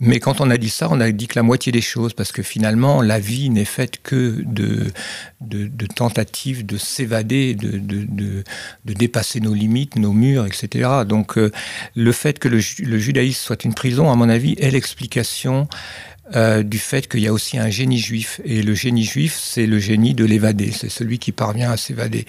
mais 0.00 0.18
quand 0.18 0.40
on 0.40 0.50
a 0.50 0.56
dit 0.56 0.70
ça, 0.70 0.88
on 0.90 0.98
a 1.00 1.10
dit 1.12 1.26
que 1.26 1.38
la 1.38 1.42
moitié 1.42 1.72
des 1.72 1.82
choses, 1.82 2.14
parce 2.14 2.32
que 2.32 2.42
finalement, 2.42 3.02
la 3.02 3.20
vie 3.20 3.50
n'est 3.50 3.66
faite 3.66 4.02
que 4.02 4.42
de, 4.46 4.90
de, 5.42 5.86
tentatives 5.86 6.64
de 6.64 6.78
s'évader, 6.78 7.54
de, 7.54 7.78
de, 7.78 8.42
dépasser 8.84 9.40
nos 9.40 9.52
limites, 9.52 9.96
nos 9.96 10.12
murs, 10.12 10.46
etc. 10.46 10.88
Donc 11.06 11.36
euh, 11.36 11.52
le 11.94 12.12
fait 12.12 12.38
que 12.38 12.48
le, 12.48 12.58
judaïsme 12.58 13.40
soit 13.40 13.64
une 13.64 13.74
prison, 13.74 14.10
à 14.10 14.16
mon 14.16 14.28
avis, 14.28 14.56
est 14.58 14.70
l'explication 14.70 15.68
euh, 16.34 16.62
du 16.62 16.78
fait 16.78 17.08
qu'il 17.08 17.20
y 17.20 17.26
a 17.26 17.32
aussi 17.32 17.58
un 17.58 17.70
génie 17.70 17.98
juif. 17.98 18.40
Et 18.44 18.62
le 18.62 18.74
génie 18.74 19.04
juif, 19.04 19.38
c'est 19.38 19.66
le 19.66 19.78
génie 19.78 20.14
de 20.14 20.24
l'évader, 20.24 20.70
c'est 20.72 20.88
celui 20.88 21.18
qui 21.18 21.32
parvient 21.32 21.70
à 21.70 21.76
s'évader. 21.76 22.24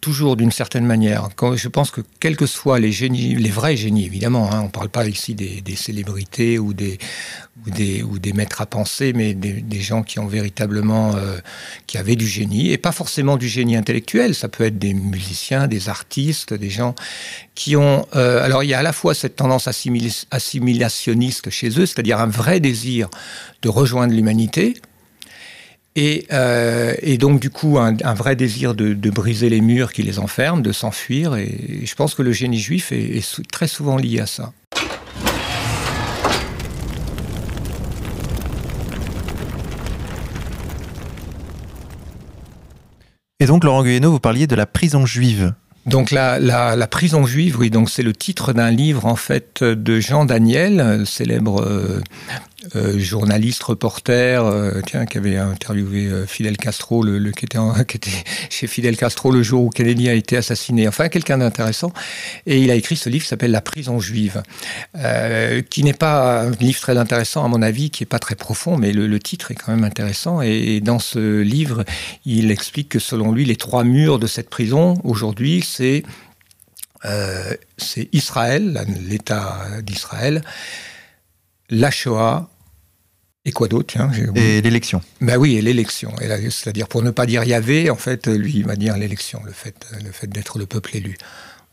Toujours 0.00 0.36
d'une 0.36 0.52
certaine 0.52 0.86
manière. 0.86 1.28
Quand, 1.34 1.56
je 1.56 1.66
pense 1.66 1.90
que 1.90 2.02
quels 2.20 2.36
que 2.36 2.46
soient 2.46 2.78
les 2.78 2.92
génies, 2.92 3.34
les 3.34 3.50
vrais 3.50 3.76
génies 3.76 4.06
évidemment, 4.06 4.48
hein, 4.52 4.60
on 4.60 4.64
ne 4.64 4.70
parle 4.70 4.90
pas 4.90 5.04
ici 5.06 5.34
des, 5.34 5.74
célébrités 5.74 6.56
ou 6.56 6.72
des, 6.72 6.98
maîtres 8.32 8.60
à 8.60 8.66
penser, 8.66 9.12
mais 9.12 9.34
des, 9.34 9.80
gens 9.80 10.04
qui 10.04 10.20
ont 10.20 10.28
véritablement, 10.28 11.16
euh, 11.16 11.38
qui 11.88 11.98
avaient 11.98 12.14
du 12.14 12.28
génie, 12.28 12.70
et 12.70 12.78
pas 12.78 12.92
forcément 12.92 13.36
du 13.36 13.48
génie 13.48 13.74
intellectuel, 13.74 14.36
ça 14.36 14.48
peut 14.48 14.64
être 14.64 14.78
des 14.78 14.94
musiciens, 14.94 15.66
des 15.66 15.88
artistes, 15.88 16.54
des 16.54 16.70
gens 16.70 16.94
qui 17.56 17.74
ont... 17.74 18.06
Euh, 18.14 18.44
alors 18.44 18.62
il 18.62 18.68
y 18.68 18.74
a 18.74 18.78
à 18.78 18.84
la 18.84 18.92
fois 18.92 19.14
cette 19.14 19.34
tendance 19.34 19.66
assimilationniste 20.30 21.50
chez 21.50 21.70
eux, 21.70 21.86
c'est-à-dire 21.86 22.20
un 22.20 22.28
vrai 22.28 22.60
désir 22.60 23.08
de 23.62 23.68
rejoindre 23.68 24.14
l'humanité, 24.14 24.74
et, 26.00 26.26
euh, 26.32 26.94
donc 27.16 27.40
du 27.40 27.50
coup 27.50 27.76
un, 27.76 28.14
vrai 28.14 28.36
désir 28.36 28.76
de, 28.76 29.10
briser 29.10 29.48
les 29.48 29.60
murs 29.60 29.92
qui 29.92 30.04
les 30.04 30.20
enferment, 30.20 30.62
de 30.62 30.70
s'enfuir, 30.70 31.34
et, 31.34 31.82
je 31.84 31.94
pense 31.96 32.14
que 32.14 32.22
le 32.22 32.30
génie 32.30 32.60
juif 32.60 32.92
est, 32.92 33.42
très 33.50 33.66
souvent 33.66 33.96
lié 33.96 34.20
à 34.20 34.26
ça. 34.26 34.52
Et 43.40 43.46
donc, 43.46 43.64
Laurent 43.64 43.82
Guyeno, 43.82 44.10
vous 44.10 44.20
parliez 44.20 44.46
de 44.46 44.56
la 44.56 44.66
prison 44.66 45.04
juive. 45.04 45.52
Donc 45.86 46.10
la, 46.10 46.38
la, 46.38 46.86
prison 46.86 47.24
juive, 47.24 47.58
oui, 47.58 47.70
donc 47.70 47.90
c'est 47.90 48.02
le 48.02 48.12
titre 48.12 48.52
d'un 48.52 48.70
livre 48.70 49.06
en 49.06 49.16
fait 49.16 49.64
de 49.64 50.00
Jean 50.00 50.26
Daniel, 50.26 51.04
célèbre 51.06 51.62
euh, 51.62 52.02
euh, 52.74 52.98
journaliste, 52.98 53.62
reporter, 53.62 54.44
euh, 54.44 54.80
tiens, 54.84 55.06
qui 55.06 55.18
avait 55.18 55.36
interviewé 55.36 56.10
Fidel 56.26 56.56
Castro, 56.56 57.02
le, 57.02 57.30
qui, 57.32 57.46
était 57.46 58.10
chez 58.50 58.66
Fidel 58.66 58.96
Castro 58.96 59.30
le 59.30 59.42
jour 59.42 59.64
où 59.64 59.70
Kennedy 59.70 60.08
a 60.08 60.14
été 60.14 60.36
assassiné. 60.36 60.88
Enfin, 60.88 61.08
quelqu'un 61.08 61.38
d'intéressant. 61.38 61.92
Et 62.46 62.58
il 62.60 62.70
a 62.70 62.74
écrit 62.74 62.96
ce 62.96 63.08
livre 63.08 63.22
qui 63.24 63.28
s'appelle 63.28 63.52
La 63.52 63.60
prison 63.60 64.00
juive, 64.00 64.42
qui 65.70 65.84
n'est 65.84 65.92
pas 65.92 66.42
un 66.42 66.50
livre 66.50 66.80
très 66.80 66.96
intéressant 66.96 67.44
à 67.44 67.48
mon 67.48 67.62
avis, 67.62 67.90
qui 67.90 68.02
est 68.02 68.06
pas 68.06 68.18
très 68.18 68.34
profond, 68.34 68.76
mais 68.76 68.92
le, 68.92 69.18
titre 69.18 69.50
est 69.50 69.54
quand 69.54 69.72
même 69.72 69.84
intéressant. 69.84 70.42
Et, 70.42 70.80
dans 70.80 70.98
ce 70.98 71.40
livre, 71.40 71.84
il 72.24 72.50
explique 72.50 72.88
que 72.88 72.98
selon 72.98 73.32
lui, 73.32 73.44
les 73.44 73.56
trois 73.56 73.84
murs 73.84 74.18
de 74.18 74.26
cette 74.26 74.50
prison 74.50 75.00
aujourd'hui, 75.04 75.64
c'est 75.66 76.02
euh, 77.04 77.54
Israël, 78.12 78.84
l'État 79.08 79.66
d'Israël, 79.82 80.42
la 81.70 81.90
Shoah, 81.90 82.48
et 83.44 83.52
quoi 83.52 83.68
d'autre 83.68 83.94
Et 84.34 84.60
l'élection. 84.60 85.00
Ben 85.20 85.36
oui, 85.36 85.56
et 85.56 85.62
l'élection. 85.62 86.12
C'est-à-dire, 86.18 86.88
pour 86.88 87.02
ne 87.02 87.10
pas 87.10 87.26
dire 87.26 87.44
Yahvé, 87.44 87.90
en 87.90 87.96
fait, 87.96 88.26
lui, 88.26 88.56
il 88.56 88.66
va 88.66 88.76
dire 88.76 88.96
l'élection, 88.96 89.40
le 89.44 89.52
fait, 89.52 89.74
le 90.04 90.10
fait 90.10 90.26
d'être 90.26 90.58
le 90.58 90.66
peuple 90.66 90.96
élu. 90.96 91.16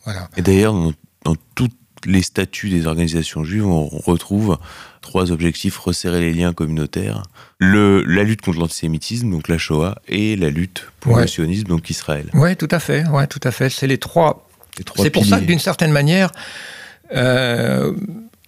Voilà. 0.05 0.29
Et 0.37 0.41
d'ailleurs, 0.41 0.73
dans, 0.73 0.93
dans 1.23 1.35
toutes 1.55 1.75
les 2.05 2.21
statuts 2.21 2.69
des 2.69 2.87
organisations 2.87 3.43
juives, 3.43 3.65
on 3.65 3.87
retrouve 3.87 4.57
trois 5.01 5.31
objectifs 5.31 5.77
resserrer 5.77 6.19
les 6.19 6.33
liens 6.33 6.53
communautaires 6.53 7.23
le, 7.57 8.03
la 8.03 8.23
lutte 8.23 8.41
contre 8.41 8.59
l'antisémitisme, 8.59 9.29
donc 9.31 9.47
la 9.47 9.57
Shoah, 9.57 9.95
et 10.07 10.35
la 10.35 10.49
lutte 10.49 10.87
pour 10.99 11.17
le 11.17 11.27
sionisme, 11.27 11.67
donc 11.67 11.89
Israël. 11.89 12.29
Oui, 12.33 12.55
tout 12.55 12.67
à 12.71 12.79
fait. 12.79 13.07
Ouais, 13.07 13.27
tout 13.27 13.39
à 13.43 13.51
fait. 13.51 13.69
C'est 13.69 13.87
les 13.87 13.97
trois. 13.97 14.47
C'est 14.97 15.09
pour 15.09 15.25
ça 15.25 15.39
que 15.39 15.45
d'une 15.45 15.59
certaine 15.59 15.91
manière, 15.91 16.31
euh, 17.13 17.93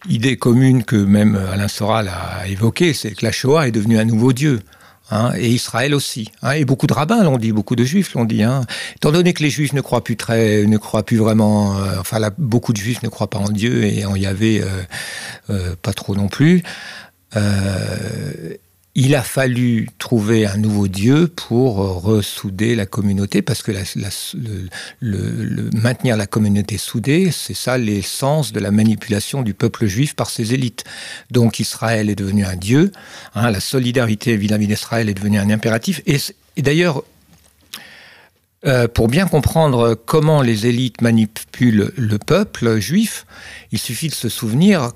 idée 0.08 0.38
commune 0.38 0.84
que 0.84 0.96
même 0.96 1.36
Alain 1.36 1.68
Soral 1.68 2.10
a 2.10 2.48
évoquée, 2.48 2.94
c'est 2.94 3.12
que 3.12 3.26
la 3.26 3.32
Shoah 3.32 3.68
est 3.68 3.72
devenue 3.72 3.98
un 3.98 4.06
nouveau 4.06 4.34
dieu. 4.34 4.62
Hein, 5.10 5.32
et 5.38 5.50
Israël 5.50 5.96
aussi. 5.96 6.32
Hein, 6.42 6.52
et 6.52 6.66
beaucoup 6.66 6.86
de 6.86 6.94
rabbins 6.94 7.24
l'ont 7.24 7.38
dit, 7.38 7.54
beaucoup 7.54 7.78
de 7.78 7.86
juifs 7.86 8.14
l'ont 8.14 8.26
dit. 8.26 8.44
Hein. 8.44 8.66
Étant 8.98 9.12
donné 9.12 9.34
que 9.34 9.42
les 9.42 9.50
juifs 9.50 9.72
ne 9.72 9.80
croient 9.80 10.04
plus 10.04 10.18
très, 10.18 10.66
ne 10.66 10.78
croient 10.78 11.04
plus 11.04 11.18
vraiment, 11.18 11.78
euh, 11.78 11.96
enfin 12.00 12.20
beaucoup 12.38 12.74
de 12.74 12.78
juifs 12.78 13.02
ne 13.04 13.10
croient 13.10 13.30
pas 13.30 13.40
en 13.40 13.50
Dieu 13.50 13.86
et 13.86 14.06
en 14.06 14.18
Yahvé 14.18 14.62
euh, 14.62 14.84
euh, 15.50 15.76
pas 15.82 15.94
trop 15.94 16.16
non 16.16 16.28
plus. 16.28 16.62
Il 19.00 19.14
a 19.14 19.22
fallu 19.22 19.88
trouver 20.00 20.48
un 20.48 20.58
nouveau 20.58 20.88
Dieu 20.88 21.28
pour 21.28 21.84
euh, 21.84 21.92
ressouder 21.92 22.74
la 22.74 22.88
communauté, 22.88 23.44
parce 23.44 23.62
que 23.62 23.72
maintenir 25.76 26.18
la 26.18 26.26
communauté 26.26 26.80
soudée, 26.80 27.30
c'est 27.30 27.54
ça 27.54 27.78
l'essence 27.78 28.52
de 28.54 28.60
la 28.60 28.72
manipulation 28.72 29.44
du 29.44 29.54
peuple 29.54 29.86
juif 29.86 30.16
par 30.16 30.32
ses 30.32 30.56
élites. 30.56 30.84
Donc 31.30 31.60
Israël 31.60 32.10
est 32.10 32.16
devenu 32.16 32.44
un 32.44 32.56
Dieu, 32.56 32.92
hein, 33.36 33.52
la 33.52 33.60
solidarité 33.60 34.36
vis-à-vis 34.36 34.66
d'Israël 34.66 35.10
est 35.10 35.14
devenue 35.14 35.38
un 35.38 35.52
impératif, 35.52 36.02
et, 36.08 36.18
d'ailleurs, 36.64 37.04
euh, 38.66 38.88
pour 38.88 39.10
bien 39.10 39.28
comprendre 39.28 39.94
comment 39.94 40.42
les 40.42 40.66
élites 40.66 41.02
manipulent 41.04 41.94
le 41.96 42.18
peuple 42.18 42.80
juif, 42.80 43.28
il 43.72 43.78
suffit 43.78 44.08
de 44.08 44.16
se 44.16 44.28
souvenir 44.28 44.94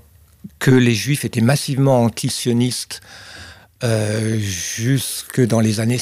que 0.58 0.72
les 0.72 0.95
juifs 0.95 1.24
étaient 1.24 1.39
massivement 1.39 2.04
antisionistes 2.04 3.02
euh, 3.84 4.38
jusque 4.40 5.42
dans 5.42 5.60
les 5.60 5.80
années, 5.80 6.00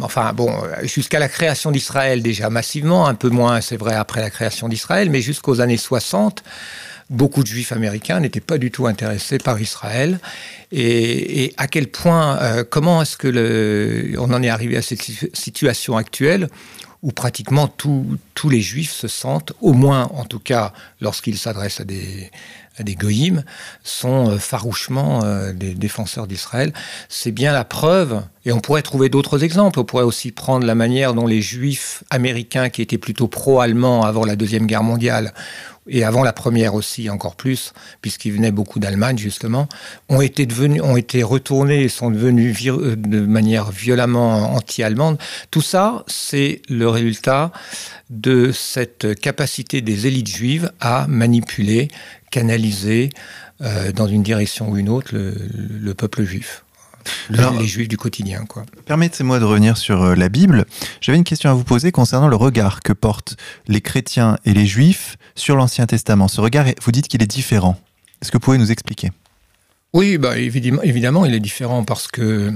enfin 0.00 0.32
bon, 0.32 0.52
jusqu'à 0.82 1.18
la 1.18 1.28
création 1.28 1.70
d'Israël 1.70 2.22
déjà 2.22 2.50
massivement, 2.50 3.06
un 3.06 3.14
peu 3.14 3.28
moins, 3.28 3.60
c'est 3.60 3.76
vrai, 3.76 3.94
après 3.94 4.20
la 4.20 4.30
création 4.30 4.68
d'Israël, 4.68 5.10
mais 5.10 5.20
jusqu'aux 5.20 5.60
années 5.60 5.76
60, 5.76 6.42
beaucoup 7.10 7.42
de 7.42 7.46
juifs 7.46 7.72
américains 7.72 8.20
n'étaient 8.20 8.40
pas 8.40 8.58
du 8.58 8.70
tout 8.70 8.86
intéressés 8.86 9.38
par 9.38 9.60
Israël. 9.60 10.18
Et, 10.72 11.52
à 11.56 11.66
quel 11.66 11.88
point, 11.88 12.38
euh, 12.40 12.64
comment 12.68 13.02
est-ce 13.02 13.16
que 13.16 14.16
on 14.18 14.32
en 14.32 14.42
est 14.42 14.48
arrivé 14.48 14.76
à 14.76 14.82
cette 14.82 15.02
situation 15.02 15.96
actuelle 15.96 16.48
où 17.02 17.12
pratiquement 17.12 17.68
tous 17.68 18.48
les 18.48 18.62
juifs 18.62 18.92
se 18.92 19.08
sentent, 19.08 19.52
au 19.60 19.74
moins 19.74 20.04
en 20.14 20.24
tout 20.24 20.38
cas 20.38 20.72
lorsqu'ils 21.02 21.36
s'adressent 21.36 21.80
à 21.80 21.84
des, 21.84 22.30
des 22.82 22.94
goïms, 22.94 23.44
sont 23.82 24.30
euh, 24.30 24.38
farouchement 24.38 25.22
euh, 25.24 25.52
des 25.52 25.74
défenseurs 25.74 26.26
d'Israël. 26.26 26.72
C'est 27.08 27.30
bien 27.30 27.52
la 27.52 27.64
preuve, 27.64 28.22
et 28.44 28.52
on 28.52 28.60
pourrait 28.60 28.82
trouver 28.82 29.08
d'autres 29.08 29.44
exemples. 29.44 29.78
On 29.78 29.84
pourrait 29.84 30.04
aussi 30.04 30.32
prendre 30.32 30.66
la 30.66 30.74
manière 30.74 31.14
dont 31.14 31.26
les 31.26 31.42
juifs 31.42 32.02
américains, 32.10 32.70
qui 32.70 32.82
étaient 32.82 32.98
plutôt 32.98 33.28
pro-allemands 33.28 34.02
avant 34.02 34.24
la 34.24 34.36
Deuxième 34.36 34.66
Guerre 34.66 34.82
mondiale, 34.82 35.32
et 35.88 36.04
avant 36.04 36.22
la 36.22 36.32
première 36.32 36.74
aussi 36.74 37.10
encore 37.10 37.36
plus, 37.36 37.72
puisqu'ils 38.00 38.32
venaient 38.32 38.50
beaucoup 38.50 38.78
d'Allemagne 38.78 39.18
justement, 39.18 39.68
ont 40.08 40.20
été 40.20 40.46
devenus, 40.46 40.82
ont 40.82 40.96
été 40.96 41.22
retournés 41.22 41.82
et 41.82 41.88
sont 41.88 42.10
devenus 42.10 42.56
euh, 42.66 42.96
de 42.96 43.20
manière 43.20 43.70
violemment 43.70 44.54
anti-allemande. 44.54 45.18
Tout 45.50 45.62
ça, 45.62 46.04
c'est 46.06 46.62
le 46.68 46.88
résultat 46.88 47.52
de 48.10 48.52
cette 48.52 49.18
capacité 49.20 49.80
des 49.80 50.06
élites 50.06 50.28
juives 50.28 50.70
à 50.80 51.06
manipuler 51.08 51.88
canaliser 52.34 53.10
euh, 53.60 53.92
dans 53.92 54.08
une 54.08 54.24
direction 54.24 54.68
ou 54.68 54.76
une 54.76 54.88
autre 54.88 55.12
le, 55.14 55.94
peuple 55.94 56.24
juif. 56.24 56.64
les 57.30 57.66
juifs 57.66 57.86
du 57.86 57.96
quotidien. 57.96 58.44
Quoi. 58.44 58.66
Permettez-moi 58.86 59.38
de 59.38 59.44
revenir 59.44 59.76
sur 59.76 60.02
euh, 60.02 60.14
la 60.16 60.28
Bible. 60.28 60.66
J'avais 61.00 61.16
une 61.16 61.22
question 61.22 61.48
à 61.48 61.54
vous 61.54 61.62
poser 61.62 61.92
concernant 61.92 62.26
le 62.26 62.34
regard 62.34 62.80
que 62.80 62.92
portent 62.92 63.36
les 63.68 63.80
chrétiens 63.80 64.36
et 64.44 64.52
les 64.52 64.66
juifs 64.66 65.16
sur 65.36 65.54
l'Ancien 65.54 65.86
Testament. 65.86 66.26
Ce 66.26 66.40
regard, 66.40 66.66
vous 66.82 66.90
dites 66.90 67.06
qu'il 67.06 67.22
est 67.22 67.28
différent. 67.28 67.78
Est-ce 68.20 68.32
que 68.32 68.38
vous 68.38 68.44
pouvez 68.44 68.58
nous 68.58 68.72
expliquer? 68.72 69.12
Oui, 69.92 70.18
bah, 70.18 70.36
évidemment, 70.36 70.82
évidemment, 70.82 71.24
il 71.24 71.34
est 71.34 71.40
différent 71.40 71.84
parce 71.84 72.08
que 72.08 72.52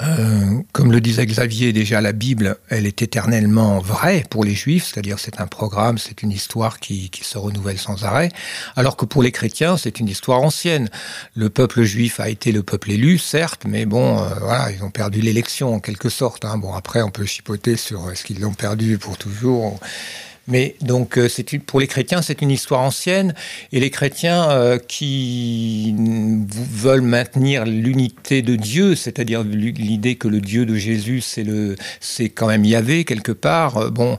euh, 0.00 0.62
comme 0.72 0.92
le 0.92 1.00
disait 1.00 1.26
Xavier, 1.26 1.72
déjà 1.72 2.00
la 2.00 2.12
Bible, 2.12 2.56
elle 2.68 2.86
est 2.86 3.02
éternellement 3.02 3.78
vraie 3.78 4.24
pour 4.30 4.44
les 4.44 4.54
Juifs, 4.54 4.86
c'est-à-dire 4.92 5.18
c'est 5.18 5.40
un 5.40 5.46
programme, 5.46 5.98
c'est 5.98 6.22
une 6.22 6.30
histoire 6.30 6.78
qui, 6.80 7.10
se 7.20 7.38
renouvelle 7.38 7.78
sans 7.78 8.04
arrêt, 8.04 8.30
alors 8.76 8.96
que 8.96 9.04
pour 9.04 9.22
les 9.22 9.32
chrétiens, 9.32 9.76
c'est 9.76 10.00
une 10.00 10.08
histoire 10.08 10.42
ancienne. 10.42 10.88
Le 11.34 11.50
peuple 11.50 11.82
juif 11.82 12.20
a 12.20 12.28
été 12.28 12.52
le 12.52 12.62
peuple 12.62 12.92
élu, 12.92 13.18
certes, 13.18 13.64
mais 13.66 13.86
bon, 13.86 14.18
euh, 14.18 14.28
voilà, 14.40 14.70
ils 14.70 14.82
ont 14.82 14.90
perdu 14.90 15.20
l'élection 15.20 15.74
en 15.74 15.80
quelque 15.80 16.08
sorte. 16.08 16.44
Hein. 16.44 16.58
Bon, 16.58 16.74
après, 16.74 17.02
on 17.02 17.10
peut 17.10 17.26
chipoter 17.26 17.76
sur 17.76 18.10
est-ce 18.10 18.24
qu'ils 18.24 18.40
l'ont 18.40 18.54
perdu 18.54 18.98
pour 18.98 19.18
toujours. 19.18 19.78
Mais 20.48 20.76
donc, 20.80 21.18
euh, 21.18 21.28
c'est 21.28 21.58
pour 21.58 21.78
les 21.78 21.86
chrétiens, 21.86 22.22
c'est 22.22 22.40
une 22.40 22.50
histoire 22.50 22.80
ancienne, 22.80 23.34
et 23.70 23.80
les 23.80 23.90
chrétiens 23.90 24.50
euh, 24.50 24.78
qui 24.78 25.94
veulent 26.72 27.02
maintenir 27.02 27.66
l'unité 27.66 28.40
de 28.40 28.56
Dieu, 28.56 28.94
c'est-à-dire 28.94 29.44
l'idée 29.44 30.16
que 30.16 30.26
le 30.26 30.40
Dieu 30.40 30.64
de 30.64 30.74
Jésus, 30.74 31.20
c'est 31.20 31.44
le, 31.44 31.76
c'est 32.00 32.30
quand 32.30 32.46
même 32.46 32.64
Yahvé 32.64 33.04
quelque 33.04 33.32
part, 33.32 33.76
euh, 33.76 33.90
bon, 33.90 34.16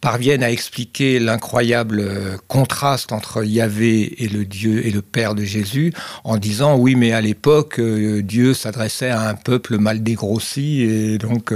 parviennent 0.00 0.42
à 0.42 0.50
expliquer 0.50 1.20
l'incroyable 1.20 2.04
contraste 2.48 3.12
entre 3.12 3.44
Yahvé 3.44 4.24
et 4.24 4.28
le 4.28 4.44
Dieu 4.44 4.84
et 4.84 4.90
le 4.90 5.02
Père 5.02 5.36
de 5.36 5.44
Jésus, 5.44 5.92
en 6.24 6.38
disant 6.38 6.76
oui, 6.76 6.96
mais 6.96 7.12
à 7.12 7.20
l'époque, 7.20 7.80
Dieu 7.80 8.52
s'adressait 8.52 9.10
à 9.10 9.28
un 9.28 9.34
peuple 9.34 9.78
mal 9.78 10.02
dégrossi, 10.02 10.82
et 10.82 11.18
donc 11.18 11.52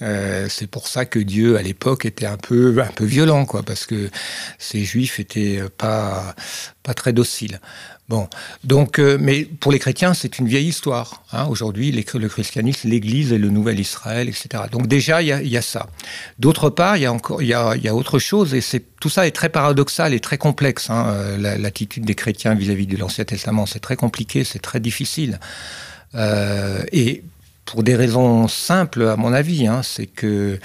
c'est 0.00 0.66
pour 0.70 0.88
ça 0.88 1.04
que 1.04 1.18
Dieu 1.18 1.56
à 1.56 1.62
l'époque 1.62 2.04
était 2.04 2.26
un 2.26 2.36
peu, 2.36 2.74
un 2.80 2.92
peu 2.92 3.04
violent 3.04 3.27
quoi, 3.44 3.62
parce 3.62 3.86
que 3.86 4.10
ces 4.58 4.84
juifs 4.84 5.20
étaient 5.20 5.62
pas, 5.76 6.34
pas 6.82 6.94
très 6.94 7.12
dociles. 7.12 7.60
Bon, 8.08 8.26
donc, 8.64 8.98
euh, 8.98 9.18
mais 9.20 9.44
pour 9.44 9.70
les 9.70 9.78
chrétiens, 9.78 10.14
c'est 10.14 10.38
une 10.38 10.48
vieille 10.48 10.68
histoire. 10.68 11.22
Hein. 11.32 11.46
Aujourd'hui, 11.50 11.92
le 11.92 12.28
christianisme, 12.28 12.88
l'Église 12.88 13.34
et 13.34 13.38
le 13.38 13.50
nouvel 13.50 13.78
Israël, 13.78 14.30
etc. 14.30 14.64
Donc 14.72 14.86
déjà, 14.86 15.20
il 15.20 15.28
y, 15.28 15.56
a, 15.58 15.62
ça. 15.62 15.88
D'autre 16.38 16.70
part, 16.70 16.96
il 16.96 17.02
y 17.02 17.06
a 17.06 17.12
encore, 17.12 17.42
il 17.42 17.48
y 17.48 17.52
a, 17.52 17.94
autre 17.94 18.18
chose, 18.18 18.54
et 18.54 18.62
c'est 18.62 18.82
tout 18.98 19.10
ça 19.10 19.26
est 19.26 19.32
très 19.32 19.50
paradoxal 19.50 20.14
et 20.14 20.20
très 20.20 20.38
complexe. 20.38 20.88
Hein. 20.88 21.08
Euh, 21.08 21.58
l'attitude 21.58 22.06
des 22.06 22.14
chrétiens 22.14 22.54
vis-à-vis 22.54 22.86
de 22.86 22.96
l'Ancien 22.96 23.26
Testament, 23.26 23.66
c'est 23.66 23.80
très 23.80 23.96
compliqué, 23.96 24.42
c'est 24.42 24.58
très 24.58 24.80
difficile. 24.80 25.38
Euh, 26.14 26.82
et 26.92 27.22
pour 27.66 27.82
des 27.82 27.94
raisons 27.94 28.48
simples, 28.48 29.02
à 29.02 29.16
mon 29.16 29.34
avis, 29.34 29.66
hein, 29.66 29.82
c'est 29.82 30.06
que 30.06 30.58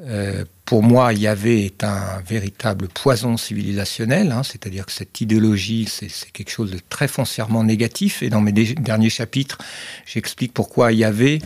euh, 0.00 0.44
pour 0.66 0.82
moi, 0.82 1.12
Yahvé 1.14 1.64
est 1.64 1.84
un 1.84 2.20
véritable 2.26 2.88
poison 2.88 3.36
civilisationnel, 3.36 4.30
hein, 4.30 4.42
c'est-à-dire 4.42 4.84
que 4.84 4.92
cette 4.92 5.20
idéologie, 5.20 5.88
c'est 5.88 6.30
quelque 6.32 6.50
chose 6.50 6.70
de 6.70 6.80
très 6.90 7.08
foncièrement 7.08 7.64
négatif. 7.64 8.22
Et 8.22 8.28
dans 8.28 8.40
mes 8.40 8.52
derniers 8.52 9.10
chapitres, 9.10 9.58
j'explique 10.04 10.52
pourquoi 10.52 10.92
Yahvé 10.92 11.40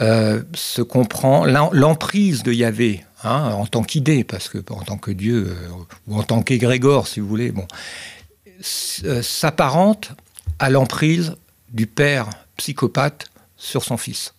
euh, 0.00 0.42
se 0.54 0.82
comprend, 0.82 1.44
l'emprise 1.44 2.42
de 2.42 2.52
Yahvé 2.52 3.04
hein, 3.24 3.50
en 3.52 3.66
tant 3.66 3.82
qu'idée, 3.82 4.22
parce 4.22 4.48
que 4.48 4.58
en 4.70 4.82
tant 4.82 4.96
que 4.96 5.10
Dieu, 5.10 5.48
euh, 5.48 5.68
ou 6.06 6.16
en 6.16 6.22
tant 6.22 6.42
qu'égrégore, 6.42 7.08
si 7.08 7.18
vous 7.18 7.26
voulez, 7.26 7.50
bon, 7.50 7.66
s'apparente 8.60 10.12
à 10.58 10.70
l'emprise 10.70 11.34
du 11.70 11.86
père 11.86 12.28
psychopathe 12.56 13.26
sur 13.56 13.82
son 13.82 13.96
fils. 13.96 14.34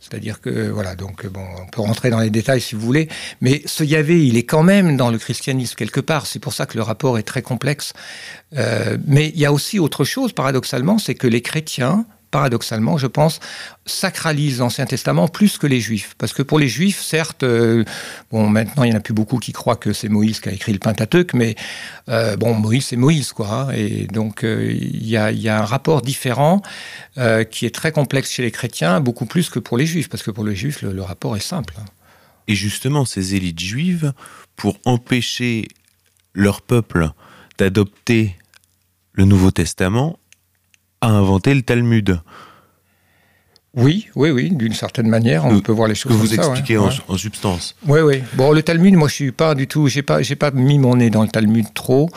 C'est-à-dire 0.00 0.40
que, 0.40 0.70
voilà, 0.70 0.96
donc, 0.96 1.26
bon, 1.26 1.44
on 1.60 1.66
peut 1.66 1.82
rentrer 1.82 2.08
dans 2.08 2.20
les 2.20 2.30
détails 2.30 2.62
si 2.62 2.74
vous 2.74 2.80
voulez, 2.80 3.08
mais 3.42 3.62
ce 3.66 3.84
Yahvé, 3.84 4.26
il 4.26 4.38
est 4.38 4.44
quand 4.44 4.62
même 4.62 4.96
dans 4.96 5.10
le 5.10 5.18
christianisme 5.18 5.74
quelque 5.74 6.00
part. 6.00 6.26
C'est 6.26 6.38
pour 6.38 6.54
ça 6.54 6.64
que 6.64 6.78
le 6.78 6.82
rapport 6.82 7.18
est 7.18 7.22
très 7.22 7.42
complexe. 7.42 7.92
Euh, 8.56 8.96
mais 9.06 9.28
il 9.28 9.38
y 9.38 9.44
a 9.44 9.52
aussi 9.52 9.78
autre 9.78 10.04
chose, 10.04 10.32
paradoxalement, 10.32 10.98
c'est 10.98 11.14
que 11.14 11.26
les 11.26 11.42
chrétiens, 11.42 12.06
paradoxalement, 12.30 12.96
je 12.96 13.06
pense, 13.06 13.40
sacralise 13.86 14.58
l'Ancien 14.58 14.86
Testament 14.86 15.28
plus 15.28 15.58
que 15.58 15.66
les 15.66 15.80
Juifs. 15.80 16.14
Parce 16.18 16.32
que 16.32 16.42
pour 16.42 16.58
les 16.58 16.68
Juifs, 16.68 17.02
certes, 17.02 17.42
euh, 17.42 17.84
bon, 18.30 18.48
maintenant, 18.48 18.84
il 18.84 18.90
n'y 18.90 18.94
en 18.94 18.98
a 18.98 19.02
plus 19.02 19.14
beaucoup 19.14 19.38
qui 19.38 19.52
croient 19.52 19.76
que 19.76 19.92
c'est 19.92 20.08
Moïse 20.08 20.40
qui 20.40 20.48
a 20.48 20.52
écrit 20.52 20.72
le 20.72 20.78
Pentateuque, 20.78 21.34
mais 21.34 21.56
euh, 22.08 22.36
bon, 22.36 22.54
Moïse, 22.54 22.86
c'est 22.86 22.96
Moïse, 22.96 23.32
quoi. 23.32 23.50
Hein. 23.50 23.70
et 23.74 24.06
donc, 24.06 24.44
euh, 24.44 24.70
il 24.70 25.06
y, 25.06 25.16
a, 25.16 25.58
un 25.58 25.64
rapport 25.64 26.02
différent 26.02 26.62
qui 27.50 27.66
est 27.66 27.74
très 27.74 27.92
complexe 27.92 28.30
chez 28.30 28.42
les 28.42 28.50
chrétiens, 28.50 29.00
beaucoup 29.00 29.26
plus 29.26 29.50
que 29.50 29.58
pour 29.58 29.76
les 29.76 29.86
Juifs, 29.86 30.08
parce 30.08 30.22
que 30.22 30.30
pour 30.30 30.44
les 30.44 30.54
Juifs, 30.54 30.82
le, 30.82 30.92
le 30.92 31.02
rapport 31.02 31.36
est 31.36 31.40
simple. 31.40 31.74
Et 32.46 32.54
justement, 32.54 33.04
ces 33.04 33.34
élites 33.34 33.60
juives, 33.60 34.12
pour 34.56 34.78
empêcher 34.84 35.68
leur 36.34 36.62
peuple 36.62 37.10
d'adopter 37.58 38.36
le 39.12 39.24
Nouveau 39.24 39.50
Testament, 39.50 40.19
a 41.00 41.08
inventé 41.08 41.54
le 41.54 41.62
Talmud. 41.62 42.20
Oui, 43.74 44.08
oui, 44.16 44.30
oui, 44.30 44.50
d'une 44.50 44.74
certaine 44.74 45.08
manière, 45.08 45.44
on 45.44 45.60
peut 45.60 45.72
voir 45.72 45.86
les 45.86 45.94
choses. 45.94 46.12
Que 46.12 46.16
vous 46.16 46.34
expliquez 46.34 46.76
en, 46.76 46.90
substance. 47.16 47.76
Oui, 47.86 48.00
oui. 48.00 48.22
Bon, 48.34 48.52
le 48.52 48.62
Talmud, 48.62 48.94
moi, 48.94 49.08
je 49.08 49.14
suis 49.14 49.32
pas 49.32 49.54
du 49.54 49.68
tout, 49.68 49.86
j'ai 49.86 50.02
pas, 50.02 50.22
j'ai 50.22 50.34
pas 50.34 50.50
mis 50.50 50.78
mon 50.78 50.96
nez 50.96 51.10
dans 51.10 51.22
le 51.22 51.28
Talmud 51.28 51.66
trop. 51.72 52.10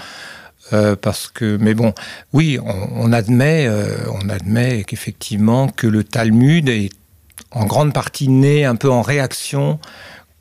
Euh, 0.71 0.95
parce 0.95 1.27
que, 1.27 1.57
mais 1.59 1.73
bon, 1.73 1.93
oui, 2.31 2.57
on, 2.63 3.11
admet, 3.11 3.67
euh, 3.67 3.97
on 4.13 4.29
admet 4.29 4.85
qu'effectivement 4.85 5.67
que 5.67 5.87
le 5.87 6.05
Talmud 6.05 6.69
est 6.69 6.89
en 7.51 7.65
grande 7.65 7.93
partie 7.93 8.29
né 8.29 8.63
un 8.63 8.75
peu 8.75 8.89
en 8.89 9.01
réaction 9.01 9.79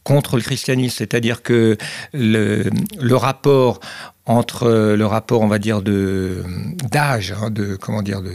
contre 0.04 0.36
le 0.36 0.42
christianisme, 0.42 0.96
c'est-à-dire 0.98 1.42
que 1.42 1.76
le, 2.12 2.70
le, 2.98 3.16
rapport 3.16 3.80
entre 4.26 4.64
euh, 4.64 4.96
le 4.96 5.06
rapport, 5.06 5.40
on 5.40 5.48
va 5.48 5.58
dire, 5.58 5.82
de 5.82 6.44
d'âge, 6.90 7.32
hein, 7.32 7.50
de 7.50 7.76
comment 7.76 8.02
dire, 8.02 8.22
de 8.22 8.32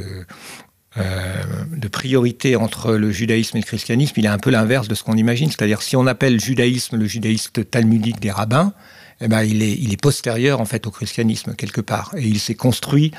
euh, 0.97 1.43
de 1.75 1.87
priorité 1.87 2.55
entre 2.55 2.93
le 2.93 3.11
judaïsme 3.11 3.57
et 3.57 3.59
le 3.59 3.65
christianisme, 3.65 4.13
il 4.17 4.25
est 4.25 4.29
un 4.29 4.39
peu 4.39 4.49
l'inverse 4.49 4.87
de 4.87 4.95
ce 4.95 5.03
qu'on 5.03 5.15
imagine. 5.15 5.49
C'est-à-dire, 5.49 5.83
si 5.83 5.95
on 5.95 6.07
appelle 6.07 6.39
judaïsme 6.39 6.97
le 6.97 7.05
judaïsme 7.05 7.63
talmudique 7.65 8.19
des 8.19 8.31
rabbins, 8.31 8.73
eh 9.21 9.27
ben, 9.27 9.43
il, 9.43 9.61
est, 9.61 9.73
il 9.73 9.93
est 9.93 10.01
postérieur 10.01 10.59
en 10.59 10.65
fait 10.65 10.87
au 10.87 10.91
christianisme 10.91 11.53
quelque 11.55 11.81
part. 11.81 12.13
Et 12.17 12.27
il 12.27 12.39
s'est 12.39 12.55
construit 12.55 13.11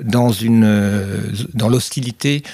dans, 0.00 0.30
euh, 0.42 1.20
dans 1.54 1.68
l'hostilité 1.68 2.44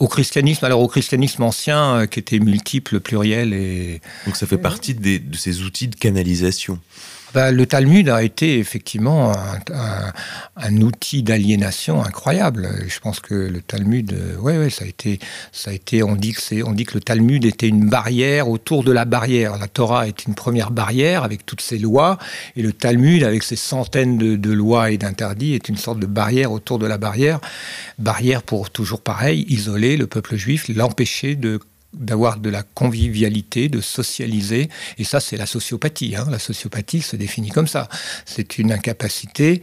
au 0.00 0.08
christianisme, 0.08 0.64
alors 0.64 0.80
au 0.80 0.88
christianisme 0.88 1.42
ancien 1.44 2.06
qui 2.08 2.18
était 2.18 2.40
multiple, 2.40 3.00
pluriel. 3.00 3.52
Et... 3.52 4.00
Donc 4.26 4.36
ça 4.36 4.46
fait 4.46 4.58
partie 4.58 4.94
de 4.94 5.36
ces 5.36 5.62
outils 5.62 5.88
de 5.88 5.96
canalisation. 5.96 6.80
Bah, 7.34 7.50
le 7.50 7.66
Talmud 7.66 8.08
a 8.10 8.22
été 8.22 8.60
effectivement 8.60 9.32
un, 10.56 10.80
outil 10.80 11.24
d'aliénation 11.24 12.00
incroyable. 12.00 12.68
Je 12.86 13.00
pense 13.00 13.18
que 13.18 13.34
le 13.34 13.60
Talmud, 13.60 14.12
euh, 14.12 14.36
ouais, 14.36 14.70
ça 14.70 14.84
a 14.84 14.86
été, 14.86 15.18
ça 15.50 15.72
a 15.72 15.74
été. 15.74 16.04
On 16.04 16.14
dit 16.14 16.32
que 16.32 16.40
c'est, 16.40 16.62
on 16.62 16.70
dit 16.70 16.84
que 16.84 16.94
le 16.94 17.00
Talmud 17.00 17.44
était 17.44 17.66
une 17.66 17.88
barrière 17.88 18.48
autour 18.48 18.84
de 18.84 18.92
la 18.92 19.04
barrière. 19.04 19.58
La 19.58 19.66
Torah 19.66 20.06
est 20.06 20.26
une 20.26 20.36
première 20.36 20.70
barrière 20.70 21.24
avec 21.24 21.44
toutes 21.44 21.60
ses 21.60 21.78
lois, 21.78 22.18
et 22.54 22.62
le 22.62 22.72
Talmud, 22.72 23.24
avec 23.24 23.42
ses 23.42 23.56
centaines 23.56 24.16
de, 24.16 24.36
de 24.36 24.52
lois 24.52 24.92
et 24.92 24.98
d'interdits, 24.98 25.54
est 25.54 25.68
une 25.68 25.76
sorte 25.76 25.98
de 25.98 26.06
barrière 26.06 26.52
autour 26.52 26.78
de 26.78 26.86
la 26.86 26.98
barrière. 26.98 27.40
Barrière 27.98 28.44
pour 28.44 28.70
toujours 28.70 29.00
pareil, 29.00 29.44
isoler 29.48 29.96
le 29.96 30.06
peuple 30.06 30.36
juif, 30.36 30.68
l'empêcher 30.68 31.34
de 31.34 31.58
d'avoir 31.94 32.38
de 32.38 32.50
la 32.50 32.62
convivialité, 32.62 33.68
de 33.68 33.80
socialiser. 33.80 34.68
Et 34.98 35.04
ça, 35.04 35.20
c'est 35.20 35.36
la 35.36 35.46
sociopathie. 35.46 36.16
Hein. 36.16 36.26
La 36.30 36.38
sociopathie 36.38 37.02
se 37.02 37.16
définit 37.16 37.50
comme 37.50 37.66
ça. 37.66 37.88
C'est 38.24 38.58
une 38.58 38.72
incapacité 38.72 39.60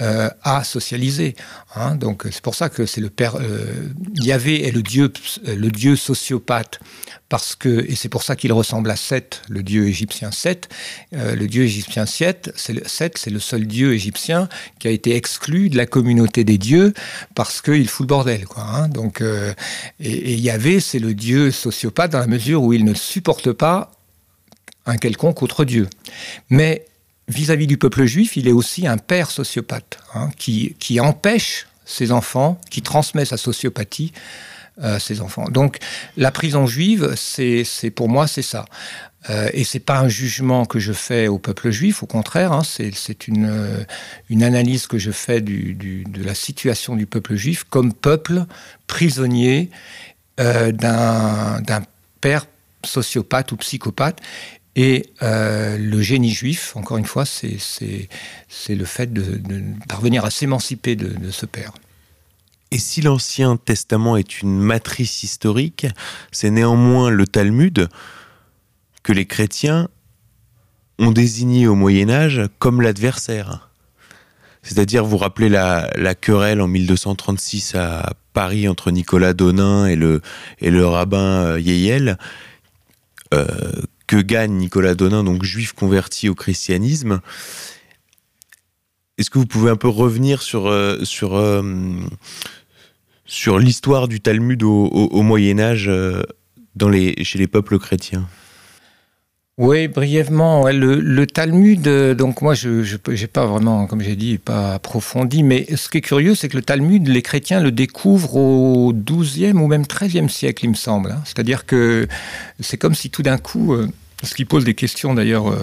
euh, 0.00 0.28
à 0.42 0.64
socialiser. 0.64 1.36
Hein. 1.76 1.94
Donc 1.94 2.24
c'est 2.30 2.42
pour 2.42 2.54
ça 2.54 2.68
que 2.68 2.86
c'est 2.86 3.00
le 3.00 3.10
père. 3.10 3.36
Euh, 3.36 3.88
Yahvé 4.14 4.66
est 4.66 4.72
le 4.72 4.82
dieu, 4.82 5.12
le 5.46 5.70
dieu 5.70 5.96
sociopathe 5.96 6.80
parce 7.28 7.54
que 7.56 7.84
et 7.90 7.94
c'est 7.94 8.08
pour 8.08 8.22
ça 8.22 8.36
qu'il 8.36 8.52
ressemble 8.52 8.90
à 8.90 8.96
Seth, 8.96 9.42
le 9.48 9.62
dieu 9.62 9.88
égyptien 9.88 10.30
Seth. 10.30 10.68
Euh, 11.14 11.34
le 11.34 11.46
dieu 11.46 11.64
égyptien 11.64 12.06
Seth, 12.06 12.52
c'est 12.56 12.72
le, 12.72 12.82
Seth, 12.86 13.18
c'est 13.18 13.30
le 13.30 13.40
seul 13.40 13.66
dieu 13.66 13.94
égyptien 13.94 14.48
qui 14.78 14.88
a 14.88 14.90
été 14.90 15.16
exclu 15.16 15.70
de 15.70 15.76
la 15.76 15.86
communauté 15.86 16.44
des 16.44 16.58
dieux 16.58 16.92
parce 17.34 17.62
qu'il 17.62 17.88
fout 17.88 18.04
le 18.04 18.08
bordel. 18.08 18.46
Quoi, 18.46 18.62
hein. 18.64 18.88
Donc 18.88 19.20
euh, 19.20 19.54
et, 20.00 20.32
et 20.32 20.34
Yahvé, 20.34 20.80
c'est 20.80 20.98
le 20.98 21.14
dieu 21.14 21.50
sociopathe 21.50 22.12
dans 22.12 22.20
la 22.20 22.26
mesure 22.26 22.62
où 22.62 22.72
il 22.72 22.84
ne 22.84 22.94
supporte 22.94 23.52
pas 23.52 23.90
un 24.86 24.96
quelconque 24.96 25.42
autre 25.42 25.64
dieu. 25.64 25.88
Mais 26.50 26.86
vis-à-vis 27.28 27.66
du 27.66 27.78
peuple 27.78 28.04
juif, 28.04 28.36
il 28.36 28.48
est 28.48 28.52
aussi 28.52 28.86
un 28.86 28.98
père 28.98 29.30
sociopathe 29.30 29.98
hein, 30.14 30.30
qui, 30.36 31.00
empêche 31.00 31.66
ses 31.84 32.12
enfants, 32.12 32.60
qui 32.70 32.82
transmet 32.82 33.24
sa 33.24 33.36
sociopathie 33.36 34.12
à 34.80 34.98
ses 34.98 35.20
enfants. 35.20 35.48
Donc 35.50 35.78
la 36.16 36.30
prison 36.30 36.66
juive, 36.66 37.14
c'est 37.16 37.64
pour 37.94 38.08
moi, 38.08 38.26
c'est 38.26 38.42
ça. 38.42 38.64
Euh, 39.30 39.48
et 39.54 39.64
c'est 39.64 39.80
pas 39.80 40.00
un 40.00 40.08
jugement 40.08 40.66
que 40.66 40.78
je 40.78 40.92
fais 40.92 41.28
au 41.28 41.38
peuple 41.38 41.70
juif, 41.70 42.02
au 42.02 42.06
contraire, 42.06 42.52
hein, 42.52 42.62
c'est 42.64 43.26
une, 43.26 43.86
une 44.28 44.42
analyse 44.42 44.86
que 44.86 44.98
je 44.98 45.10
fais 45.10 45.40
de 45.40 46.22
la 46.22 46.34
situation 46.34 46.94
du 46.94 47.06
peuple 47.06 47.34
juif 47.34 47.64
comme 47.64 47.94
peuple 47.94 48.44
prisonnier 48.86 49.70
euh, 50.40 50.72
d'un 50.72 51.82
père 52.20 52.46
sociopathe 52.84 53.52
ou 53.52 53.56
psychopathe. 53.56 54.20
Et 54.76 55.06
euh, 55.22 55.78
le 55.78 56.02
génie 56.02 56.32
juif, 56.32 56.74
encore 56.76 56.96
une 56.96 57.04
fois, 57.04 57.24
c'est 57.24 57.58
le 58.68 58.84
fait 58.84 59.12
de, 59.12 59.40
parvenir 59.88 60.24
à 60.24 60.30
s'émanciper 60.30 60.96
de, 60.96 61.30
ce 61.30 61.46
père. 61.46 61.72
Et 62.70 62.78
si 62.78 63.00
l'Ancien 63.00 63.56
Testament 63.56 64.16
est 64.16 64.40
une 64.42 64.58
matrice 64.58 65.22
historique, 65.22 65.86
c'est 66.32 66.50
néanmoins 66.50 67.10
le 67.10 67.26
Talmud 67.26 67.88
que 69.04 69.12
les 69.12 69.26
chrétiens 69.26 69.88
ont 70.98 71.12
désigné 71.12 71.68
au 71.68 71.76
Moyen 71.76 72.10
Âge 72.10 72.42
comme 72.58 72.80
l'adversaire. 72.80 73.70
C'est-à-dire, 74.62 75.04
vous 75.04 75.18
rappelez 75.18 75.50
la, 75.50 76.14
querelle 76.20 76.60
en 76.60 76.66
1236 76.66 77.74
à 77.76 78.14
Paris 78.32 78.66
entre 78.66 78.90
Nicolas 78.90 79.34
Donin 79.34 79.86
et 79.86 79.94
le, 79.94 80.86
rabbin 80.86 81.44
euh, 81.44 81.60
Yeyel, 81.60 82.18
euh, 83.34 83.46
que 84.06 84.16
gagne 84.16 84.52
Nicolas 84.52 84.94
Donin, 84.94 85.24
donc 85.24 85.44
juif 85.44 85.72
converti 85.72 86.28
au 86.28 86.34
christianisme. 86.34 87.20
Est-ce 89.16 89.30
que 89.30 89.38
vous 89.38 89.46
pouvez 89.46 89.70
un 89.70 89.76
peu 89.76 89.88
revenir 89.88 90.42
sur, 90.42 90.66
euh, 90.66 90.98
euh, 91.22 92.02
l'histoire 93.58 94.08
du 94.08 94.20
Talmud 94.20 94.62
au, 94.62 95.22
Moyen 95.22 95.60
Âge 95.60 95.86
euh, 95.88 96.22
chez 97.22 97.38
les 97.38 97.46
peuples 97.46 97.78
chrétiens? 97.78 98.28
Oui, 99.56 99.88
brièvement. 99.88 100.68
le, 100.68 101.24
Talmud, 101.26 101.82
donc 101.82 102.42
moi, 102.42 102.54
je 102.54 102.96
n'ai 103.10 103.26
pas 103.26 103.46
vraiment, 103.46 103.86
comme 103.86 104.00
j'ai 104.00 104.16
dit, 104.16 104.38
pas 104.38 104.74
approfondi, 104.74 105.42
mais 105.42 105.66
ce 105.76 105.88
qui 105.88 105.98
est 105.98 106.00
curieux, 106.00 106.34
c'est 106.34 106.48
que 106.48 106.56
le 106.56 106.62
Talmud, 106.62 107.06
les 107.06 107.22
chrétiens 107.22 107.60
le 107.60 107.70
découvrent 107.70 108.36
au 108.36 108.92
XIIe 108.92 109.52
ou 109.52 109.66
même 109.68 109.84
XIIIe 109.86 110.28
siècle, 110.28 110.64
il 110.64 110.70
me 110.70 110.74
semble. 110.74 111.12
Hein. 111.12 111.22
C'est-à-dire 111.24 111.66
que 111.66 112.08
c'est 112.60 112.78
comme 112.78 112.94
si 112.94 113.10
tout 113.10 113.22
d'un 113.22 113.38
coup, 113.38 113.76
ce 114.24 114.34
qui 114.34 114.44
pose 114.44 114.64
des 114.64 114.74
questions 114.74 115.14
d'ailleurs 115.14 115.48
euh, 115.48 115.62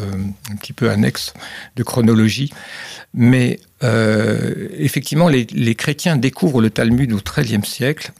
un 0.51 0.55
petit 0.55 0.73
peu 0.73 0.89
annexes 0.89 1.33
de 1.75 1.83
chronologie. 1.83 2.51
Mais 3.13 3.59
euh, 3.83 4.69
effectivement, 4.77 5.27
les, 5.27 5.75
chrétiens 5.75 6.15
découvrent 6.15 6.61
le 6.61 6.69
Talmud 6.69 7.11
au 7.11 7.17
XIIIe 7.17 7.65
siècle 7.65 8.11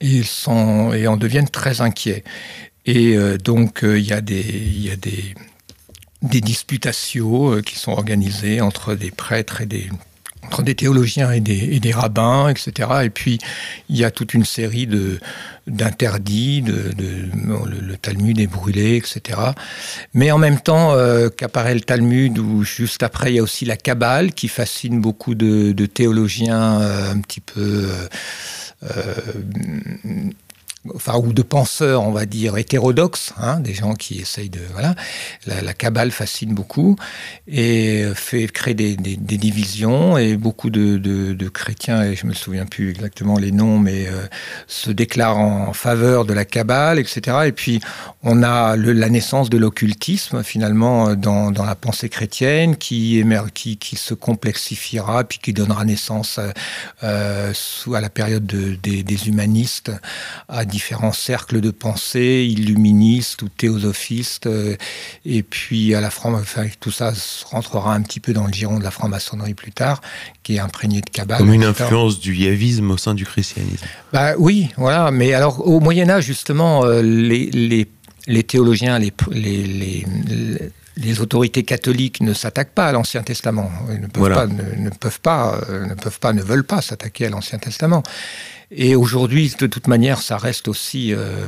et, 0.00 0.22
sont, 0.22 0.92
et 0.92 1.06
en 1.06 1.16
deviennent 1.16 1.48
très 1.48 1.80
inquiets. 1.80 2.24
Et 2.86 3.16
euh, 3.16 3.36
donc, 3.36 3.80
il 3.82 4.06
y 4.06 4.12
a 4.12 4.20
des, 4.20 4.42
y 4.42 4.90
a 4.90 4.96
des, 4.96 5.34
des 6.22 6.40
disputations 6.40 7.60
qui 7.60 7.78
sont 7.78 7.92
organisées 7.92 8.60
entre 8.60 8.94
des 8.94 9.10
prêtres 9.10 9.60
et 9.60 9.66
des 9.66 9.90
entre 10.46 10.62
des 10.62 10.74
théologiens 10.74 11.32
et 11.32 11.40
des, 11.40 11.92
rabbins, 11.92 12.48
etc. 12.48 12.88
Et 13.04 13.10
puis, 13.10 13.38
il 13.88 13.96
y 13.96 14.04
a 14.04 14.10
toute 14.10 14.34
une 14.34 14.44
série 14.44 14.86
de, 14.86 15.18
d'interdits, 15.66 16.62
de, 16.62 16.92
le, 16.96 17.96
Talmud 17.96 18.38
est 18.38 18.46
brûlé, 18.46 18.96
etc. 18.96 19.40
Mais 20.14 20.30
en 20.30 20.38
même 20.38 20.60
temps 20.60 20.92
euh, 20.92 21.28
qu'apparaît 21.28 21.74
le 21.74 21.80
Talmud, 21.80 22.38
où 22.38 22.62
juste 22.62 23.02
après, 23.02 23.32
il 23.32 23.36
y 23.36 23.38
a 23.38 23.42
aussi 23.42 23.64
la 23.64 23.76
Kabbale, 23.76 24.32
qui 24.32 24.48
fascine 24.48 25.00
beaucoup 25.00 25.34
de, 25.34 25.72
théologiens 25.86 26.80
euh, 26.80 27.12
un 27.12 27.20
petit 27.20 27.40
peu... 27.40 27.88
Euh, 28.84 29.14
enfin, 30.94 31.16
ou 31.18 31.32
de 31.32 31.42
penseurs, 31.42 32.02
on 32.02 32.12
va 32.12 32.26
dire, 32.26 32.56
hétérodoxes, 32.56 33.32
hein, 33.38 33.60
des 33.60 33.74
gens 33.74 33.94
qui 33.94 34.18
essayent 34.18 34.50
de... 34.50 34.60
Voilà, 34.72 34.94
la, 35.46 35.62
la 35.62 35.74
Kabbale 35.74 36.10
fascine 36.10 36.54
beaucoup 36.54 36.96
et 37.48 38.04
fait 38.14 38.46
créer 38.48 38.74
des, 38.74 38.96
divisions 38.96 40.18
et 40.18 40.36
beaucoup 40.36 40.70
de, 40.70 41.48
chrétiens, 41.48 42.02
et 42.02 42.16
je 42.16 42.26
me 42.26 42.34
souviens 42.34 42.66
plus 42.66 42.90
exactement 42.90 43.38
les 43.38 43.52
noms, 43.52 43.78
mais 43.78 44.06
euh, 44.08 44.26
se 44.66 44.90
déclarent 44.90 45.38
en 45.38 45.72
faveur 45.72 46.24
de 46.24 46.32
la 46.32 46.44
Kabbale, 46.44 46.98
etc. 46.98 47.38
Et 47.46 47.52
puis, 47.52 47.80
on 48.22 48.42
a 48.42 48.76
la 48.76 49.08
naissance 49.08 49.50
de 49.50 49.58
l'occultisme, 49.58 50.42
finalement, 50.42 51.14
dans, 51.14 51.50
la 51.50 51.74
pensée 51.74 52.08
chrétienne, 52.08 52.76
qui, 52.76 53.18
émer, 53.18 53.40
qui, 53.54 53.78
se 53.96 54.14
complexifiera, 54.14 55.24
puis 55.24 55.38
qui 55.38 55.52
donnera 55.52 55.84
naissance 55.84 56.40
euh, 57.02 57.50
sous, 57.54 57.94
à 57.94 58.00
la 58.00 58.10
période 58.10 58.46
de, 58.46 58.74
des, 58.74 59.02
des 59.02 59.28
humanistes 59.28 59.92
à 60.48 60.64
différents 60.76 61.12
cercles 61.12 61.62
de 61.62 61.70
pensée, 61.70 62.46
illuministes 62.50 63.40
ou 63.40 63.48
théosophistes, 63.48 64.46
euh, 64.46 64.76
et 65.24 65.42
puis 65.42 65.94
à 65.94 66.02
la 66.02 66.10
franc 66.10 66.34
enfin, 66.34 66.66
tout 66.80 66.90
ça 66.90 67.14
rentrera 67.50 67.94
un 67.94 68.02
petit 68.02 68.20
peu 68.20 68.34
dans 68.34 68.46
le 68.46 68.52
giron 68.52 68.78
de 68.78 68.84
la 68.84 68.90
franc-maçonnerie 68.90 69.54
plus 69.54 69.72
tard, 69.72 70.02
qui 70.42 70.56
est 70.56 70.58
imprégné 70.58 71.00
de 71.00 71.08
cabale. 71.08 71.38
Comme 71.38 71.54
une 71.54 71.64
influence 71.64 72.20
du 72.20 72.36
yavisme 72.36 72.90
au 72.90 72.98
sein 72.98 73.14
du 73.14 73.24
christianisme. 73.24 73.86
Bah 74.12 74.34
oui, 74.36 74.68
voilà. 74.76 75.10
Mais 75.10 75.32
alors 75.32 75.66
au 75.66 75.80
Moyen 75.80 76.10
Âge 76.10 76.24
justement, 76.24 76.84
euh, 76.84 77.00
les, 77.00 77.46
les, 77.46 77.88
les, 78.26 78.42
théologiens, 78.42 78.98
les, 78.98 79.14
les 79.30 79.62
les 79.64 80.04
autorités 81.20 81.62
catholiques 81.62 82.20
ne 82.20 82.32
s'attaquent 82.32 82.72
pas 82.72 82.86
à 82.86 82.92
l'Ancien 82.92 83.22
Testament. 83.22 83.70
Ils 83.90 84.00
ne 84.00 84.06
peuvent, 84.06 84.20
voilà. 84.20 84.36
pas, 84.36 84.46
ne, 84.46 84.62
ne, 84.76 84.90
peuvent 84.90 85.20
pas, 85.20 85.60
euh, 85.68 85.86
ne 85.86 85.94
peuvent 85.94 86.18
pas, 86.18 86.32
ne 86.32 86.42
veulent 86.42 86.64
pas 86.64 86.80
s'attaquer 86.80 87.26
à 87.26 87.30
l'Ancien 87.30 87.58
Testament. 87.58 88.02
Et 88.70 88.96
aujourd'hui, 88.96 89.54
de 89.58 89.66
toute 89.66 89.88
manière, 89.88 90.20
ça 90.20 90.38
reste 90.38 90.68
aussi, 90.68 91.12
euh, 91.12 91.46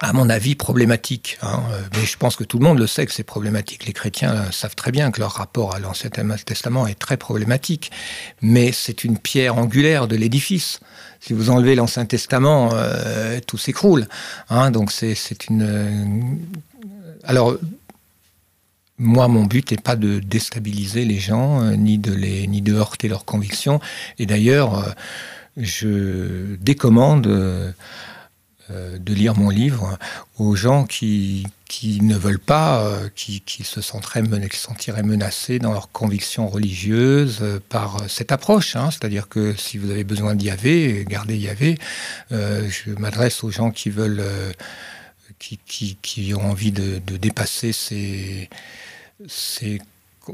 à 0.00 0.12
mon 0.12 0.30
avis, 0.30 0.54
problématique. 0.54 1.38
Hein. 1.42 1.60
Mais 1.96 2.04
je 2.06 2.16
pense 2.16 2.34
que 2.36 2.44
tout 2.44 2.58
le 2.58 2.64
monde 2.64 2.78
le 2.78 2.86
sait 2.86 3.04
que 3.04 3.12
c'est 3.12 3.22
problématique. 3.22 3.86
Les 3.86 3.92
chrétiens 3.92 4.50
savent 4.50 4.74
très 4.74 4.90
bien 4.90 5.10
que 5.10 5.20
leur 5.20 5.32
rapport 5.32 5.74
à 5.74 5.78
l'Ancien 5.78 6.10
Testament 6.10 6.86
est 6.86 6.98
très 6.98 7.18
problématique. 7.18 7.92
Mais 8.40 8.72
c'est 8.72 9.04
une 9.04 9.18
pierre 9.18 9.58
angulaire 9.58 10.08
de 10.08 10.16
l'édifice. 10.16 10.80
Si 11.20 11.34
vous 11.34 11.50
enlevez 11.50 11.74
l'Ancien 11.74 12.06
Testament, 12.06 12.70
euh, 12.72 13.38
tout 13.46 13.58
s'écroule. 13.58 14.08
Hein. 14.48 14.70
Donc 14.70 14.90
c'est 14.90 15.14
une... 15.48 16.38
Alors, 17.24 17.58
moi, 19.00 19.28
mon 19.28 19.44
but 19.44 19.70
n'est 19.70 19.78
pas 19.78 19.96
de 19.96 20.20
déstabiliser 20.20 21.04
les 21.04 21.18
gens, 21.18 21.62
euh, 21.62 21.74
ni, 21.74 21.98
de 21.98 22.12
les, 22.12 22.46
ni 22.46 22.60
de 22.60 22.74
heurter 22.74 23.08
leurs 23.08 23.24
convictions. 23.24 23.80
Et 24.18 24.26
d'ailleurs, 24.26 24.78
euh, 24.78 24.90
je 25.56 26.56
décommande 26.56 27.26
euh, 27.26 27.72
de 28.70 29.14
lire 29.14 29.34
mon 29.36 29.48
livre 29.48 29.98
aux 30.38 30.54
gens 30.54 30.84
qui, 30.84 31.46
qui 31.66 32.02
ne 32.02 32.16
veulent 32.16 32.38
pas, 32.38 32.88
qui, 33.16 33.40
qui, 33.40 33.64
se 33.64 33.80
sentiraient, 33.80 34.22
menacés 35.02 35.58
dans 35.58 35.72
leurs 35.72 35.90
convictions 35.90 36.46
religieuses 36.46 37.42
par 37.68 38.08
cette 38.08 38.30
approche. 38.30 38.76
Hein. 38.76 38.90
C'est-à-dire 38.92 39.28
que 39.28 39.56
si 39.56 39.76
vous 39.76 39.90
avez 39.90 40.04
besoin 40.04 40.36
d'Yahvé, 40.36 41.04
gardez 41.08 41.36
Yahvé. 41.36 41.78
Je 42.30 42.92
m'adresse 42.96 43.42
aux 43.42 43.50
gens 43.50 43.72
qui 43.72 43.90
veulent, 43.90 44.22
qui, 45.40 45.58
qui, 45.66 45.98
qui, 46.00 46.32
ont 46.32 46.48
envie 46.48 46.70
de, 46.70 47.00
de 47.04 47.16
dépasser 47.16 47.72
ces, 47.72 48.48
ces 49.26 49.80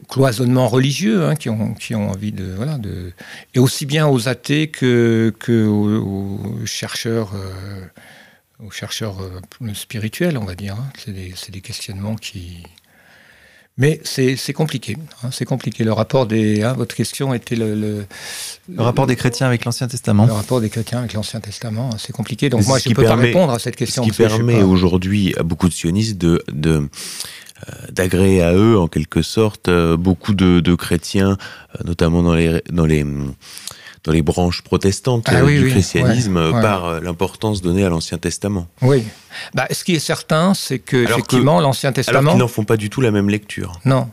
cloisonnements 0.09 0.69
religieux 0.69 1.25
hein, 1.25 1.37
qui, 1.37 1.49
ont, 1.49 1.75
qui 1.75 1.95
ont 1.95 2.11
envie 2.11 2.33
de 2.33 2.53
voilà 2.55 2.79
de 2.79 3.13
et 3.55 3.59
aussi 3.59 3.87
bien 3.87 4.09
aux 4.09 4.29
athées 4.29 4.69
que, 4.69 5.33
que 5.39 5.67
aux, 5.67 6.61
aux 6.63 6.67
chercheurs 6.67 7.33
euh, 7.35 7.85
aux 8.65 8.71
chercheurs 8.71 9.19
euh, 9.23 9.75
spirituels 9.75 10.39
on 10.39 10.45
va 10.45 10.55
dire 10.55 10.75
hein. 10.75 10.91
c'est 10.99 11.13
des, 11.13 11.35
des, 11.51 11.61
questionnements 11.61 12.17
qui 12.17 12.65
mais 13.79 14.01
c'est 14.05 14.53
compliqué 14.55 14.97
hein, 15.23 15.29
c'est 15.31 15.45
compliqué. 15.45 15.85
Le 15.85 15.93
rapport 15.93 16.27
des 16.27 16.63
hein, 16.63 16.73
votre 16.73 16.95
question 16.95 17.35
était 17.35 17.57
le, 17.57 17.75
le, 17.75 18.07
le 18.75 18.83
rapport 18.83 19.07
des 19.07 19.17
chrétiens 19.17 19.47
avec 19.47 19.67
l'ancien 19.67 19.87
testament. 19.87 20.25
Le 20.25 20.33
rapport 20.33 20.63
des 20.63 20.71
chrétiens 20.71 21.01
avec 21.01 21.13
l'ancien 21.13 21.41
testament 21.41 21.91
c'est 21.99 22.13
compliqué. 22.13 22.49
Donc 22.49 22.67
moi 22.67 22.79
je 22.79 22.89
ne 22.89 22.95
peux 22.95 23.03
permet, 23.03 23.25
pas 23.25 23.27
répondre 23.27 23.53
à 23.53 23.59
cette 23.59 23.77
question 23.77 24.03
ce 24.03 24.11
qui 24.11 24.17
permet 24.17 24.63
aujourd'hui 24.63 25.35
à 25.37 25.43
beaucoup 25.43 25.69
de 25.69 25.75
sionistes 25.75 26.17
de, 26.17 26.43
de 26.51 26.89
d'agréer 27.91 28.43
à 28.43 28.53
eux 28.55 28.79
en 28.79 28.87
quelque 28.87 29.23
sorte 29.23 29.71
beaucoup 29.95 30.35
de, 30.35 30.61
de 30.61 30.75
chrétiens 30.75 31.39
notamment 31.85 32.23
dans 32.23 32.35
les 32.35 32.63
dans 32.71 32.87
les 32.87 33.05
dans 34.07 34.13
les 34.13 34.23
branches 34.23 34.63
protestantes 34.63 35.27
ah, 35.27 35.45
oui, 35.45 35.59
du 35.59 35.65
oui, 35.65 35.71
christianisme 35.71 36.37
ouais, 36.37 36.53
ouais. 36.53 36.63
par 36.63 37.01
l'importance 37.01 37.61
donnée 37.61 37.85
à 37.85 37.89
l'Ancien 37.89 38.19
Testament. 38.19 38.69
Oui. 38.81 39.03
Bah, 39.53 39.67
ce 39.71 39.83
qui 39.83 39.97
est 39.97 40.01
certain, 40.01 40.55
c'est 40.55 40.79
que 40.79 40.97
alors 40.97 41.19
effectivement 41.19 41.61
l'Ancien 41.61 41.93
Testament. 41.93 42.19
Alors 42.21 42.33
qu'ils 42.33 42.39
n'en 42.39 42.49
font 42.49 42.65
pas 42.65 42.77
du 42.77 42.89
tout 42.89 43.01
la 43.01 43.11
même 43.11 43.29
lecture. 43.29 43.81
Non. 43.85 44.09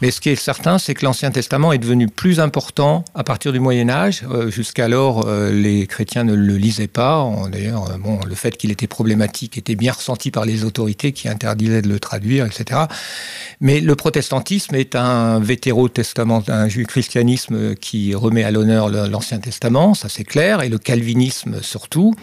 Mais 0.00 0.10
ce 0.10 0.20
qui 0.20 0.30
est 0.30 0.36
certain, 0.36 0.78
c'est 0.78 0.94
que 0.94 1.04
l'Ancien 1.04 1.30
Testament 1.30 1.72
est 1.72 1.78
devenu 1.78 2.08
plus 2.08 2.40
important 2.40 3.04
à 3.14 3.24
partir 3.24 3.52
du 3.52 3.60
Moyen 3.60 3.88
Âge. 3.88 4.22
Euh, 4.30 4.50
Jusqu'alors, 4.50 5.26
euh, 5.26 5.50
les 5.52 5.86
chrétiens 5.86 6.24
ne 6.24 6.34
le 6.34 6.56
lisaient 6.56 6.86
pas. 6.86 7.28
D'ailleurs, 7.50 7.90
euh, 7.90 7.98
bon, 7.98 8.18
le 8.26 8.34
fait 8.34 8.56
qu'il 8.56 8.70
était 8.70 8.86
problématique 8.86 9.58
était 9.58 9.74
bien 9.74 9.92
ressenti 9.92 10.30
par 10.30 10.44
les 10.44 10.64
autorités 10.64 11.12
qui 11.12 11.28
interdisaient 11.28 11.82
de 11.82 11.88
le 11.88 12.00
traduire, 12.00 12.46
etc. 12.46 12.80
Mais 13.60 13.80
le 13.80 13.94
protestantisme 13.94 14.74
est 14.74 14.94
un 14.94 15.38
vétéro-testament, 15.40 16.42
un 16.48 16.68
christianisme 16.68 17.74
qui 17.74 18.14
remet 18.14 18.44
à 18.44 18.50
l'honneur 18.50 18.88
l'Ancien 18.88 19.38
Testament, 19.38 19.94
ça 19.94 20.08
c'est 20.08 20.24
clair, 20.24 20.62
et 20.62 20.68
le 20.68 20.78
calvinisme 20.78 21.62
surtout, 21.62 22.14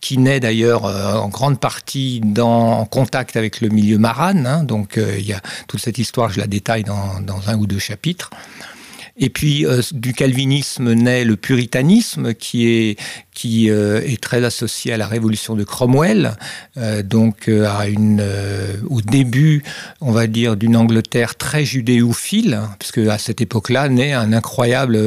qui 0.00 0.18
naît 0.18 0.40
d'ailleurs 0.40 0.84
en 0.84 1.28
grande 1.28 1.60
partie 1.60 2.22
en 2.38 2.84
contact 2.86 3.36
avec 3.36 3.60
le 3.60 3.68
milieu 3.68 3.98
marane. 3.98 4.46
Hein, 4.46 4.64
donc 4.64 4.98
il 4.98 5.26
y 5.26 5.32
a 5.32 5.40
toute 5.68 5.80
cette 5.80 5.98
histoire, 5.98 6.30
je 6.30 6.40
la 6.40 6.46
détaille 6.46 6.84
dans, 6.86 7.20
dans 7.20 7.48
un 7.48 7.56
ou 7.56 7.66
deux 7.66 7.78
chapitres. 7.78 8.30
Et 9.18 9.30
puis 9.30 9.64
euh, 9.64 9.80
du 9.92 10.12
calvinisme 10.12 10.92
naît 10.92 11.24
le 11.24 11.36
puritanisme 11.36 12.34
qui 12.34 12.68
est 12.68 12.98
qui 13.32 13.70
euh, 13.70 14.02
est 14.02 14.20
très 14.20 14.44
associé 14.44 14.92
à 14.92 14.98
la 14.98 15.06
révolution 15.06 15.54
de 15.54 15.64
Cromwell, 15.64 16.36
euh, 16.76 17.02
donc 17.02 17.48
à 17.48 17.88
une 17.88 18.22
au 18.88 19.00
début, 19.00 19.62
on 20.00 20.12
va 20.12 20.26
dire 20.26 20.56
d'une 20.56 20.76
Angleterre 20.76 21.36
très 21.36 21.64
judéophile, 21.64 22.60
puisque 22.78 22.98
à 22.98 23.18
cette 23.18 23.40
époque-là 23.40 23.88
naît 23.88 24.12
un 24.12 24.32
incroyable 24.32 24.98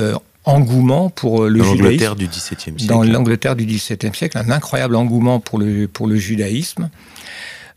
engouement 0.46 1.10
pour 1.10 1.46
le 1.46 1.60
dans 1.60 1.76
judaïsme 1.76 2.16
du 2.16 2.28
XVIIe 2.28 2.58
siècle. 2.58 2.86
Dans 2.88 3.04
l'Angleterre 3.04 3.56
du 3.56 3.66
XVIIe 3.66 4.16
siècle, 4.16 4.38
un 4.40 4.50
incroyable 4.50 4.96
engouement 4.96 5.40
pour 5.40 5.60
le 5.60 5.88
pour 5.88 6.08
le 6.08 6.16
judaïsme. 6.16 6.90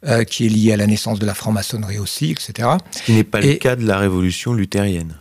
Euh, 0.05 0.25
qui 0.25 0.47
est 0.47 0.49
lié 0.49 0.73
à 0.73 0.77
la 0.77 0.89
naissance 0.89 1.21
de 1.21 1.27
la 1.27 1.33
franc-maçonnerie 1.33 2.01
aussi, 2.01 2.33
etc. 2.33 2.71
Ce 2.91 3.05
qui 3.05 3.13
n'est 3.13 3.23
pas 3.23 3.41
Et, 3.41 3.53
le 3.53 3.55
cas 3.55 3.77
de 3.77 3.87
la 3.87 3.99
révolution 3.99 4.53
luthérienne. 4.53 5.15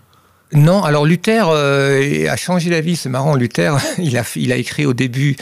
Non, 0.54 0.84
alors 0.84 1.06
Luther 1.06 1.48
euh, 1.48 2.28
a 2.30 2.36
changé 2.36 2.70
d'avis, 2.70 2.98
c'est 2.98 3.08
marrant. 3.08 3.36
Luther, 3.36 3.78
il 3.98 4.18
a, 4.18 4.58
écrit 4.58 4.86
au 4.86 4.94
début, 4.94 5.38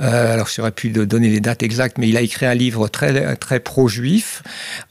euh, 0.00 0.34
alors 0.34 0.48
plus 0.74 0.90
de 0.90 1.04
donner 1.04 1.28
les 1.28 1.40
dates 1.40 1.64
exactes, 1.64 1.98
mais 1.98 2.08
il 2.08 2.16
a 2.16 2.20
écrit 2.20 2.46
un 2.46 2.54
livre 2.54 2.86
très, 2.86 3.34
très 3.36 3.58
pro-juif, 3.58 4.42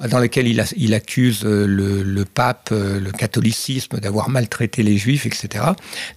dans 0.10 0.20
lequel 0.20 0.48
il, 0.48 0.94
accuse 0.94 1.44
euh, 1.46 1.66
le, 1.66 2.26
pape, 2.26 2.70
euh, 2.74 3.00
le 3.00 3.12
catholicisme 3.12 4.00
d'avoir 4.00 4.30
maltraité 4.30 4.84
les 4.84 4.98
juifs, 4.98 5.26
etc. 5.26 5.64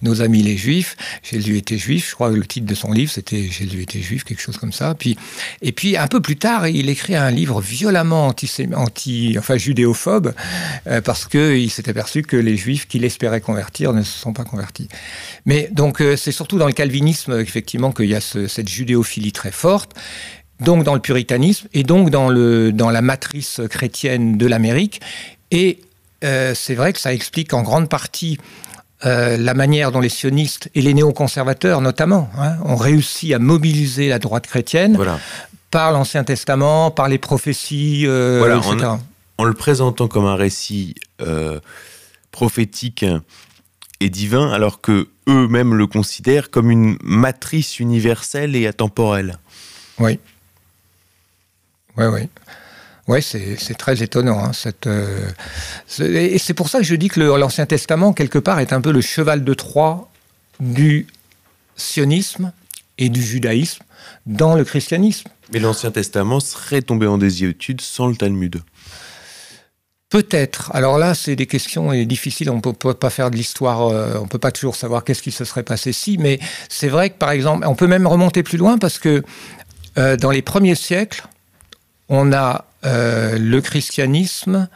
Nos 0.01 0.21
amis 0.21 0.43
les 0.43 0.57
juifs, 0.57 0.97
Jésus 1.23 1.57
était 1.57 1.77
juif, 1.77 2.09
je 2.09 2.15
crois 2.15 2.31
que 2.31 2.35
le 2.35 2.45
titre 2.45 2.65
de 2.65 2.75
son 2.75 2.91
livre 2.91 3.11
c'était 3.11 3.47
Jésus 3.49 3.81
était 3.81 4.01
juif, 4.01 4.25
quelque 4.25 4.41
chose 4.41 4.57
comme 4.57 4.73
ça. 4.73 4.95
Puis, 4.95 5.17
et 5.61 5.71
puis 5.71 5.95
un 5.95 6.07
peu 6.07 6.21
plus 6.21 6.35
tard, 6.35 6.67
il 6.67 6.89
écrit 6.89 7.15
un 7.15 7.31
livre 7.31 7.61
violemment 7.61 8.27
anti, 8.27 8.51
anti 8.75 9.35
enfin 9.37 9.57
judéophobe, 9.57 10.33
parce 11.05 11.25
qu'il 11.25 11.71
s'est 11.71 11.89
aperçu 11.89 12.21
que 12.21 12.35
les 12.35 12.57
juifs 12.57 12.87
qu'il 12.87 13.05
espérait 13.05 13.41
convertir 13.45 13.93
ne 13.93 14.03
se 14.03 14.17
sont 14.17 14.33
pas 14.33 14.43
convertis. 14.43 14.89
Mais 15.45 15.69
donc 15.71 16.01
euh, 16.01 16.17
c'est 16.17 16.31
surtout 16.33 16.57
dans 16.57 16.67
le 16.67 16.73
calvinisme 16.73 17.39
effectivement 17.39 17.91
qu'il 17.91 18.07
y 18.07 18.15
a 18.15 18.21
ce, 18.21 18.47
cette 18.47 18.67
judéophilie 18.67 19.31
très 19.31 19.51
forte 19.51 19.93
donc 20.59 20.83
dans 20.83 20.93
le 20.93 20.99
puritanisme 20.99 21.67
et 21.73 21.83
donc 21.83 22.09
dans, 22.09 22.29
le, 22.29 22.71
dans 22.71 22.89
la 22.89 23.01
matrice 23.01 23.61
chrétienne 23.69 24.37
de 24.37 24.45
l'Amérique. 24.47 25.01
Et 25.51 25.81
euh, 26.23 26.53
c'est 26.55 26.75
vrai 26.75 26.93
que 26.93 26.99
ça 26.99 27.13
explique 27.13 27.53
en 27.53 27.61
grande 27.61 27.89
partie 27.89 28.39
euh, 29.05 29.37
la 29.37 29.53
manière 29.53 29.91
dont 29.91 29.99
les 29.99 30.09
sionistes 30.09 30.69
et 30.73 30.81
les 30.81 30.93
néoconservateurs 30.93 31.81
notamment 31.81 32.29
hein, 32.39 32.55
ont 32.63 32.77
réussi 32.77 33.33
à 33.33 33.39
mobiliser 33.39 34.07
la 34.07 34.19
droite 34.19 34.47
chrétienne 34.47 34.95
voilà. 34.95 35.19
par 35.69 35.91
l'Ancien 35.91 36.23
Testament, 36.23 36.91
par 36.91 37.09
les 37.09 37.17
prophéties, 37.17 38.05
euh, 38.07 38.37
voilà, 38.39 38.57
etc. 38.57 38.85
En, 38.85 38.99
en, 39.37 39.43
le 39.43 39.53
présentant 39.53 40.07
comme 40.07 40.25
un 40.25 40.35
récit 40.35 40.95
euh, 41.21 41.59
prophétique 42.35 43.05
et 44.01 44.09
divin, 44.09 44.51
alors 44.51 44.81
que 44.81 45.07
eux-mêmes 45.29 45.73
le 45.73 45.87
considèrent 45.87 46.51
comme 46.51 46.69
une 46.69 46.97
matrice 47.01 47.79
universelle 47.79 48.57
et 48.57 48.67
atemporelle. 48.67 49.37
Oui. 49.99 50.19
Oui, 51.95 52.05
oui. 52.07 52.27
Oui, 53.07 53.21
c'est 53.21 53.77
très 53.77 54.03
étonnant. 54.03 54.43
Hein, 54.43 54.51
cette, 54.51 54.85
euh, 54.87 55.29
et 55.99 56.37
c'est 56.37 56.53
pour 56.53 56.67
ça 56.67 56.79
que 56.79 56.83
je 56.83 56.95
dis 56.95 57.07
que 57.07 57.21
l'Ancien 57.21 57.65
Testament, 57.65 58.11
quelque 58.11 58.39
part, 58.39 58.59
est 58.59 58.73
un 58.73 58.81
peu 58.81 58.91
le 58.91 58.99
cheval 58.99 59.45
de 59.45 59.53
Troie 59.53 60.11
du 60.59 61.07
sionisme 61.77 62.51
et 62.97 63.07
du 63.07 63.23
judaïsme 63.23 63.83
dans 64.25 64.55
le 64.55 64.65
christianisme. 64.65 65.29
Mais 65.53 65.59
l'Ancien 65.59 65.91
Testament 65.91 66.41
serait 66.41 66.81
tombé 66.81 67.07
en 67.07 67.17
désuétude 67.17 67.79
sans 67.79 68.07
le 68.07 68.17
Talmud 68.17 68.61
Peut-être. 70.09 70.71
Alors 70.73 70.97
là, 70.99 71.15
c'est 71.15 71.35
des 71.35 71.47
questions 71.47 71.91
difficiles. 72.05 72.49
On 72.49 72.57
ne 72.57 72.61
peut 72.61 72.93
pas 72.93 73.09
faire 73.09 73.31
de 73.31 73.35
l'histoire. 73.35 73.87
Euh, 73.87 74.17
on 74.19 74.23
ne 74.23 74.27
peut 74.27 74.37
pas 74.37 74.51
toujours 74.51 74.75
savoir 74.75 75.03
qu'est-ce 75.03 75.23
qui 75.23 75.31
se 75.31 75.45
serait 75.45 75.63
passé 75.63 75.93
si. 75.93 76.17
Mais 76.17 76.39
c'est 76.69 76.89
vrai 76.89 77.09
que, 77.09 77.15
par 77.15 77.31
exemple, 77.31 77.65
on 77.67 77.75
peut 77.75 77.87
même 77.87 78.05
remonter 78.05 78.43
plus 78.43 78.57
loin 78.57 78.77
parce 78.77 78.99
que 78.99 79.23
euh, 79.97 80.15
dans 80.15 80.31
les 80.31 80.43
premiers 80.43 80.75
siècles, 80.75 81.25
on 82.07 82.33
a 82.33 82.65
euh, 82.85 83.37
le 83.39 83.61
christianisme. 83.61 84.69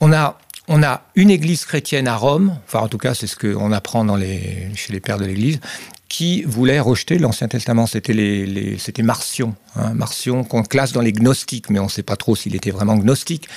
On 0.00 0.12
a, 0.12 0.38
on 0.68 0.82
a 0.82 1.02
une 1.14 1.30
église 1.30 1.64
chrétienne 1.64 2.06
à 2.06 2.16
Rome. 2.16 2.54
Enfin, 2.66 2.80
en 2.80 2.88
tout 2.88 2.98
cas, 2.98 3.14
c'est 3.14 3.26
ce 3.26 3.36
qu'on 3.36 3.72
apprend 3.72 4.06
chez 4.18 4.92
les 4.92 5.00
pères 5.00 5.18
de 5.18 5.24
l'église 5.24 5.60
qui 6.08 6.42
voulait 6.42 6.80
rejeter 6.80 7.18
l'Ancien 7.18 7.48
Testament. 7.48 7.86
C'était 7.86 8.12
les, 8.12 8.78
c'était 8.78 9.02
Marcion, 9.02 9.54
hein, 9.76 9.92
Marcion 9.94 10.44
qu'on 10.44 10.62
classe 10.62 10.92
dans 10.92 11.02
les 11.02 11.12
gnostiques, 11.12 11.70
mais 11.70 11.78
on 11.78 11.84
ne 11.84 11.90
sait 11.90 12.02
pas 12.02 12.16
trop 12.16 12.34
s'il 12.34 12.56
était 12.56 12.70
vraiment 12.70 12.96
gnostique. 12.96 13.48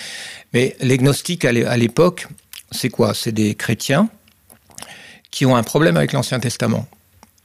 Mais 0.54 0.76
les 0.82 0.97
gnostiques 0.97 1.45
à 1.45 1.52
l'époque, 1.78 2.28
c'est 2.72 2.89
quoi? 2.89 3.14
C'est 3.14 3.32
des 3.32 3.56
chrétiens 3.56 4.10
qui 5.32 5.45
ont 5.45 5.56
un 5.56 5.64
problème 5.64 5.95
avec 5.95 6.12
l'Ancien 6.12 6.39
Testament. 6.39 6.88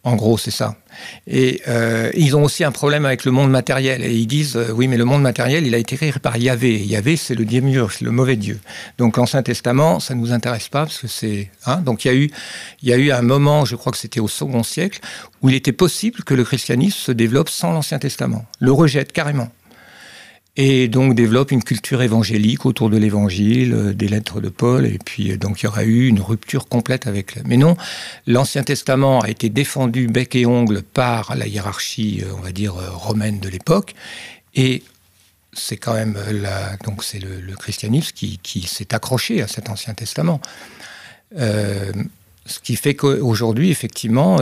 En 0.07 0.15
gros, 0.15 0.39
c'est 0.39 0.53
ça. 0.53 0.77
Et 1.27 1.63
euh, 1.67 2.13
ils 2.15 2.37
ont 2.37 2.45
aussi 2.45 2.63
un 2.63 2.71
problème 2.71 3.05
avec 3.05 3.25
le 3.25 3.33
monde 3.33 3.51
matériel. 3.51 4.05
Et 4.05 4.15
ils 4.15 4.29
disent, 4.29 4.55
euh, 4.55 4.71
oui, 4.73 4.87
mais 4.87 4.97
le 4.97 5.05
monde 5.05 5.21
matériel, 5.21 5.67
il 5.67 5.75
a 5.75 5.79
été 5.79 5.97
créé 5.97 6.13
par 6.13 6.37
Yahvé. 6.37 6.79
Yahvé, 6.79 7.17
c'est 7.17 7.35
le 7.35 7.45
Dieu 7.45 7.61
c'est 7.91 8.05
le 8.05 8.13
mauvais 8.13 8.37
Dieu. 8.37 8.61
Donc 8.99 9.17
l'Ancien 9.17 9.43
Testament, 9.43 9.99
ça 9.99 10.15
ne 10.15 10.21
nous 10.21 10.31
intéresse 10.31 10.69
pas 10.69 10.85
parce 10.85 10.99
que 10.99 11.09
c'est... 11.09 11.51
Hein 11.67 11.79
Donc 11.79 12.05
il 12.05 12.09
y, 12.09 12.11
a 12.13 12.15
eu, 12.15 12.31
il 12.83 12.89
y 12.89 12.93
a 12.93 12.97
eu 12.99 13.11
un 13.11 13.23
moment, 13.23 13.65
je 13.65 13.75
crois 13.75 13.91
que 13.91 13.99
c'était 13.99 14.21
au 14.21 14.29
second 14.29 14.63
siècle, 14.63 15.01
où 15.43 15.49
il 15.49 15.57
était 15.57 15.73
possible 15.73 16.23
que 16.23 16.35
le 16.35 16.45
christianisme 16.45 16.99
se 16.99 17.11
développe 17.11 17.49
sans 17.49 17.73
l'Ancien 17.73 17.99
Testament. 17.99 18.45
Le 18.61 18.71
rejette 18.71 19.11
carrément 19.11 19.51
et 20.57 20.89
donc 20.89 21.15
développe 21.15 21.51
une 21.51 21.63
culture 21.63 22.03
évangélique 22.03 22.65
autour 22.65 22.89
de 22.89 22.97
l'évangile, 22.97 23.75
euh, 23.75 23.93
des 23.93 24.09
lettres 24.09 24.41
de 24.41 24.49
Paul, 24.49 24.87
et 24.87 24.99
puis 24.99 25.33
euh, 25.33 25.37
donc 25.37 25.61
il 25.61 25.65
y 25.65 25.69
aura 25.69 25.85
eu 25.85 26.09
une 26.09 26.21
rupture 26.21 26.67
complète 26.69 27.07
avec. 27.07 27.37
Mais 27.45 27.57
non, 27.57 27.77
l'Ancien 28.27 28.63
Testament 28.63 29.21
a 29.21 29.29
été 29.29 29.51
défendu 29.51 30.07
bec 30.07 30.35
et 30.35 30.47
ongle 30.47 30.83
par 30.83 31.37
la 31.37 31.47
hiérarchie, 31.47 32.23
euh, 32.25 32.33
on 32.37 32.41
va 32.41 32.53
dire, 32.53 32.75
romaine 32.75 33.39
de 33.39 33.49
l'époque, 33.49 33.95
et 34.55 34.83
c'est 35.53 35.77
quand 35.77 35.95
même 35.95 36.19
donc 36.85 37.03
c'est 37.03 37.19
le, 37.19 37.55
christianisme 37.57 38.13
qui 38.15 38.63
s'est 38.63 38.95
accroché 38.95 39.41
à 39.41 39.49
cet 39.49 39.71
Ancien 39.71 39.95
Testament. 39.95 40.41
Ce 42.47 42.61
qui 42.61 42.77
fait 42.77 42.95
qu'aujourd'hui, 42.95 43.71
effectivement, 43.71 44.39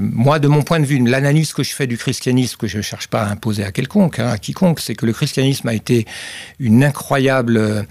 moi, 0.00 0.38
de 0.40 0.48
mon 0.48 0.62
point 0.62 0.80
de 0.80 0.84
vue, 0.84 0.98
l'analyse 0.98 1.52
que 1.52 1.62
je 1.62 1.72
fais 1.72 1.86
du 1.86 1.96
christianisme, 1.96 2.56
que 2.56 2.66
je 2.66 2.78
ne 2.78 2.82
cherche 2.82 3.08
pas 3.08 3.22
à 3.22 3.30
imposer 3.30 3.64
à 3.64 3.70
quelconque, 3.70 4.18
hein, 4.18 4.28
à 4.28 4.38
quiconque, 4.38 4.80
c'est 4.80 4.94
que 4.94 5.06
le 5.06 5.12
christianisme 5.12 5.68
a 5.68 5.74
été 5.74 6.04
une 6.58 6.82
incroyable 6.82 7.56
euh, 7.56 7.84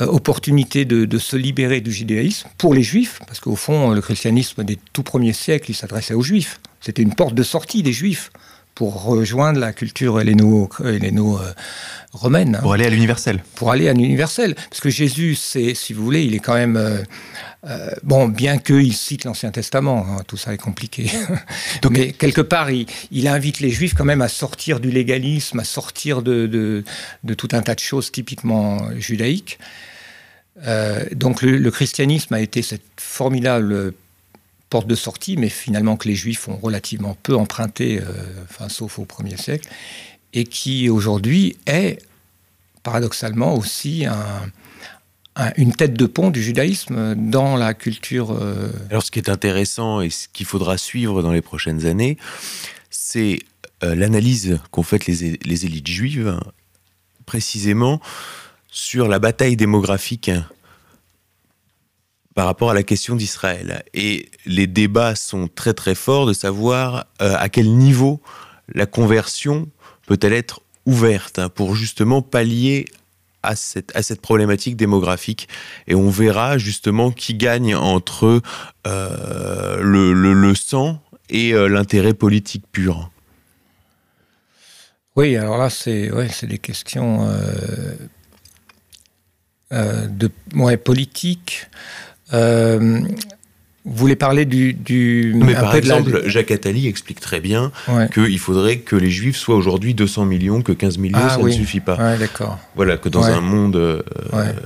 opportunité 0.00 0.84
de, 0.84 1.18
se 1.18 1.36
libérer 1.36 1.80
du 1.80 1.92
judaïsme 1.92 2.48
pour 2.58 2.74
les 2.74 2.82
juifs, 2.82 3.20
parce 3.26 3.40
qu'au 3.40 3.56
fond, 3.56 3.90
le 3.90 4.00
christianisme 4.00 4.64
des 4.64 4.78
tout 4.92 5.02
premiers 5.02 5.32
siècles, 5.32 5.70
il 5.70 5.74
s'adressait 5.74 6.14
aux 6.14 6.22
juifs. 6.22 6.60
C'était 6.80 7.02
une 7.02 7.14
porte 7.14 7.34
de 7.34 7.42
sortie 7.42 7.82
des 7.82 7.92
juifs 7.92 8.30
pour 8.76 9.02
rejoindre 9.04 9.58
la 9.58 9.72
culture 9.72 10.20
helléno, 10.20 10.68
helléno 10.84 11.38
euh, 11.38 11.52
romaine. 12.12 12.56
Hein. 12.56 12.60
Pour 12.60 12.74
aller 12.74 12.84
à 12.84 12.90
l'universel. 12.90 13.42
Pour 13.54 13.72
aller 13.72 13.88
à 13.88 13.94
l'universel. 13.94 14.54
Parce 14.54 14.82
que 14.82 14.90
Jésus, 14.90 15.34
c'est, 15.34 15.72
si 15.72 15.94
vous 15.94 16.04
voulez, 16.04 16.24
il 16.24 16.34
est 16.34 16.40
quand 16.40 16.54
même. 16.54 16.76
Euh, 16.76 17.02
euh, 17.64 17.90
bon, 18.02 18.28
bien 18.28 18.58
qu'il 18.58 18.92
cite 18.92 19.24
l'Ancien 19.24 19.50
Testament, 19.50 20.06
hein, 20.06 20.22
tout 20.28 20.36
ça 20.36 20.52
est 20.52 20.58
compliqué. 20.58 21.10
Donc, 21.82 21.92
Mais 21.92 22.12
quelque 22.12 22.42
part, 22.42 22.70
il, 22.70 23.28
invite 23.28 23.60
les 23.60 23.70
Juifs 23.70 23.94
quand 23.94 24.04
même 24.04 24.20
à 24.20 24.28
sortir 24.28 24.78
du 24.78 24.90
légalisme, 24.90 25.58
à 25.58 25.64
sortir 25.64 26.20
de, 26.20 26.46
de, 27.24 27.34
tout 27.34 27.48
un 27.52 27.62
tas 27.62 27.74
de 27.74 27.80
choses 27.80 28.12
typiquement 28.12 28.90
judaïques. 28.98 29.58
donc 31.12 31.42
le, 31.42 31.56
le, 31.56 31.70
christianisme 31.70 32.34
a 32.34 32.40
été 32.40 32.62
cette 32.62 32.84
formidable 32.98 33.94
porte 34.70 34.86
de 34.86 34.94
sortie, 34.94 35.36
mais 35.36 35.48
finalement 35.48 35.96
que 35.96 36.08
les 36.08 36.14
Juifs 36.14 36.48
ont 36.48 36.56
relativement 36.56 37.16
peu 37.22 37.36
emprunté, 37.36 38.00
euh, 38.00 38.68
sauf 38.68 38.98
au 38.98 39.04
premier 39.04 39.36
siècle, 39.36 39.68
et 40.32 40.44
qui 40.44 40.88
aujourd'hui 40.88 41.56
est 41.66 41.98
paradoxalement 42.82 43.54
aussi 43.54 44.06
une 45.56 45.72
tête 45.72 45.94
de 45.94 46.06
pont 46.06 46.30
du 46.30 46.42
judaïsme 46.42 47.14
dans 47.14 47.56
la 47.56 47.74
culture. 47.74 48.30
Euh, 48.32 48.70
Alors 48.90 49.02
ce 49.02 49.10
qui 49.10 49.18
est 49.18 49.28
intéressant 49.28 50.00
et 50.00 50.10
ce 50.10 50.28
qu'il 50.32 50.46
faudra 50.46 50.78
suivre 50.78 51.22
dans 51.22 51.32
les 51.32 51.42
prochaines 51.42 51.86
années, 51.86 52.16
c'est 52.90 53.40
euh, 53.84 53.94
l'analyse 53.94 54.58
qu'ont 54.70 54.82
faite 54.82 55.06
les, 55.06 55.64
élites 55.66 55.88
juives, 55.88 56.38
précisément 57.26 58.00
sur 58.70 59.08
la 59.08 59.18
bataille 59.18 59.56
démographique 59.56 60.30
par 62.36 62.44
rapport 62.44 62.70
à 62.70 62.74
la 62.74 62.82
question 62.82 63.16
d'Israël. 63.16 63.82
Et 63.94 64.28
les 64.44 64.66
débats 64.66 65.14
sont 65.14 65.48
très 65.48 65.72
très 65.72 65.94
forts 65.94 66.26
de 66.26 66.34
savoir 66.34 67.06
euh, 67.22 67.34
à 67.34 67.48
quel 67.48 67.72
niveau 67.72 68.20
la 68.74 68.84
conversion 68.84 69.68
peut-elle 70.06 70.34
être 70.34 70.60
ouverte 70.84 71.38
hein, 71.38 71.48
pour 71.48 71.74
justement 71.74 72.20
pallier 72.20 72.84
à 73.42 73.56
cette, 73.56 73.90
à 73.96 74.02
cette 74.02 74.20
problématique 74.20 74.76
démographique. 74.76 75.48
Et 75.86 75.94
on 75.94 76.10
verra 76.10 76.58
justement 76.58 77.10
qui 77.10 77.32
gagne 77.32 77.74
entre 77.74 78.42
euh, 78.86 79.78
le, 79.80 80.12
le, 80.12 80.54
sang 80.54 81.00
et 81.30 81.54
euh, 81.54 81.68
l'intérêt 81.68 82.12
politique 82.12 82.64
pur. 82.70 83.10
Oui, 85.16 85.38
alors 85.38 85.56
là, 85.56 85.70
c'est 85.70 86.10
des 86.42 86.58
questions 86.58 87.26
de, 89.70 90.30
ouais, 90.54 90.76
politiques. 90.76 91.66
Euh, 92.32 93.00
vous 93.86 93.94
voulez 93.94 94.16
parler 94.16 94.44
du. 94.46 94.72
du 94.72 95.32
Mais 95.36 95.54
par 95.54 95.76
exemple, 95.76 96.22
Jacques 96.26 96.50
Attali 96.50 96.88
explique 96.88 97.20
très 97.20 97.38
bien 97.38 97.70
qu'il 98.12 98.38
faudrait 98.40 98.78
que 98.78 98.96
les 98.96 99.10
Juifs 99.10 99.36
soient 99.36 99.54
aujourd'hui 99.54 99.94
200 99.94 100.24
millions, 100.24 100.60
que 100.60 100.72
15 100.72 100.98
millions, 100.98 101.18
ah 101.22 101.30
ça 101.30 101.38
ne 101.38 101.50
suffit 101.50 101.78
pas. 101.78 101.96
Ouais, 101.96 102.18
d'accord. 102.18 102.58
Voilà, 102.74 102.96
que 102.96 103.08
dans 103.08 103.24
un 103.24 103.40
monde 103.40 103.76
euh, 103.76 104.02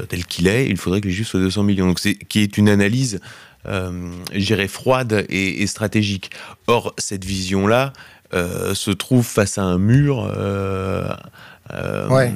tel 0.08 0.24
qu'il 0.24 0.48
est, 0.48 0.66
il 0.66 0.78
faudrait 0.78 1.02
que 1.02 1.06
les 1.06 1.12
Juifs 1.12 1.28
soient 1.28 1.40
200 1.40 1.64
millions. 1.64 1.86
Donc, 1.86 1.98
c'est 2.00 2.14
qui 2.14 2.40
est 2.40 2.56
une 2.56 2.70
analyse, 2.70 3.20
euh, 3.68 4.10
j'irais, 4.32 4.68
froide 4.68 5.26
et, 5.28 5.66
stratégique. 5.66 6.30
Or, 6.66 6.94
cette 6.96 7.26
vision-là 7.26 7.92
euh, 8.32 8.74
se 8.74 8.90
trouve 8.90 9.26
face 9.26 9.58
à 9.58 9.64
un 9.64 9.76
mur. 9.76 10.32
ouais. 12.10 12.32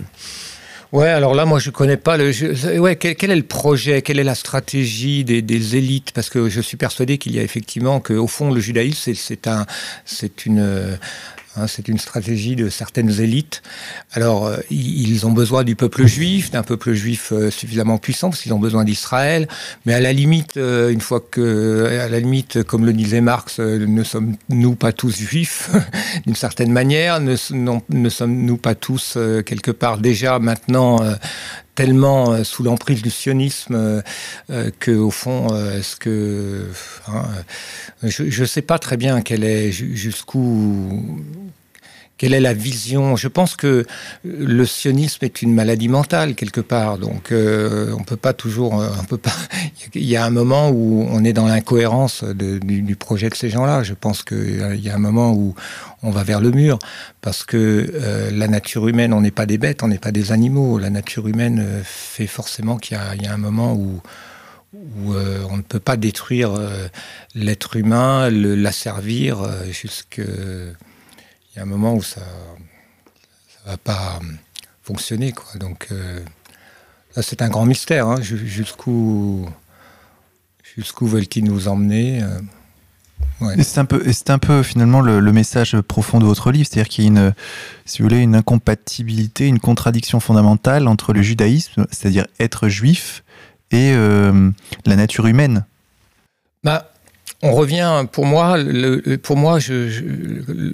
Ouais, 0.94 1.08
alors 1.08 1.34
là, 1.34 1.44
moi, 1.44 1.58
je 1.58 1.70
connais 1.70 1.96
pas 1.96 2.16
le. 2.16 2.30
ouais, 2.78 2.94
quel, 2.94 3.32
est 3.32 3.34
le 3.34 3.42
projet? 3.42 4.00
Quelle 4.00 4.20
est 4.20 4.24
la 4.24 4.36
stratégie 4.36 5.24
des, 5.24 5.42
des 5.42 5.74
élites? 5.74 6.12
Parce 6.12 6.30
que 6.30 6.48
je 6.48 6.60
suis 6.60 6.76
persuadé 6.76 7.18
qu'il 7.18 7.34
y 7.34 7.40
a 7.40 7.42
effectivement 7.42 7.98
que, 7.98 8.12
au 8.12 8.28
fond, 8.28 8.52
le 8.52 8.60
judaïsme, 8.60 9.12
c'est 9.16 9.48
un, 9.48 9.66
c'est 10.04 10.46
une, 10.46 10.96
Hein, 11.56 11.66
c'est 11.68 11.86
une 11.86 11.98
stratégie 11.98 12.56
de 12.56 12.68
certaines 12.68 13.20
élites. 13.20 13.62
Alors, 14.12 14.46
euh, 14.46 14.56
ils 14.70 15.24
ont 15.24 15.30
besoin 15.30 15.62
du 15.62 15.76
peuple 15.76 16.04
juif, 16.06 16.50
d'un 16.50 16.64
peuple 16.64 16.94
juif 16.94 17.32
euh, 17.32 17.50
suffisamment 17.50 17.98
puissant, 17.98 18.30
parce 18.30 18.42
qu'ils 18.42 18.52
ont 18.52 18.58
besoin 18.58 18.82
d'Israël. 18.82 19.46
Mais 19.86 19.94
à 19.94 20.00
la 20.00 20.12
limite, 20.12 20.56
euh, 20.56 20.90
une 20.90 21.00
fois 21.00 21.20
que, 21.20 21.86
à 22.00 22.08
la 22.08 22.18
limite, 22.18 22.64
comme 22.64 22.84
le 22.84 22.92
disait 22.92 23.20
Marx, 23.20 23.60
ne 23.60 24.02
sommes-nous 24.02 24.74
pas 24.74 24.92
tous 24.92 25.16
juifs, 25.16 25.70
d'une 26.26 26.34
certaine 26.34 26.72
manière? 26.72 27.20
Ne, 27.20 27.36
ne 27.88 28.08
sommes-nous 28.08 28.56
pas 28.56 28.74
tous, 28.74 29.16
quelque 29.46 29.70
part, 29.70 29.98
déjà 29.98 30.40
maintenant 30.40 30.98
tellement 31.74 32.44
sous 32.44 32.62
l'emprise 32.62 33.02
du 33.02 33.10
sionisme 33.10 34.02
que 34.78 34.90
au 34.92 35.10
fond 35.10 35.48
est-ce 35.72 35.96
que 35.96 36.68
hein, 37.08 37.24
je 38.02 38.40
ne 38.40 38.46
sais 38.46 38.62
pas 38.62 38.78
très 38.78 38.96
bien 38.96 39.22
quel 39.22 39.44
est 39.44 39.72
jusqu'où 39.72 41.20
quelle 42.16 42.32
est 42.32 42.40
la 42.40 42.54
vision? 42.54 43.16
Je 43.16 43.26
pense 43.26 43.56
que 43.56 43.84
le 44.22 44.66
sionisme 44.66 45.24
est 45.24 45.42
une 45.42 45.52
maladie 45.52 45.88
mentale 45.88 46.34
quelque 46.34 46.60
part, 46.60 46.98
donc 46.98 47.32
euh, 47.32 47.92
on 47.98 48.04
peut 48.04 48.16
pas 48.16 48.32
toujours, 48.32 48.80
euh, 48.80 49.16
pas. 49.16 49.32
Il 49.94 50.04
y 50.04 50.16
a 50.16 50.24
un 50.24 50.30
moment 50.30 50.70
où 50.70 51.06
on 51.10 51.24
est 51.24 51.32
dans 51.32 51.46
l'incohérence 51.46 52.22
du, 52.24 52.96
projet 52.96 53.28
de 53.28 53.34
ces 53.34 53.50
gens-là. 53.50 53.82
Je 53.82 53.94
pense 53.94 54.22
qu'il 54.22 54.80
y 54.80 54.88
a 54.88 54.94
un 54.94 54.98
moment 54.98 55.32
où 55.32 55.54
on 56.02 56.10
va 56.10 56.22
vers 56.22 56.40
le 56.40 56.50
mur 56.50 56.78
parce 57.20 57.44
que 57.44 57.90
euh, 57.92 58.30
la 58.30 58.48
nature 58.48 58.86
humaine, 58.86 59.12
on 59.12 59.20
n'est 59.20 59.30
pas 59.30 59.46
des 59.46 59.58
bêtes, 59.58 59.82
on 59.82 59.88
n'est 59.88 59.98
pas 59.98 60.12
des 60.12 60.30
animaux. 60.30 60.78
La 60.78 60.90
nature 60.90 61.26
humaine 61.26 61.82
fait 61.84 62.26
forcément 62.26 62.76
qu'il 62.76 62.96
y, 63.20 63.26
a 63.26 63.32
un 63.32 63.38
moment 63.38 63.74
où 63.74 64.00
on 65.06 65.56
ne 65.56 65.62
peut 65.62 65.80
pas 65.80 65.96
détruire 65.96 66.52
l'être 67.34 67.76
humain, 67.76 68.30
l'asservir 68.30 69.48
jusque 69.70 70.20
il 70.20 70.93
y 71.56 71.58
a 71.58 71.62
un 71.62 71.66
moment 71.66 71.94
où 71.94 72.02
ça 72.02 72.20
ne 73.64 73.70
va 73.70 73.76
pas 73.76 74.20
fonctionner. 74.82 75.32
Quoi. 75.32 75.58
Donc, 75.58 75.88
euh, 75.90 76.20
c'est 77.20 77.42
un 77.42 77.48
grand 77.48 77.66
mystère. 77.66 78.08
Hein. 78.08 78.20
Jusqu'où 78.20 79.48
jusqu'où 80.62 81.06
veulent-ils 81.06 81.44
nous 81.44 81.68
emmener 81.68 82.22
euh, 82.22 82.40
c'est 83.62 83.78
un 83.78 83.84
peu, 83.84 84.02
c'est 84.12 84.30
un 84.30 84.38
peu 84.38 84.62
finalement 84.62 85.00
le, 85.00 85.20
message 85.32 85.78
profond 85.80 86.18
de 86.18 86.24
votre 86.24 86.50
livre, 86.50 86.66
c'est-à-dire 86.70 86.88
qu'il 86.88 87.04
y 87.04 87.06
a 87.06 87.10
une, 87.10 87.34
si 87.84 87.98
vous 87.98 88.08
voulez, 88.08 88.20
une 88.20 88.36
incompatibilité, 88.36 89.46
une 89.46 89.60
contradiction 89.60 90.20
fondamentale 90.20 90.88
entre 90.88 91.12
le 91.12 91.22
judaïsme, 91.22 91.86
c'est-à-dire 91.90 92.26
être 92.38 92.68
juif, 92.68 93.24
et 93.70 93.92
euh, 93.92 94.50
la 94.86 94.96
nature 94.96 95.26
humaine. 95.26 95.64
Bah, 96.62 96.92
on 97.44 97.52
revient, 97.52 98.06
pour 98.10 98.24
moi, 98.24 98.56
pour 99.22 99.36
moi, 99.36 99.58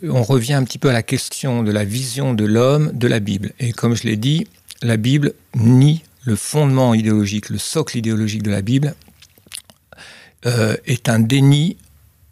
on 0.08 0.22
revient 0.22 0.52
un 0.52 0.62
petit 0.62 0.78
peu 0.78 0.88
à 0.88 0.92
la 0.92 1.02
question 1.02 1.64
de 1.64 1.72
la 1.72 1.84
vision 1.84 2.32
de 2.32 2.44
l'homme 2.44 2.92
de 2.94 3.08
la 3.08 3.18
Bible. 3.18 3.50
Et 3.58 3.72
comme 3.72 3.96
je 3.96 4.04
l'ai 4.04 4.16
dit, 4.16 4.46
la 4.80 4.96
Bible 4.96 5.34
nie 5.56 6.04
le 6.22 6.36
fondement 6.36 6.94
idéologique, 6.94 7.50
le 7.50 7.58
socle 7.58 7.98
idéologique 7.98 8.44
de 8.44 8.52
la 8.52 8.62
Bible 8.62 8.94
euh, 10.46 10.76
est 10.86 11.08
un 11.08 11.18
déni 11.18 11.76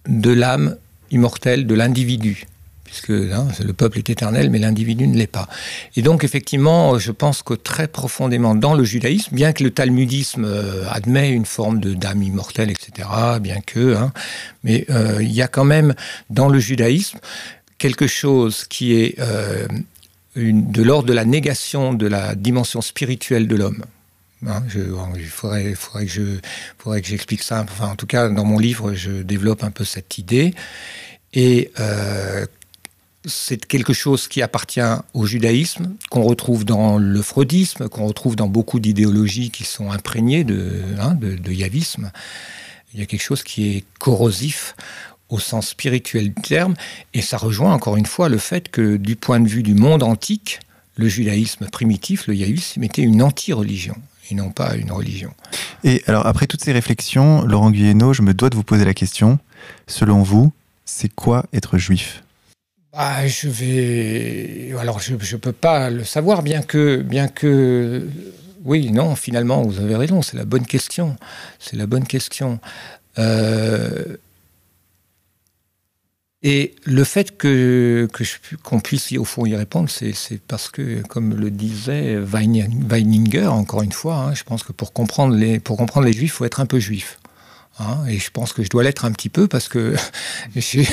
de 0.06 0.30
l'âme 0.30 0.76
immortelle 1.10 1.66
de 1.66 1.74
l'individu 1.74 2.46
puisque 2.88 3.10
hein, 3.10 3.48
le 3.64 3.72
peuple 3.72 3.98
est 3.98 4.10
éternel, 4.10 4.50
mais 4.50 4.58
l'individu 4.58 5.06
ne 5.06 5.16
l'est 5.16 5.26
pas. 5.26 5.48
Et 5.96 6.02
donc, 6.02 6.24
effectivement, 6.24 6.98
je 6.98 7.12
pense 7.12 7.42
que 7.42 7.54
très 7.54 7.88
profondément 7.88 8.54
dans 8.54 8.74
le 8.74 8.84
judaïsme, 8.84 9.34
bien 9.34 9.52
que 9.52 9.62
le 9.62 9.70
talmudisme 9.70 10.44
euh, 10.44 10.84
admet 10.90 11.30
une 11.30 11.46
forme 11.46 11.80
de 11.80 11.94
d'âme 11.94 12.22
immortelle, 12.22 12.70
etc., 12.70 13.08
bien 13.40 13.60
que, 13.60 13.94
hein, 13.94 14.12
mais 14.64 14.86
euh, 14.90 15.18
il 15.20 15.32
y 15.32 15.42
a 15.42 15.48
quand 15.48 15.64
même 15.64 15.94
dans 16.30 16.48
le 16.48 16.58
judaïsme 16.58 17.18
quelque 17.78 18.06
chose 18.06 18.64
qui 18.68 18.94
est 18.94 19.16
de 20.34 20.82
l'ordre 20.82 21.06
de 21.06 21.12
la 21.12 21.24
négation 21.24 21.94
de 21.94 22.06
la 22.06 22.34
dimension 22.34 22.80
spirituelle 22.80 23.46
de 23.46 23.54
l'homme. 23.54 23.84
Hein, 24.46 24.62
il 25.16 25.26
faudrait, 25.26 25.74
faudrait, 25.74 26.06
que 26.06 26.12
je, 26.12 26.22
faudrait 26.78 27.02
que 27.02 27.08
j'explique 27.08 27.42
ça. 27.42 27.62
Enfin, 27.62 27.88
en 27.88 27.96
tout 27.96 28.06
cas, 28.06 28.28
dans 28.28 28.44
mon 28.44 28.58
livre, 28.58 28.94
je 28.94 29.22
développe 29.22 29.64
un 29.64 29.70
peu 29.70 29.84
cette 29.84 30.18
idée. 30.18 30.54
Et 31.34 31.72
euh, 31.80 32.46
c'est 33.28 33.64
quelque 33.66 33.92
chose 33.92 34.28
qui 34.28 34.42
appartient 34.42 34.80
au 35.14 35.26
judaïsme, 35.26 35.94
qu'on 36.10 36.22
retrouve 36.22 36.64
dans 36.64 36.98
le 36.98 37.22
freudisme, 37.22 37.88
qu'on 37.88 38.06
retrouve 38.06 38.36
dans 38.36 38.48
beaucoup 38.48 38.80
d'idéologies 38.80 39.50
qui 39.50 39.64
sont 39.64 39.90
imprégnées 39.90 40.44
de, 40.44 40.82
hein, 40.98 41.16
yavisme. 41.48 42.10
Il 42.94 43.00
y 43.00 43.02
a 43.02 43.06
quelque 43.06 43.22
chose 43.22 43.42
qui 43.42 43.68
est 43.68 43.84
corrosif 43.98 44.74
au 45.28 45.38
sens 45.38 45.68
spirituel 45.68 46.32
du 46.32 46.42
terme, 46.42 46.74
et 47.12 47.20
ça 47.20 47.36
rejoint 47.36 47.74
encore 47.74 47.96
une 47.96 48.06
fois 48.06 48.28
le 48.28 48.38
fait 48.38 48.70
que 48.70 48.96
du 48.96 49.14
point 49.14 49.40
de 49.40 49.48
vue 49.48 49.62
du 49.62 49.74
monde 49.74 50.02
antique, 50.02 50.60
le 50.96 51.06
judaïsme 51.06 51.66
primitif, 51.66 52.26
le 52.26 52.34
yavisme, 52.34 52.82
était 52.82 53.02
une 53.02 53.22
anti-religion 53.22 53.94
et 54.30 54.34
non 54.34 54.50
pas 54.50 54.74
une 54.76 54.90
religion. 54.90 55.32
Et 55.84 56.02
alors, 56.06 56.26
après 56.26 56.46
toutes 56.46 56.62
ces 56.62 56.72
réflexions, 56.72 57.42
Laurent 57.42 57.70
Guyeno, 57.70 58.12
je 58.12 58.22
me 58.22 58.34
dois 58.34 58.50
de 58.50 58.56
vous 58.56 58.64
poser 58.64 58.84
la 58.84 58.94
question. 58.94 59.38
Selon 59.86 60.22
vous, 60.22 60.52
c'est 60.84 61.08
quoi 61.08 61.46
être 61.52 61.78
juif? 61.78 62.22
Bah, 62.98 63.26
Je 63.28 63.48
vais. 63.48 64.74
Alors, 64.78 64.98
je 64.98 65.12
ne 65.12 65.36
peux 65.38 65.52
pas 65.52 65.88
le 65.88 66.04
savoir, 66.04 66.42
bien 66.42 66.62
que, 66.62 67.00
bien 67.02 67.28
que. 67.28 68.08
Oui, 68.64 68.90
non, 68.90 69.14
finalement, 69.14 69.62
vous 69.62 69.78
avez 69.80 69.94
raison, 69.94 70.20
c'est 70.20 70.36
la 70.36 70.44
bonne 70.44 70.66
question. 70.66 71.16
C'est 71.60 71.76
la 71.76 71.86
bonne 71.86 72.06
question. 72.06 72.58
Euh, 73.18 74.16
et 76.42 76.74
le 76.84 77.04
fait 77.04 77.36
que, 77.36 78.08
qu'on 78.64 78.80
puisse 78.80 79.12
au 79.12 79.24
fond 79.24 79.46
y 79.46 79.56
répondre, 79.56 79.88
c'est, 79.88 80.40
parce 80.48 80.68
que, 80.68 81.02
comme 81.02 81.34
le 81.34 81.50
disait 81.50 82.16
Weininger, 82.16 83.46
encore 83.46 83.82
une 83.82 83.92
fois, 83.92 84.16
hein, 84.16 84.34
je 84.34 84.42
pense 84.42 84.64
que 84.64 84.72
pour 84.72 84.92
comprendre 84.92 85.34
les, 85.34 85.60
pour 85.60 85.76
comprendre 85.76 86.06
les 86.06 86.12
juifs, 86.12 86.32
il 86.32 86.36
faut 86.36 86.44
être 86.44 86.60
un 86.60 86.66
peu 86.66 86.80
juif. 86.80 87.18
Hein, 87.80 87.98
et 88.08 88.18
je 88.18 88.30
pense 88.30 88.52
que 88.52 88.64
je 88.64 88.68
dois 88.68 88.82
l'être 88.82 89.04
un 89.04 89.12
petit 89.12 89.28
peu 89.28 89.46
parce 89.46 89.68
que 89.68 89.94
j'ai 90.56 90.86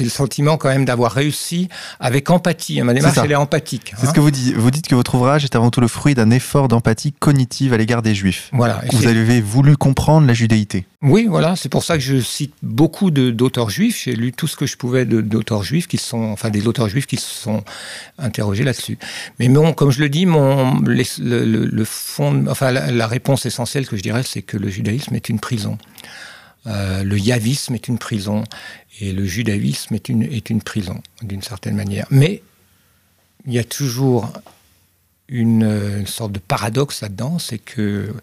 le 0.00 0.10
sentiment 0.10 0.56
quand 0.58 0.68
même 0.68 0.84
d'avoir 0.84 1.12
réussi 1.12 1.68
avec 2.00 2.28
empathie. 2.30 2.82
Ma 2.82 2.92
démarche, 2.92 3.18
elle 3.22 3.32
est 3.32 3.36
empathique. 3.36 3.94
C'est 3.96 4.06
ce 4.06 4.10
hein. 4.10 4.12
que 4.12 4.20
vous 4.20 4.30
dites. 4.30 4.54
Vous 4.54 4.70
dites 4.70 4.88
que 4.88 4.94
votre 4.94 5.14
ouvrage 5.14 5.44
est 5.44 5.56
avant 5.56 5.70
tout 5.70 5.80
le 5.80 5.88
fruit 5.88 6.14
d'un 6.14 6.30
effort 6.30 6.68
d'empathie 6.68 7.12
cognitive 7.12 7.72
à 7.72 7.78
l'égard 7.78 8.02
des 8.02 8.14
Juifs. 8.14 8.50
Voilà. 8.52 8.82
Vous 8.92 9.06
avez 9.06 9.40
voulu 9.40 9.76
comprendre 9.76 10.26
la 10.26 10.34
judéité. 10.34 10.86
Oui, 11.00 11.26
voilà. 11.28 11.54
C'est 11.54 11.68
pour 11.68 11.84
ça 11.84 11.94
que 11.94 12.02
je 12.02 12.20
cite 12.20 12.54
beaucoup 12.62 13.10
d'auteurs 13.10 13.70
juifs. 13.70 14.02
J'ai 14.04 14.16
lu 14.16 14.32
tout 14.32 14.48
ce 14.48 14.56
que 14.56 14.66
je 14.66 14.76
pouvais 14.76 15.04
d'auteurs 15.04 15.62
juifs 15.62 15.86
qui 15.86 15.96
sont, 15.96 16.24
enfin, 16.24 16.50
des 16.50 16.66
auteurs 16.66 16.88
juifs 16.88 17.06
qui 17.06 17.16
se 17.16 17.30
sont 17.30 17.62
interrogés 18.18 18.64
là-dessus. 18.64 18.98
Mais 19.38 19.48
bon, 19.48 19.72
comme 19.72 19.92
je 19.92 20.00
le 20.00 20.08
dis, 20.08 20.26
mon, 20.26 20.80
le, 20.80 21.84
fond, 21.84 22.44
enfin, 22.48 22.72
la 22.72 23.06
réponse 23.06 23.46
essentielle 23.46 23.86
que 23.86 23.96
je 23.96 24.02
dirais, 24.02 24.22
c'est 24.24 24.42
que 24.42 24.56
le 24.56 24.68
judaïsme 24.68 25.14
est 25.14 25.28
une 25.28 25.38
prison. 25.38 25.78
Euh, 26.66 27.02
le 27.02 27.18
yavisme 27.18 27.74
est 27.74 27.88
une 27.88 27.98
prison 27.98 28.44
et 29.00 29.12
le 29.12 29.24
judaïsme 29.24 29.94
est 29.94 30.08
une, 30.08 30.22
est 30.22 30.50
une 30.50 30.62
prison, 30.62 31.00
d'une 31.22 31.42
certaine 31.42 31.76
manière. 31.76 32.06
Mais 32.10 32.42
il 33.46 33.52
y 33.52 33.58
a 33.58 33.64
toujours 33.64 34.32
une, 35.28 36.06
sorte 36.06 36.32
de 36.32 36.38
paradoxe 36.38 37.02
là-dedans, 37.02 37.38
c'est 37.38 37.58
que 37.58 38.14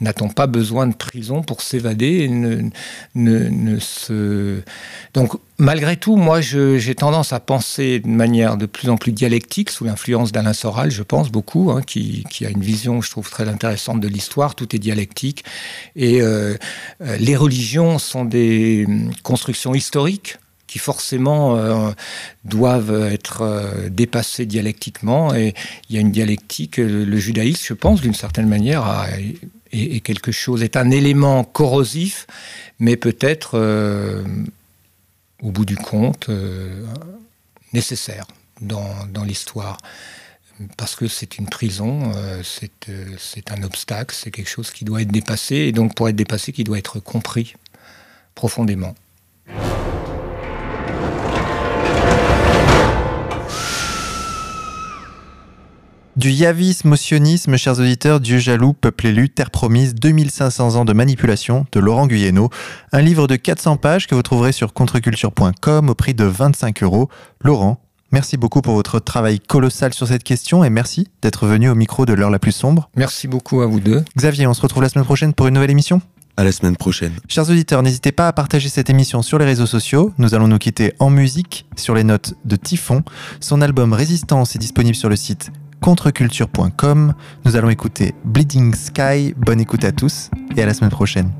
n'a-t-on 0.00 0.28
pas 0.28 0.46
besoin 0.46 0.86
de 0.86 0.94
prison 0.94 1.42
pour 1.42 1.60
s'évader 1.60 2.28
ne, 2.28 2.70
ne, 3.14 3.78
se... 3.78 4.60
Donc, 5.14 5.32
malgré 5.58 5.96
tout, 5.96 6.16
moi, 6.16 6.40
j'ai 6.40 6.94
tendance 6.94 7.32
à 7.32 7.40
penser 7.40 8.00
de 8.00 8.08
manière 8.08 8.56
de 8.56 8.66
plus 8.66 8.90
en 8.90 8.96
plus 8.96 9.12
dialectique, 9.12 9.70
sous 9.70 9.84
l'influence 9.84 10.30
d'Alain 10.30 10.52
Soral, 10.52 10.90
je 10.90 11.02
pense 11.02 11.30
beaucoup, 11.30 11.70
hein, 11.72 11.82
qui, 11.82 12.24
qui, 12.30 12.46
a 12.46 12.50
une 12.50 12.62
vision, 12.62 13.00
je 13.00 13.10
trouve, 13.10 13.28
très 13.28 13.48
intéressante 13.48 14.00
de 14.00 14.08
l'histoire. 14.08 14.54
Tout 14.54 14.74
est 14.74 14.80
dialectique. 14.80 15.44
Et 15.96 16.22
euh, 16.22 16.56
euh, 17.00 17.16
les 17.18 17.36
religions 17.36 17.98
sont 17.98 18.24
des 18.24 18.84
hum, 18.86 19.10
constructions 19.22 19.74
historiques 19.74 20.36
qui 20.72 20.78
forcément 20.78 21.58
euh, 21.58 21.90
doivent 22.46 23.12
être 23.12 23.42
euh, 23.42 23.90
dépassés 23.90 24.46
dialectiquement. 24.46 25.34
Et 25.34 25.52
il 25.90 25.94
y 25.94 25.98
a 25.98 26.00
une 26.00 26.10
dialectique. 26.10 26.78
Le, 26.78 27.16
judaïsme, 27.18 27.62
je 27.62 27.74
pense, 27.74 28.00
d'une 28.00 28.14
certaine 28.14 28.48
manière, 28.48 29.06
est, 29.70 30.00
quelque 30.00 30.32
chose, 30.32 30.62
est 30.62 30.78
un 30.78 30.90
élément 30.90 31.44
corrosif, 31.44 32.26
mais 32.78 32.96
peut-être, 32.96 33.58
euh, 33.58 34.24
au 35.42 35.50
bout 35.50 35.66
du 35.66 35.76
compte, 35.76 36.30
nécessaire 37.74 38.26
dans, 38.62 38.88
dans 39.12 39.24
l'histoire 39.24 39.76
parce 40.78 40.94
que 40.94 41.06
c'est 41.06 41.38
une 41.38 41.48
prison, 41.48 42.12
c'est 42.42 43.50
un 43.50 43.62
obstacle, 43.62 44.14
c'est 44.16 44.30
quelque 44.30 44.48
chose 44.48 44.70
qui 44.70 44.84
doit 44.84 45.02
être 45.02 45.10
dépassé, 45.10 45.56
et 45.56 45.72
donc 45.72 45.94
pour 45.94 46.08
être 46.08 46.14
dépassé, 46.14 46.52
qui 46.52 46.62
doit 46.62 46.78
être 46.78 47.00
compris 47.00 47.54
profondément. 48.34 48.94
Du 56.14 56.30
yavisme 56.30 56.92
au 56.92 56.96
sionisme, 56.96 57.56
chers 57.56 57.80
auditeurs, 57.80 58.20
Dieu 58.20 58.38
jaloux, 58.38 58.74
peuple 58.74 59.06
élu, 59.06 59.30
terre 59.30 59.50
promise, 59.50 59.94
2500 59.94 60.76
ans 60.76 60.84
de 60.84 60.92
manipulation 60.92 61.64
de 61.72 61.80
Laurent 61.80 62.06
Guyeno. 62.06 62.50
Un 62.92 63.00
livre 63.00 63.26
de 63.26 63.36
400 63.36 63.78
pages 63.78 64.06
que 64.06 64.14
vous 64.14 64.22
trouverez 64.22 64.52
sur 64.52 64.74
contreculture.com 64.74 65.88
au 65.88 65.94
prix 65.94 66.12
de 66.12 66.24
25 66.24 66.82
euros. 66.82 67.08
Laurent, 67.42 67.80
merci 68.10 68.36
beaucoup 68.36 68.60
pour 68.60 68.74
votre 68.74 69.00
travail 69.00 69.40
colossal 69.40 69.94
sur 69.94 70.06
cette 70.06 70.22
question 70.22 70.62
et 70.64 70.68
merci 70.68 71.08
d'être 71.22 71.46
venu 71.46 71.70
au 71.70 71.74
micro 71.74 72.04
de 72.04 72.12
l'heure 72.12 72.28
la 72.28 72.38
plus 72.38 72.52
sombre. 72.52 72.90
Merci 72.94 73.26
beaucoup 73.26 73.62
à 73.62 73.66
vous 73.66 73.80
deux. 73.80 74.04
Xavier, 74.14 74.46
on 74.46 74.52
se 74.52 74.60
retrouve 74.60 74.82
la 74.82 74.90
semaine 74.90 75.06
prochaine 75.06 75.32
pour 75.32 75.46
une 75.46 75.54
nouvelle 75.54 75.70
émission 75.70 76.02
à 76.36 76.44
la 76.44 76.52
semaine 76.52 76.76
prochaine. 76.76 77.12
Chers 77.28 77.48
auditeurs, 77.48 77.82
n'hésitez 77.82 78.12
pas 78.12 78.28
à 78.28 78.32
partager 78.34 78.68
cette 78.68 78.90
émission 78.90 79.22
sur 79.22 79.38
les 79.38 79.46
réseaux 79.46 79.66
sociaux. 79.66 80.12
Nous 80.18 80.34
allons 80.34 80.48
nous 80.48 80.58
quitter 80.58 80.92
en 80.98 81.08
musique 81.08 81.64
sur 81.76 81.94
les 81.94 82.04
notes 82.04 82.34
de 82.44 82.56
Typhon. 82.56 83.02
Son 83.40 83.62
album 83.62 83.94
Résistance 83.94 84.56
est 84.56 84.58
disponible 84.58 84.96
sur 84.96 85.08
le 85.08 85.16
site 85.16 85.50
contreculture.com. 85.82 87.12
Nous 87.44 87.56
allons 87.56 87.68
écouter 87.68 88.14
Bleeding 88.24 88.74
Sky. 88.74 89.34
Bonne 89.36 89.60
écoute 89.60 89.84
à 89.84 89.92
tous 89.92 90.30
et 90.56 90.62
à 90.62 90.66
la 90.66 90.72
semaine 90.72 90.90
prochaine. 90.90 91.30